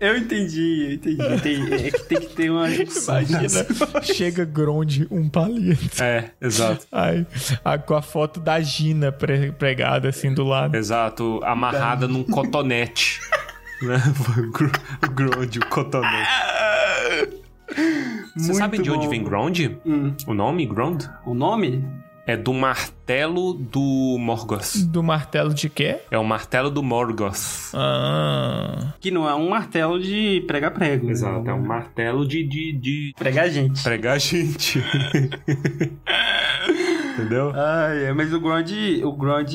Eu 0.00 0.16
entendi, 0.16 0.84
eu 0.84 0.92
entendi. 0.94 1.40
Tem, 1.42 1.74
é 1.86 1.90
que 1.90 2.02
tem 2.04 2.20
que 2.20 2.26
ter 2.28 2.50
uma 2.50 2.70
junção. 2.70 3.20
Imagina, 3.20 3.66
chega 4.02 4.44
Gronde, 4.44 5.08
um 5.10 5.28
palito. 5.28 6.00
É, 6.02 6.30
exato. 6.40 6.86
Aí, 6.92 7.26
com 7.86 7.94
a 7.94 8.02
foto 8.02 8.38
da 8.38 8.60
Gina 8.60 9.10
pre- 9.10 9.50
pregada 9.52 10.08
assim 10.10 10.32
do 10.32 10.44
lado. 10.44 10.76
Exato, 10.76 11.40
amarrada 11.42 12.06
num 12.06 12.22
cotonete. 12.22 13.20
né? 13.82 13.96
O 15.04 15.10
Ground, 15.10 15.56
o 15.56 15.66
cotonete. 15.66 16.28
Você 18.36 18.46
Muito 18.52 18.56
sabe 18.56 18.78
de 18.78 18.90
onde 18.90 19.04
bom. 19.06 19.10
vem 19.10 19.24
Ground? 19.24 19.58
Hum. 19.84 20.14
O 20.26 20.34
nome 20.34 20.64
Ground? 20.66 21.04
O 21.26 21.34
nome? 21.34 21.84
É 22.30 22.36
do 22.36 22.52
martelo 22.52 23.54
do 23.54 24.18
Morgoth. 24.20 24.76
Do 24.86 25.02
martelo 25.02 25.54
de 25.54 25.70
quê? 25.70 25.96
É 26.10 26.18
o 26.18 26.24
martelo 26.24 26.70
do 26.70 26.82
Morgoth. 26.82 27.70
Ah. 27.72 28.92
Que 29.00 29.10
não 29.10 29.26
é 29.26 29.34
um 29.34 29.48
martelo 29.48 29.98
de 29.98 30.44
pregar 30.46 30.72
prego. 30.72 31.08
Exato, 31.08 31.48
é 31.48 31.54
um 31.54 31.62
martelo 31.66 32.28
de, 32.28 32.44
de, 32.46 32.72
de 32.74 33.14
Pregar 33.18 33.48
gente. 33.48 33.82
pregar 33.82 34.20
gente. 34.20 34.78
Entendeu? 37.14 37.50
Ai, 37.54 38.04
é, 38.06 38.12
mas 38.12 38.30
o 38.32 38.40
Grond, 38.40 38.70
o 39.02 39.12
Grond 39.12 39.54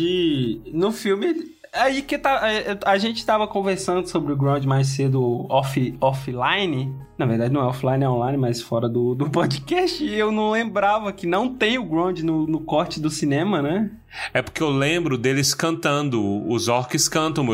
no 0.74 0.91
filme, 0.91 1.28
ele- 1.28 1.53
aí 1.74 2.01
que 2.01 2.17
tá, 2.17 2.41
é, 2.49 2.78
a 2.86 2.97
gente 2.97 3.26
tava 3.26 3.47
conversando 3.47 4.07
sobre 4.07 4.32
o 4.32 4.38
Grond 4.38 4.65
mais 4.65 4.88
cedo 4.88 5.45
off, 5.49 5.97
offline. 5.99 6.93
Na 7.17 7.26
verdade 7.26 7.53
não 7.53 7.61
é 7.61 7.65
offline, 7.65 8.03
é 8.03 8.09
online, 8.09 8.38
mas 8.38 8.61
fora 8.61 8.88
do, 8.88 9.15
do 9.15 9.30
podcast. 9.30 10.03
E 10.03 10.13
eu 10.13 10.32
não 10.32 10.51
lembrava 10.51 11.11
que 11.11 11.26
não 11.26 11.53
tem 11.53 11.78
o 11.78 11.86
Grond 11.86 12.19
no, 12.19 12.45
no 12.45 12.59
corte 12.61 12.99
do 12.99 13.09
cinema, 13.09 13.61
né? 13.61 13.89
É 14.34 14.41
porque 14.41 14.61
eu 14.61 14.69
lembro 14.69 15.17
deles 15.17 15.53
cantando. 15.53 16.21
Os 16.47 16.67
orcs 16.67 17.07
cantam. 17.07 17.45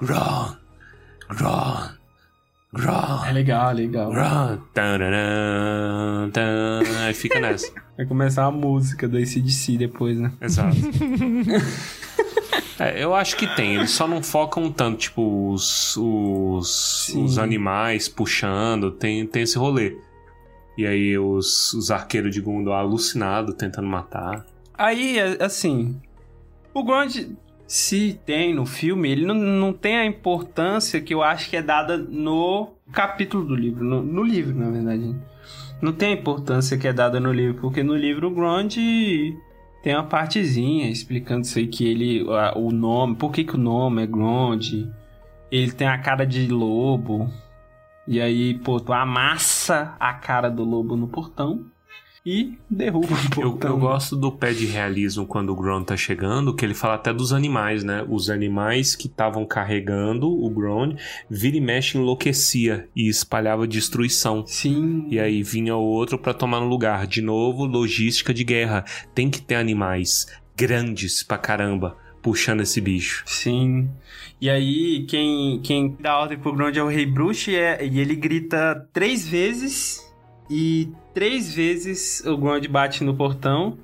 Gron, 0.00 0.56
Gron, 1.28 1.88
Gron, 2.72 3.24
É 3.26 3.32
legal, 3.32 3.72
legal. 3.72 4.10
Tararã, 4.72 6.30
tan. 6.30 6.80
Aí 7.04 7.14
fica 7.14 7.40
nessa. 7.40 7.70
Vai 7.96 8.06
começar 8.06 8.44
a 8.44 8.50
música 8.50 9.08
do 9.08 9.16
ACDC 9.16 9.76
depois, 9.78 10.18
né? 10.18 10.32
Exato. 10.40 10.76
É, 12.78 13.02
eu 13.02 13.14
acho 13.14 13.36
que 13.36 13.46
tem, 13.56 13.76
eles 13.76 13.90
só 13.90 14.06
não 14.06 14.22
focam 14.22 14.70
tanto, 14.70 14.98
tipo, 14.98 15.50
os, 15.50 15.96
os, 15.96 17.08
os 17.14 17.38
animais 17.38 18.08
puxando, 18.08 18.90
tem, 18.90 19.26
tem 19.26 19.42
esse 19.42 19.56
rolê. 19.56 19.96
E 20.76 20.86
aí 20.86 21.16
os, 21.16 21.72
os 21.72 21.90
arqueiros 21.90 22.34
de 22.34 22.40
Gondor 22.40 22.74
alucinados 22.74 23.54
tentando 23.54 23.88
matar. 23.88 24.44
Aí, 24.76 25.18
é, 25.18 25.42
assim, 25.42 25.98
o 26.74 26.84
Grond, 26.84 27.30
se 27.66 28.20
tem 28.26 28.54
no 28.54 28.66
filme, 28.66 29.10
ele 29.10 29.24
não, 29.24 29.34
não 29.34 29.72
tem 29.72 29.96
a 29.96 30.04
importância 30.04 31.00
que 31.00 31.14
eu 31.14 31.22
acho 31.22 31.48
que 31.48 31.56
é 31.56 31.62
dada 31.62 31.96
no 31.96 32.74
capítulo 32.92 33.44
do 33.46 33.54
livro, 33.54 33.82
no, 33.82 34.02
no 34.02 34.22
livro, 34.22 34.54
na 34.54 34.68
verdade. 34.68 35.16
Não 35.80 35.92
tem 35.92 36.10
a 36.10 36.12
importância 36.12 36.76
que 36.76 36.86
é 36.86 36.92
dada 36.92 37.18
no 37.18 37.32
livro, 37.32 37.60
porque 37.60 37.82
no 37.82 37.96
livro 37.96 38.28
o 38.28 38.30
Grond 38.30 38.76
tem 39.86 39.94
uma 39.94 40.02
partezinha 40.02 40.90
explicando 40.90 41.42
isso 41.42 41.60
aí, 41.60 41.68
que 41.68 41.86
ele, 41.86 42.26
a- 42.28 42.58
o 42.58 42.72
nome, 42.72 43.14
por 43.14 43.30
que 43.30 43.44
que 43.44 43.54
o 43.54 43.58
nome 43.58 44.02
é 44.02 44.06
Grond, 44.08 44.84
ele 45.48 45.70
tem 45.70 45.86
a 45.86 45.96
cara 45.96 46.26
de 46.26 46.48
lobo, 46.48 47.30
e 48.04 48.20
aí, 48.20 48.54
pô, 48.58 48.80
tu 48.80 48.92
amassa 48.92 49.94
a 50.00 50.12
cara 50.12 50.50
do 50.50 50.64
lobo 50.64 50.96
no 50.96 51.06
portão 51.06 51.66
e 52.26 52.58
derruba 52.68 53.06
o 53.14 53.40
Eu, 53.40 53.50
portão. 53.52 53.70
eu 53.70 53.78
gosto 53.78 54.16
do 54.16 54.32
pé 54.32 54.52
de 54.52 54.66
realismo 54.66 55.24
quando 55.24 55.50
o 55.50 55.54
Gron 55.54 55.84
tá 55.84 55.96
chegando, 55.96 56.52
que 56.52 56.64
ele 56.64 56.74
fala 56.74 56.94
até 56.94 57.14
dos 57.14 57.32
animais, 57.32 57.84
né? 57.84 58.04
Os 58.08 58.28
animais 58.28 58.96
que 58.96 59.06
estavam 59.06 59.46
carregando 59.46 60.28
o 60.28 60.50
Gron, 60.50 60.96
vira 61.30 61.56
e 61.56 61.60
mexe 61.60 61.96
enlouquecia 61.96 62.88
e 62.96 63.08
espalhava 63.08 63.64
destruição. 63.66 64.44
Sim. 64.44 65.06
E 65.08 65.20
aí 65.20 65.40
vinha 65.44 65.76
o 65.76 65.84
outro 65.84 66.18
pra 66.18 66.34
tomar 66.34 66.58
no 66.58 66.66
lugar. 66.66 67.06
De 67.06 67.22
novo, 67.22 67.64
logística 67.64 68.34
de 68.34 68.42
guerra. 68.42 68.84
Tem 69.14 69.30
que 69.30 69.40
ter 69.40 69.54
animais 69.54 70.26
grandes 70.56 71.22
pra 71.22 71.38
caramba 71.38 71.96
puxando 72.20 72.62
esse 72.62 72.80
bicho. 72.80 73.22
Sim. 73.24 73.88
E 74.40 74.50
aí, 74.50 75.06
quem, 75.08 75.60
quem 75.62 75.96
dá 76.00 76.18
ordem 76.18 76.36
pro 76.38 76.52
Grond 76.52 76.76
é 76.76 76.82
o 76.82 76.88
Rei 76.88 77.06
Bruxo 77.06 77.50
e, 77.52 77.54
é- 77.54 77.86
e 77.86 78.00
ele 78.00 78.16
grita 78.16 78.88
três 78.92 79.24
vezes. 79.28 80.04
E 80.50 80.88
três 81.16 81.54
vezes 81.54 82.22
o 82.26 82.36
Grond 82.36 82.66
bate 82.68 83.02
no 83.02 83.16
portão 83.16 83.78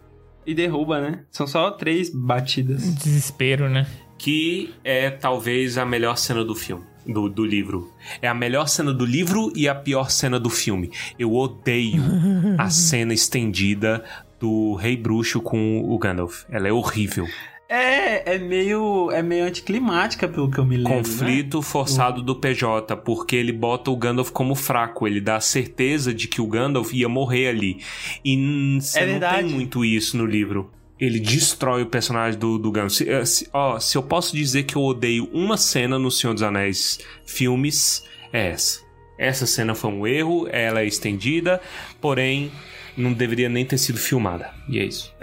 e 0.44 0.54
derruba, 0.54 1.00
né? 1.00 1.24
São 1.30 1.46
só 1.46 1.70
três 1.70 2.10
batidas. 2.10 2.94
Desespero, 2.94 3.70
né? 3.70 3.86
Que 4.18 4.74
é 4.84 5.08
talvez 5.08 5.78
a 5.78 5.86
melhor 5.86 6.18
cena 6.18 6.44
do 6.44 6.54
filme. 6.54 6.84
Do, 7.06 7.30
do 7.30 7.42
livro. 7.42 7.90
É 8.20 8.28
a 8.28 8.34
melhor 8.34 8.68
cena 8.68 8.92
do 8.92 9.06
livro 9.06 9.50
e 9.56 9.66
a 9.66 9.74
pior 9.74 10.10
cena 10.10 10.38
do 10.38 10.50
filme. 10.50 10.90
Eu 11.18 11.32
odeio 11.32 12.02
a 12.58 12.68
cena 12.68 13.14
estendida 13.14 14.04
do 14.38 14.74
Rei 14.74 14.94
Bruxo 14.94 15.40
com 15.40 15.80
o 15.90 15.98
Gandalf. 15.98 16.44
Ela 16.50 16.68
é 16.68 16.72
horrível. 16.72 17.26
É, 17.74 18.34
é 18.34 18.38
meio, 18.38 19.10
é 19.10 19.22
meio 19.22 19.44
anticlimática, 19.46 20.28
pelo 20.28 20.50
que 20.50 20.58
eu 20.58 20.64
me 20.66 20.76
lembro. 20.76 20.92
Conflito 20.98 21.56
né? 21.58 21.62
forçado 21.62 22.22
do 22.22 22.36
PJ, 22.36 22.94
porque 22.98 23.34
ele 23.34 23.50
bota 23.52 23.90
o 23.90 23.96
Gandalf 23.96 24.30
como 24.30 24.54
fraco. 24.54 25.06
Ele 25.06 25.20
dá 25.22 25.36
a 25.36 25.40
certeza 25.40 26.12
de 26.12 26.28
que 26.28 26.40
o 26.42 26.46
Gandalf 26.46 26.92
ia 26.92 27.08
morrer 27.08 27.48
ali. 27.48 27.78
E 28.22 28.78
você 28.80 28.98
É 28.98 29.02
não 29.06 29.12
verdade. 29.12 29.44
tem 29.44 29.54
muito 29.54 29.84
isso 29.84 30.18
no 30.18 30.26
livro. 30.26 30.70
Ele 31.00 31.18
destrói 31.18 31.82
o 31.82 31.86
personagem 31.86 32.38
do, 32.38 32.58
do 32.58 32.70
Gandalf. 32.70 32.92
Se, 32.92 33.08
eh, 33.08 33.24
se- 33.24 33.48
ó, 33.52 33.80
se 33.80 33.96
eu 33.96 34.02
posso 34.02 34.36
dizer 34.36 34.64
que 34.64 34.76
eu 34.76 34.82
odeio 34.82 35.28
uma 35.32 35.56
cena 35.56 35.98
no 35.98 36.10
Senhor 36.10 36.34
dos 36.34 36.42
Anéis 36.42 36.98
filmes, 37.24 38.04
é 38.32 38.48
essa. 38.50 38.80
Essa 39.18 39.46
cena 39.46 39.74
foi 39.74 39.90
um 39.90 40.06
erro, 40.06 40.46
ela 40.50 40.80
é 40.80 40.86
estendida, 40.86 41.60
porém 42.00 42.50
não 42.96 43.12
deveria 43.12 43.48
nem 43.48 43.64
ter 43.64 43.78
sido 43.78 43.98
filmada. 43.98 44.50
E 44.68 44.78
é 44.78 44.84
isso. 44.84 45.14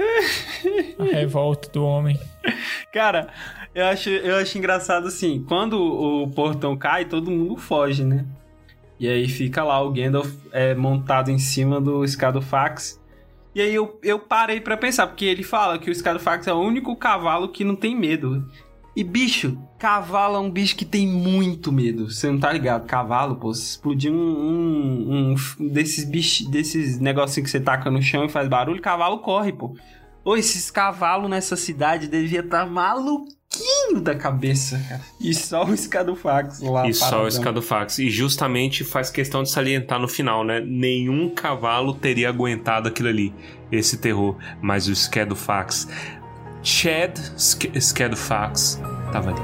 A 0.99 1.03
revolta 1.03 1.70
do 1.70 1.84
homem. 1.84 2.20
Cara, 2.91 3.30
eu 3.74 3.86
acho, 3.86 4.09
eu 4.09 4.36
acho 4.36 4.57
engraçado 4.57 5.07
assim, 5.07 5.43
quando 5.47 5.80
o 5.80 6.28
portão 6.30 6.76
cai, 6.76 7.05
todo 7.05 7.32
mundo 7.32 7.55
foge, 7.57 8.03
né? 8.03 8.26
E 8.99 9.07
aí 9.07 9.28
fica 9.30 9.63
lá 9.63 9.82
o 9.82 9.91
Gandalf 9.91 10.30
é, 10.51 10.76
montado 10.76 11.32
em 11.32 11.39
cima 11.39 11.80
do 11.80 12.05
Scadofax. 12.05 12.99
E 13.55 13.61
aí 13.61 13.74
eu, 13.74 13.97
eu 14.03 14.20
parei 14.20 14.59
pra 14.59 14.76
pensar, 14.76 15.07
porque 15.07 15.26
ele 15.26 15.43
fala 15.43 15.80
que 15.80 15.89
o 15.89 15.95
Scadofax 15.95 16.47
é 16.47 16.53
o 16.53 16.59
único 16.59 16.95
cavalo 16.95 17.49
que 17.49 17.63
não 17.63 17.76
tem 17.76 17.95
medo. 17.95 18.45
E 19.00 19.04
bicho, 19.06 19.58
cavalo 19.78 20.36
é 20.36 20.39
um 20.39 20.52
bicho 20.52 20.76
que 20.76 20.84
tem 20.84 21.08
muito 21.08 21.72
medo. 21.72 22.12
Você 22.12 22.30
não 22.30 22.38
tá 22.38 22.52
ligado? 22.52 22.86
Cavalo, 22.86 23.38
pô, 23.38 23.54
se 23.54 23.62
explodir 23.62 24.12
um, 24.12 24.18
um, 24.18 25.36
um 25.58 25.68
desses 25.70 26.04
bichos, 26.04 26.45
desses 26.47 27.00
negocinhos 27.00 27.50
que 27.50 27.50
você 27.50 27.62
taca 27.62 27.89
no 27.89 28.02
chão 28.02 28.26
e 28.26 28.30
faz 28.30 28.50
barulho, 28.50 28.82
cavalo 28.82 29.20
corre, 29.20 29.54
pô. 29.54 29.74
Ô, 30.26 30.36
esses 30.36 30.70
cavalos 30.70 31.30
nessa 31.30 31.56
cidade 31.56 32.10
devia 32.10 32.41
estar 32.41 32.66
maluquinho 32.66 34.02
da 34.02 34.14
cabeça, 34.16 34.78
cara. 34.89 35.02
E 35.22 35.34
só 35.34 35.64
o 35.64 35.78
Scadofax 35.78 36.60
lá. 36.60 36.86
E 36.86 36.93
só 36.93 37.06
o 37.06 37.10
paradão. 37.10 37.32
Scadofax. 37.32 38.00
E 38.00 38.10
justamente 38.10 38.84
faz 38.84 39.10
questão 39.10 39.43
de 39.43 39.50
salientar 39.50 39.97
no 39.97 40.10
final, 40.10 40.43
né? 40.43 40.60
Nenhum 40.60 41.30
cavalo 41.30 41.93
teria 41.93 42.28
aguentado 42.28 42.89
aquilo 42.89 43.08
ali, 43.08 43.34
esse 43.72 43.97
terror. 43.97 44.36
Mas 44.62 44.89
o 44.89 44.95
Scadofax, 44.95 45.88
Chad 46.62 47.18
Scadofax, 47.38 48.82
tava 49.14 49.30
ali. 49.30 49.39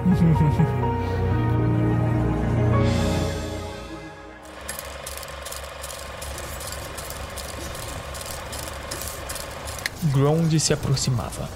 Grond 10.11 10.59
se 10.59 10.73
aproximava. 10.73 11.49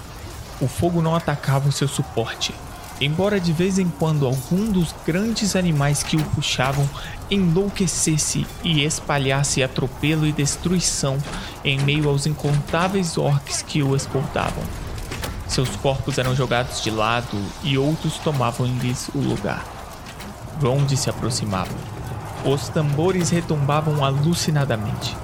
O 0.60 0.66
fogo 0.66 1.02
não 1.02 1.14
atacava 1.14 1.68
o 1.68 1.72
seu 1.72 1.86
suporte, 1.86 2.54
embora 2.98 3.38
de 3.38 3.52
vez 3.52 3.78
em 3.78 3.88
quando 3.88 4.26
algum 4.26 4.72
dos 4.72 4.94
grandes 5.06 5.54
animais 5.54 6.02
que 6.02 6.16
o 6.16 6.24
puxavam 6.30 6.88
enlouquecesse 7.30 8.46
e 8.64 8.82
espalhasse 8.82 9.62
atropelo 9.62 10.26
e 10.26 10.32
destruição 10.32 11.18
em 11.62 11.78
meio 11.80 12.08
aos 12.08 12.26
incontáveis 12.26 13.18
orcs 13.18 13.60
que 13.62 13.82
o 13.82 13.94
escoltavam. 13.94 14.64
Seus 15.50 15.74
corpos 15.74 16.16
eram 16.16 16.32
jogados 16.32 16.80
de 16.80 16.92
lado 16.92 17.36
e 17.64 17.76
outros 17.76 18.18
tomavam-lhes 18.18 19.10
o 19.12 19.18
lugar. 19.18 19.64
Grond 20.60 20.88
se 20.94 21.10
aproximava. 21.10 21.74
Os 22.44 22.68
tambores 22.68 23.30
retumbavam 23.30 24.04
alucinadamente. 24.04 25.16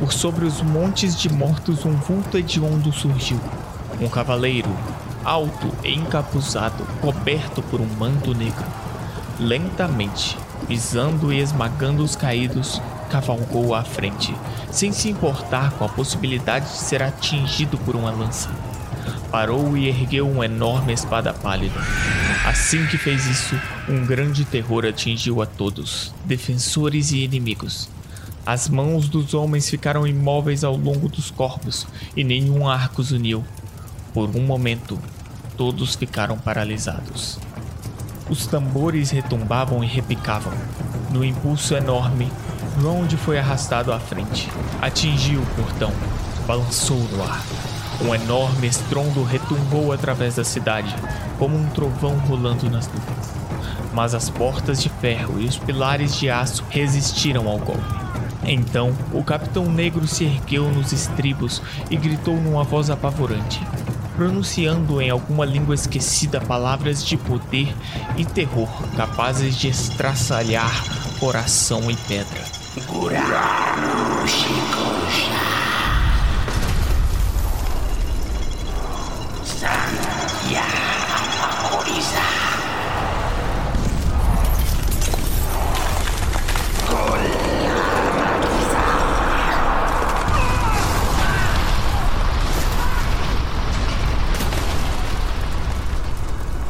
Por 0.00 0.12
sobre 0.12 0.46
os 0.46 0.60
montes 0.60 1.16
de 1.16 1.32
mortos 1.32 1.84
um 1.84 1.92
vulto 1.92 2.36
hediondo 2.36 2.92
surgiu. 2.92 3.38
Um 4.00 4.08
cavaleiro, 4.08 4.68
alto 5.24 5.72
e 5.84 5.94
encapuzado, 5.94 6.84
coberto 7.00 7.62
por 7.62 7.80
um 7.80 7.86
manto 7.86 8.34
negro. 8.34 8.66
Lentamente, 9.38 10.36
pisando 10.66 11.32
e 11.32 11.38
esmagando 11.38 12.02
os 12.02 12.16
caídos, 12.16 12.82
cavalgou 13.08 13.76
à 13.76 13.84
frente, 13.84 14.34
sem 14.72 14.90
se 14.90 15.08
importar 15.08 15.70
com 15.74 15.84
a 15.84 15.88
possibilidade 15.88 16.66
de 16.66 16.78
ser 16.78 17.00
atingido 17.00 17.78
por 17.78 17.94
uma 17.94 18.10
lança. 18.10 18.50
Parou 19.30 19.76
e 19.76 19.88
ergueu 19.88 20.28
uma 20.28 20.46
enorme 20.46 20.92
espada 20.92 21.34
pálida. 21.34 21.78
Assim 22.46 22.86
que 22.86 22.96
fez 22.96 23.26
isso, 23.26 23.60
um 23.88 24.06
grande 24.06 24.44
terror 24.44 24.86
atingiu 24.86 25.42
a 25.42 25.46
todos, 25.46 26.14
defensores 26.24 27.12
e 27.12 27.18
inimigos. 27.18 27.90
As 28.46 28.68
mãos 28.68 29.08
dos 29.08 29.34
homens 29.34 29.68
ficaram 29.68 30.06
imóveis 30.06 30.64
ao 30.64 30.74
longo 30.74 31.08
dos 31.08 31.30
corpos 31.30 31.86
e 32.16 32.24
nenhum 32.24 32.66
arco 32.66 33.02
os 33.02 33.12
uniu. 33.12 33.44
Por 34.14 34.34
um 34.34 34.42
momento, 34.42 34.98
todos 35.58 35.94
ficaram 35.94 36.38
paralisados. 36.38 37.38
Os 38.30 38.46
tambores 38.46 39.10
retumbavam 39.10 39.84
e 39.84 39.86
repicavam. 39.86 40.54
No 41.10 41.22
impulso 41.22 41.74
enorme, 41.74 42.32
Rond 42.82 43.12
foi 43.16 43.38
arrastado 43.38 43.92
à 43.92 44.00
frente. 44.00 44.48
Atingiu 44.80 45.42
o 45.42 45.46
portão, 45.54 45.92
balançou 46.46 46.96
no 46.96 47.22
ar. 47.22 47.42
Um 48.00 48.14
enorme 48.14 48.68
estrondo 48.68 49.24
retumbou 49.24 49.92
através 49.92 50.36
da 50.36 50.44
cidade, 50.44 50.94
como 51.38 51.56
um 51.56 51.68
trovão 51.70 52.16
rolando 52.18 52.70
nas 52.70 52.86
nuvens. 52.86 53.34
Mas 53.92 54.14
as 54.14 54.30
portas 54.30 54.80
de 54.80 54.88
ferro 54.88 55.40
e 55.40 55.46
os 55.46 55.58
pilares 55.58 56.14
de 56.14 56.30
aço 56.30 56.64
resistiram 56.70 57.48
ao 57.48 57.58
golpe. 57.58 58.08
Então, 58.44 58.96
o 59.12 59.22
Capitão 59.24 59.66
Negro 59.66 60.06
se 60.06 60.24
ergueu 60.24 60.70
nos 60.70 60.92
estribos 60.92 61.60
e 61.90 61.96
gritou 61.96 62.36
numa 62.36 62.62
voz 62.62 62.88
apavorante, 62.88 63.60
pronunciando 64.16 65.02
em 65.02 65.10
alguma 65.10 65.44
língua 65.44 65.74
esquecida 65.74 66.40
palavras 66.40 67.04
de 67.04 67.16
poder 67.16 67.74
e 68.16 68.24
terror 68.24 68.68
capazes 68.96 69.56
de 69.56 69.68
estraçalhar 69.68 70.84
coração 71.18 71.90
e 71.90 71.96
pedra. 71.96 72.42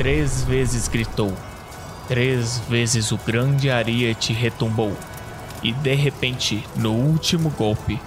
Três 0.09 0.43
vezes 0.43 0.89
gritou. 0.89 1.35
Três 2.09 2.63
vezes 2.67 3.13
o 3.13 3.19
grande 3.19 3.71
ariete 3.71 4.33
retumbou. 4.33 4.97
E 5.63 5.71
de 5.71 5.95
repente, 5.95 6.67
no 6.75 6.93
último 6.93 7.51
golpe, 7.51 8.01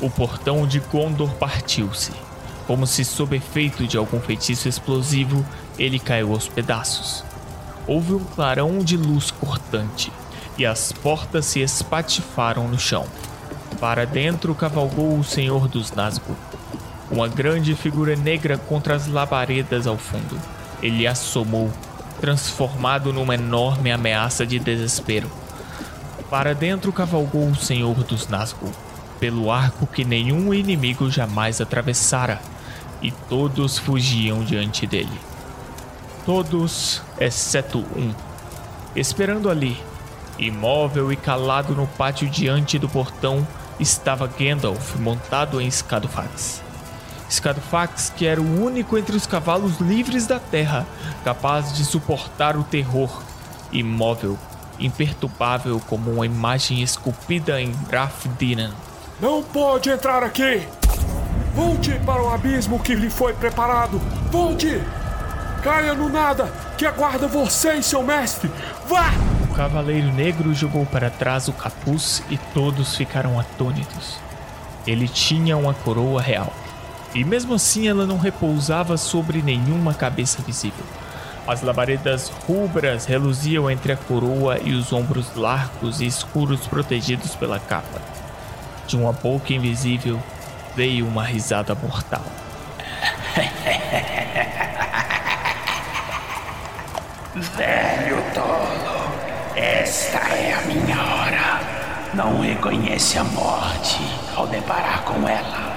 o 0.00 0.08
portão 0.08 0.68
de 0.68 0.78
Gondor 0.78 1.34
partiu-se. 1.34 2.12
Como 2.64 2.86
se 2.86 3.04
sob 3.04 3.36
efeito 3.36 3.88
de 3.88 3.96
algum 3.96 4.20
feitiço 4.20 4.68
explosivo, 4.68 5.44
ele 5.76 5.98
caiu 5.98 6.32
aos 6.32 6.46
pedaços. 6.46 7.24
Houve 7.88 8.14
um 8.14 8.22
clarão 8.22 8.78
de 8.78 8.96
luz 8.96 9.32
cortante 9.32 10.12
e 10.56 10.64
as 10.64 10.92
portas 10.92 11.44
se 11.44 11.58
espatifaram 11.58 12.68
no 12.68 12.78
chão. 12.78 13.04
Para 13.80 14.06
dentro 14.06 14.54
cavalgou 14.54 15.18
o 15.18 15.24
Senhor 15.24 15.66
dos 15.66 15.90
Nazgûl, 15.90 16.36
uma 17.10 17.26
grande 17.26 17.74
figura 17.74 18.14
negra 18.14 18.56
contra 18.56 18.94
as 18.94 19.08
labaredas 19.08 19.88
ao 19.88 19.98
fundo. 19.98 20.40
Ele 20.82 21.06
assomou, 21.06 21.72
transformado 22.20 23.12
numa 23.12 23.34
enorme 23.34 23.90
ameaça 23.90 24.46
de 24.46 24.58
desespero. 24.58 25.30
Para 26.30 26.54
dentro 26.54 26.92
cavalgou 26.92 27.48
o 27.48 27.56
Senhor 27.56 28.04
dos 28.04 28.28
Nazgûl, 28.28 28.72
pelo 29.18 29.50
arco 29.50 29.86
que 29.86 30.04
nenhum 30.04 30.52
inimigo 30.52 31.10
jamais 31.10 31.60
atravessara, 31.60 32.40
e 33.00 33.10
todos 33.10 33.78
fugiam 33.78 34.44
diante 34.44 34.86
dele. 34.86 35.20
Todos, 36.26 37.00
exceto 37.18 37.78
um. 37.96 38.12
Esperando 38.94 39.48
ali, 39.48 39.80
imóvel 40.38 41.12
e 41.12 41.16
calado 41.16 41.74
no 41.74 41.86
pátio 41.86 42.28
diante 42.28 42.78
do 42.78 42.88
portão, 42.88 43.46
estava 43.80 44.26
Gandalf 44.26 44.96
montado 44.96 45.60
em 45.60 45.70
Scadofax. 45.70 46.67
Scadofax, 47.30 48.12
que 48.16 48.26
era 48.26 48.40
o 48.40 48.64
único 48.64 48.96
entre 48.96 49.16
os 49.16 49.26
cavalos 49.26 49.78
livres 49.78 50.26
da 50.26 50.38
terra, 50.38 50.86
capaz 51.24 51.72
de 51.74 51.84
suportar 51.84 52.56
o 52.56 52.64
terror, 52.64 53.22
imóvel, 53.70 54.38
imperturbável 54.78 55.80
como 55.86 56.10
uma 56.12 56.26
imagem 56.26 56.82
esculpida 56.82 57.60
em 57.60 57.72
Grafdinan. 57.88 58.72
Não 59.20 59.42
pode 59.42 59.90
entrar 59.90 60.22
aqui! 60.22 60.66
Volte 61.54 61.92
para 62.06 62.22
o 62.22 62.32
abismo 62.32 62.78
que 62.78 62.94
lhe 62.94 63.10
foi 63.10 63.32
preparado! 63.32 63.98
Volte! 64.30 64.80
Caia 65.62 65.92
no 65.92 66.08
nada, 66.08 66.52
que 66.78 66.86
aguarda 66.86 67.26
você 67.26 67.74
e 67.74 67.82
seu 67.82 68.02
mestre! 68.02 68.50
Vá! 68.88 69.10
O 69.50 69.54
cavaleiro 69.54 70.12
negro 70.12 70.54
jogou 70.54 70.86
para 70.86 71.10
trás 71.10 71.48
o 71.48 71.52
capuz 71.52 72.22
e 72.30 72.38
todos 72.54 72.94
ficaram 72.94 73.40
atônitos. 73.40 74.18
Ele 74.86 75.08
tinha 75.08 75.56
uma 75.56 75.74
coroa 75.74 76.22
real. 76.22 76.52
E 77.14 77.24
mesmo 77.24 77.54
assim 77.54 77.88
ela 77.88 78.06
não 78.06 78.18
repousava 78.18 78.96
sobre 78.96 79.42
nenhuma 79.42 79.94
cabeça 79.94 80.42
visível. 80.42 80.84
As 81.46 81.62
labaredas 81.62 82.28
rubras 82.46 83.06
reluziam 83.06 83.70
entre 83.70 83.92
a 83.92 83.96
coroa 83.96 84.58
e 84.62 84.74
os 84.74 84.92
ombros 84.92 85.34
largos 85.34 86.02
e 86.02 86.06
escuros 86.06 86.66
protegidos 86.66 87.34
pela 87.34 87.58
capa. 87.58 88.02
De 88.86 88.96
uma 88.96 89.12
boca 89.12 89.54
invisível 89.54 90.20
veio 90.76 91.06
uma 91.06 91.24
risada 91.24 91.74
mortal. 91.74 92.22
Velho 97.34 98.22
tolo, 98.34 99.10
esta 99.56 100.18
é 100.18 100.52
a 100.52 100.60
minha 100.66 101.02
hora. 101.02 101.60
Não 102.12 102.40
reconhece 102.40 103.16
a 103.18 103.24
morte 103.24 104.00
ao 104.36 104.46
deparar 104.46 105.02
com 105.04 105.26
ela. 105.26 105.67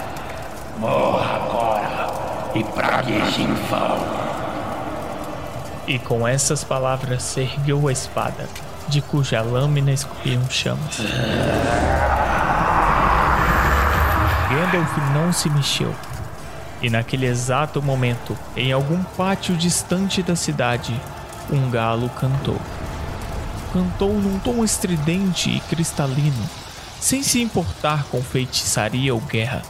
Morra 0.80 1.36
agora 1.36 2.12
e 2.56 2.64
pragueje 2.64 3.44
em 3.44 3.54
vão. 3.54 3.98
E 5.88 6.00
com 6.00 6.28
essas 6.28 6.64
palavras 6.64 7.36
ergueu 7.38 7.88
a 7.88 7.92
espada, 7.92 8.48
de 8.88 9.02
cuja 9.02 9.42
lâmina 9.42 9.92
escorriam 9.92 10.50
chamas. 10.50 11.00
Gandalf 14.50 14.98
não 15.14 15.32
se 15.32 15.50
mexeu. 15.50 15.94
E 16.82 16.90
naquele 16.90 17.26
exato 17.26 17.82
momento, 17.82 18.38
em 18.56 18.72
algum 18.72 19.04
pátio 19.04 19.56
distante 19.56 20.24
da 20.24 20.36
cidade, 20.36 21.00
um 21.50 21.70
galo 21.70 22.10
cantou. 22.10 22.60
Cantou 23.72 24.14
num 24.14 24.40
tom 24.40 24.64
estridente 24.64 25.50
e 25.50 25.60
cristalino, 25.62 26.50
sem 27.00 27.24
se 27.24 27.42
importar 27.42 28.04
com 28.06 28.22
feitiçaria 28.22 29.14
ou 29.14 29.22
guerra, 29.22 29.62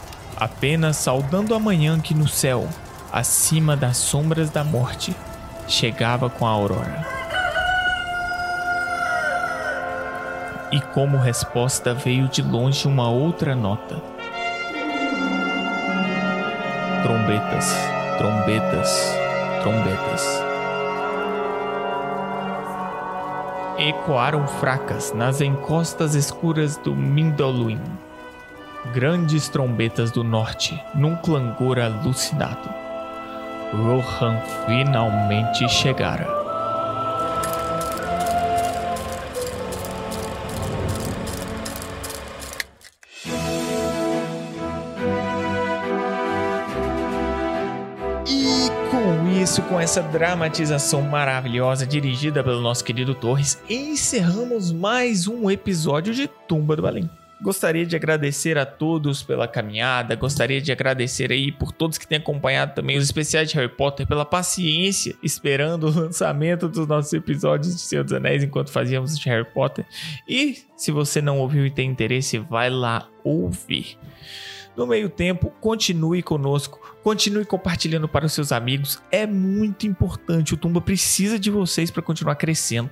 apenas 0.42 0.96
saudando 0.96 1.54
a 1.54 1.58
manhã 1.60 2.00
que 2.00 2.14
no 2.14 2.26
céu, 2.26 2.68
acima 3.12 3.76
das 3.76 3.96
sombras 3.96 4.50
da 4.50 4.64
morte, 4.64 5.14
chegava 5.68 6.28
com 6.28 6.44
a 6.44 6.50
aurora. 6.50 7.06
E 10.72 10.80
como 10.80 11.16
resposta 11.16 11.94
veio 11.94 12.26
de 12.28 12.42
longe 12.42 12.88
uma 12.88 13.08
outra 13.08 13.54
nota. 13.54 14.02
Trombetas, 17.04 17.76
trombetas, 18.18 19.16
trombetas. 19.62 20.42
Ecoaram 23.78 24.48
fracas 24.48 25.12
nas 25.12 25.40
encostas 25.40 26.16
escuras 26.16 26.76
do 26.78 26.96
Mindoluin. 26.96 27.80
Grandes 28.90 29.48
trombetas 29.48 30.10
do 30.10 30.24
norte, 30.24 30.78
num 30.92 31.14
clangor 31.14 31.78
alucinado. 31.78 32.68
Rohan 33.72 34.38
finalmente 34.66 35.66
chegara. 35.68 36.26
E 48.26 48.68
com 48.90 49.28
isso, 49.40 49.62
com 49.62 49.80
essa 49.80 50.02
dramatização 50.02 51.02
maravilhosa 51.02 51.86
dirigida 51.86 52.42
pelo 52.42 52.60
nosso 52.60 52.84
querido 52.84 53.14
Torres, 53.14 53.62
encerramos 53.70 54.72
mais 54.72 55.28
um 55.28 55.48
episódio 55.48 56.12
de 56.12 56.26
Tumba 56.26 56.74
do 56.74 56.82
Balim. 56.82 57.08
Gostaria 57.42 57.84
de 57.84 57.96
agradecer 57.96 58.56
a 58.56 58.64
todos 58.64 59.24
pela 59.24 59.48
caminhada, 59.48 60.14
gostaria 60.14 60.60
de 60.60 60.70
agradecer 60.70 61.32
aí 61.32 61.50
por 61.50 61.72
todos 61.72 61.98
que 61.98 62.06
têm 62.06 62.18
acompanhado 62.18 62.72
também 62.72 62.96
os 62.96 63.04
especiais 63.04 63.50
de 63.50 63.56
Harry 63.56 63.68
Potter, 63.68 64.06
pela 64.06 64.24
paciência 64.24 65.16
esperando 65.24 65.88
o 65.88 65.90
lançamento 66.00 66.68
dos 66.68 66.86
nossos 66.86 67.12
episódios 67.12 67.74
de 67.74 67.80
Senhor 67.80 68.04
dos 68.04 68.12
Anéis 68.12 68.44
enquanto 68.44 68.70
fazíamos 68.70 69.18
de 69.18 69.28
Harry 69.28 69.44
Potter. 69.44 69.84
E 70.28 70.58
se 70.76 70.92
você 70.92 71.20
não 71.20 71.40
ouviu 71.40 71.66
e 71.66 71.70
tem 71.70 71.90
interesse, 71.90 72.38
vai 72.38 72.70
lá 72.70 73.08
ouvir. 73.24 73.98
No 74.76 74.86
meio 74.86 75.10
tempo, 75.10 75.52
continue 75.60 76.22
conosco, 76.22 76.80
continue 77.02 77.44
compartilhando 77.44 78.08
para 78.08 78.24
os 78.24 78.32
seus 78.32 78.52
amigos. 78.52 79.02
É 79.10 79.26
muito 79.26 79.86
importante. 79.86 80.54
O 80.54 80.56
Tumba 80.56 80.80
precisa 80.80 81.38
de 81.40 81.50
vocês 81.50 81.90
para 81.90 82.02
continuar 82.02 82.36
crescendo. 82.36 82.88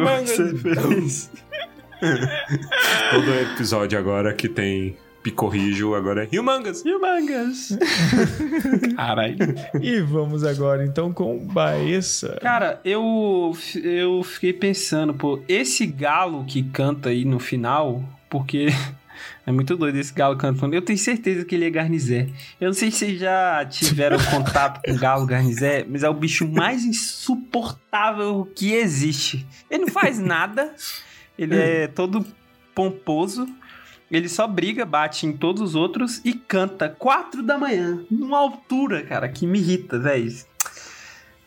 Todo 3.11 3.33
episódio 3.53 3.97
agora 3.97 4.33
que 4.33 4.49
tem 4.49 4.97
picorrijo, 5.23 5.95
agora 5.95 6.27
é 6.29 6.39
Humongous. 6.39 6.83
Humongous. 6.83 7.77
Caralho. 8.95 9.37
E 9.81 10.01
vamos 10.01 10.43
agora 10.43 10.85
então 10.85 11.13
com 11.13 11.39
Baessa. 11.39 12.37
Cara, 12.41 12.81
eu, 12.83 13.57
eu 13.81 14.21
fiquei 14.23 14.51
pensando, 14.51 15.13
pô, 15.13 15.41
esse 15.47 15.85
galo 15.85 16.43
que 16.43 16.61
canta 16.61 17.09
aí 17.09 17.23
no 17.23 17.39
final, 17.39 18.03
porque 18.29 18.67
é 19.47 19.51
muito 19.51 19.77
doido 19.77 19.97
esse 19.97 20.13
galo 20.13 20.35
cantando. 20.37 20.75
Eu 20.75 20.81
tenho 20.81 20.99
certeza 20.99 21.45
que 21.45 21.55
ele 21.55 21.65
é 21.65 21.69
garnizé. 21.69 22.27
Eu 22.59 22.67
não 22.67 22.73
sei 22.73 22.91
se 22.91 22.97
vocês 22.97 23.19
já 23.19 23.65
tiveram 23.65 24.17
contato 24.29 24.81
com 24.85 24.95
galo 24.97 25.25
garnizé, 25.25 25.85
mas 25.87 26.03
é 26.03 26.09
o 26.09 26.13
bicho 26.13 26.45
mais 26.45 26.83
insuportável 26.83 28.45
que 28.53 28.73
existe. 28.73 29.47
Ele 29.71 29.85
não 29.85 29.93
faz 29.93 30.19
nada, 30.19 30.75
ele 31.39 31.55
é 31.55 31.87
todo 31.87 32.25
pomposo. 32.75 33.47
Ele 34.11 34.29
só 34.29 34.47
briga, 34.47 34.85
bate 34.85 35.25
em 35.25 35.33
todos 35.33 35.61
os 35.61 35.75
outros 35.75 36.21
e 36.23 36.33
canta 36.33 36.87
quatro 36.89 37.41
da 37.41 37.57
manhã, 37.57 37.99
numa 38.11 38.37
altura, 38.37 39.01
cara, 39.03 39.27
que 39.27 39.47
me 39.47 39.59
irrita, 39.59 39.97
velho. 39.97 40.31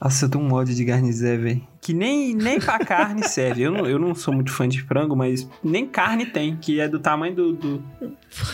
Nossa, 0.01 0.27
eu 0.27 0.29
tenho 0.29 0.45
um 0.45 0.53
ódio 0.53 0.75
de 0.75 0.85
garnizé, 0.85 1.37
velho. 1.39 1.67
Que 1.81 1.95
nem, 1.95 2.35
nem 2.35 2.59
pra 2.61 2.79
carne 2.85 3.23
serve. 3.27 3.63
Eu 3.63 3.71
não, 3.73 3.87
eu 3.87 3.99
não 3.99 4.15
sou 4.15 4.35
muito 4.35 4.53
fã 4.53 4.69
de 4.69 4.83
frango, 4.83 5.17
mas 5.17 5.49
nem 5.65 5.87
carne 5.87 6.27
tem, 6.27 6.57
que 6.57 6.81
é 6.81 6.89
do 6.89 6.99
tamanho 6.99 7.35
do, 7.35 7.53
do, 7.55 7.83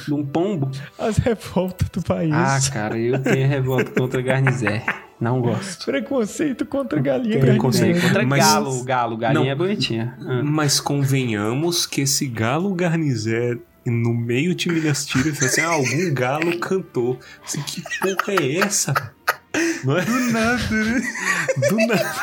de 0.06 0.14
um 0.14 0.24
pombo. 0.24 0.70
As 0.98 1.16
revoltas 1.16 1.88
do 1.88 2.00
país. 2.02 2.32
Ah, 2.32 2.58
cara, 2.72 2.96
eu 2.98 3.20
tenho 3.20 3.48
revolta 3.48 3.90
contra 3.90 4.22
garnizé. 4.22 4.84
Não 5.18 5.40
gosto. 5.40 5.84
Preconceito 5.86 6.64
contra 6.66 7.00
galinha 7.00 7.38
Preconceito. 7.40 7.86
garnizé. 7.94 8.06
Contra 8.08 8.26
Mas- 8.26 8.44
galo, 8.44 8.84
galo. 8.84 9.16
Galinha 9.16 9.44
Não. 9.44 9.50
é 9.50 9.54
bonitinha. 9.54 10.16
Ah. 10.20 10.42
Mas 10.44 10.80
convenhamos 10.80 11.86
que 11.86 12.02
esse 12.02 12.26
galo 12.26 12.72
garnizé 12.74 13.58
no 13.90 14.14
meio 14.14 14.54
de 14.54 14.68
Minas 14.68 15.04
Tirith, 15.06 15.44
assim, 15.44 15.60
ah, 15.60 15.68
algum 15.68 16.14
galo 16.14 16.58
cantou. 16.58 17.18
Assim, 17.44 17.62
que 17.62 17.82
porra 18.00 18.34
é 18.40 18.58
essa? 18.58 18.92
Não 19.84 19.98
é? 19.98 20.04
Do 20.04 20.20
nada, 20.32 20.84
né? 20.84 21.02
Do 21.68 21.76
nada. 21.86 22.14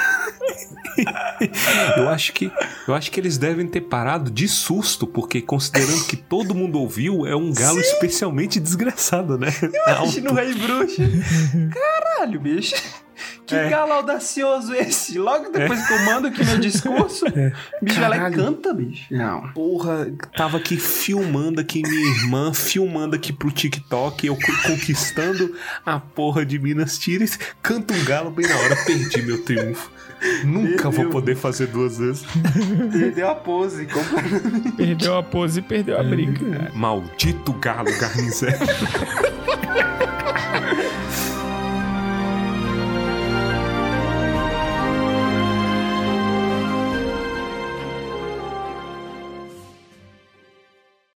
eu 1.97 2.09
acho 2.09 2.33
que 2.33 2.51
eu 2.87 2.93
acho 2.93 3.11
que 3.11 3.19
eles 3.19 3.37
devem 3.37 3.67
ter 3.67 3.81
parado 3.81 4.31
de 4.31 4.47
susto, 4.47 5.05
porque 5.05 5.41
considerando 5.41 6.05
que 6.05 6.17
todo 6.17 6.55
mundo 6.55 6.79
ouviu, 6.79 7.25
é 7.25 7.35
um 7.35 7.53
galo 7.53 7.79
especialmente 7.79 8.59
desgraçado, 8.59 9.37
né? 9.37 9.49
Imagina 9.87 10.31
o 10.31 10.35
Rei 10.35 10.53
Bruxo. 10.53 11.01
Caralho, 11.71 12.39
bicho. 12.39 12.75
Que 13.45 13.55
É. 13.55 13.69
galo 13.69 13.93
audacioso 13.93 14.73
esse. 14.73 15.17
Logo 15.17 15.49
depois 15.51 15.85
que 15.87 15.93
eu 15.93 15.99
mando 16.05 16.27
aqui 16.27 16.43
meu 16.45 16.57
discurso, 16.59 17.25
o 17.25 17.85
bicho 17.85 17.99
vai 17.99 18.09
lá 18.09 18.15
e 18.15 18.19
Caralho. 18.19 18.35
canta, 18.35 18.73
bicho. 18.73 19.05
Não. 19.13 19.49
Porra, 19.53 20.07
tava 20.37 20.57
aqui 20.57 20.77
filmando 20.77 21.59
aqui 21.59 21.81
minha 21.81 22.15
irmã, 22.17 22.53
filmando 22.53 23.15
aqui 23.15 23.33
pro 23.33 23.51
TikTok, 23.51 24.27
eu 24.27 24.35
co- 24.35 24.67
conquistando 24.67 25.55
a 25.85 25.99
porra 25.99 26.45
de 26.45 26.59
Minas 26.59 26.97
Tirith, 26.97 27.37
canta 27.61 27.93
um 27.93 28.03
galo 28.05 28.29
bem 28.31 28.47
na 28.47 28.55
hora, 28.55 28.75
perdi 28.85 29.21
meu 29.21 29.43
triunfo. 29.43 29.91
Nunca 30.43 30.83
vou 30.83 30.91
Perdeu. 30.91 31.09
poder 31.11 31.35
fazer 31.37 31.67
duas 31.67 31.97
vezes. 31.97 32.25
Perdeu 32.91 33.29
a 33.29 33.35
pose. 33.35 33.85
completamente. 33.85 34.71
Perdeu 34.73 35.17
a 35.17 35.23
pose 35.23 35.59
e 35.59 35.61
perdeu 35.61 35.97
a 35.97 36.03
briga. 36.03 36.71
Maldito 36.73 37.53
galo 37.53 37.89
garnizé. 37.99 38.49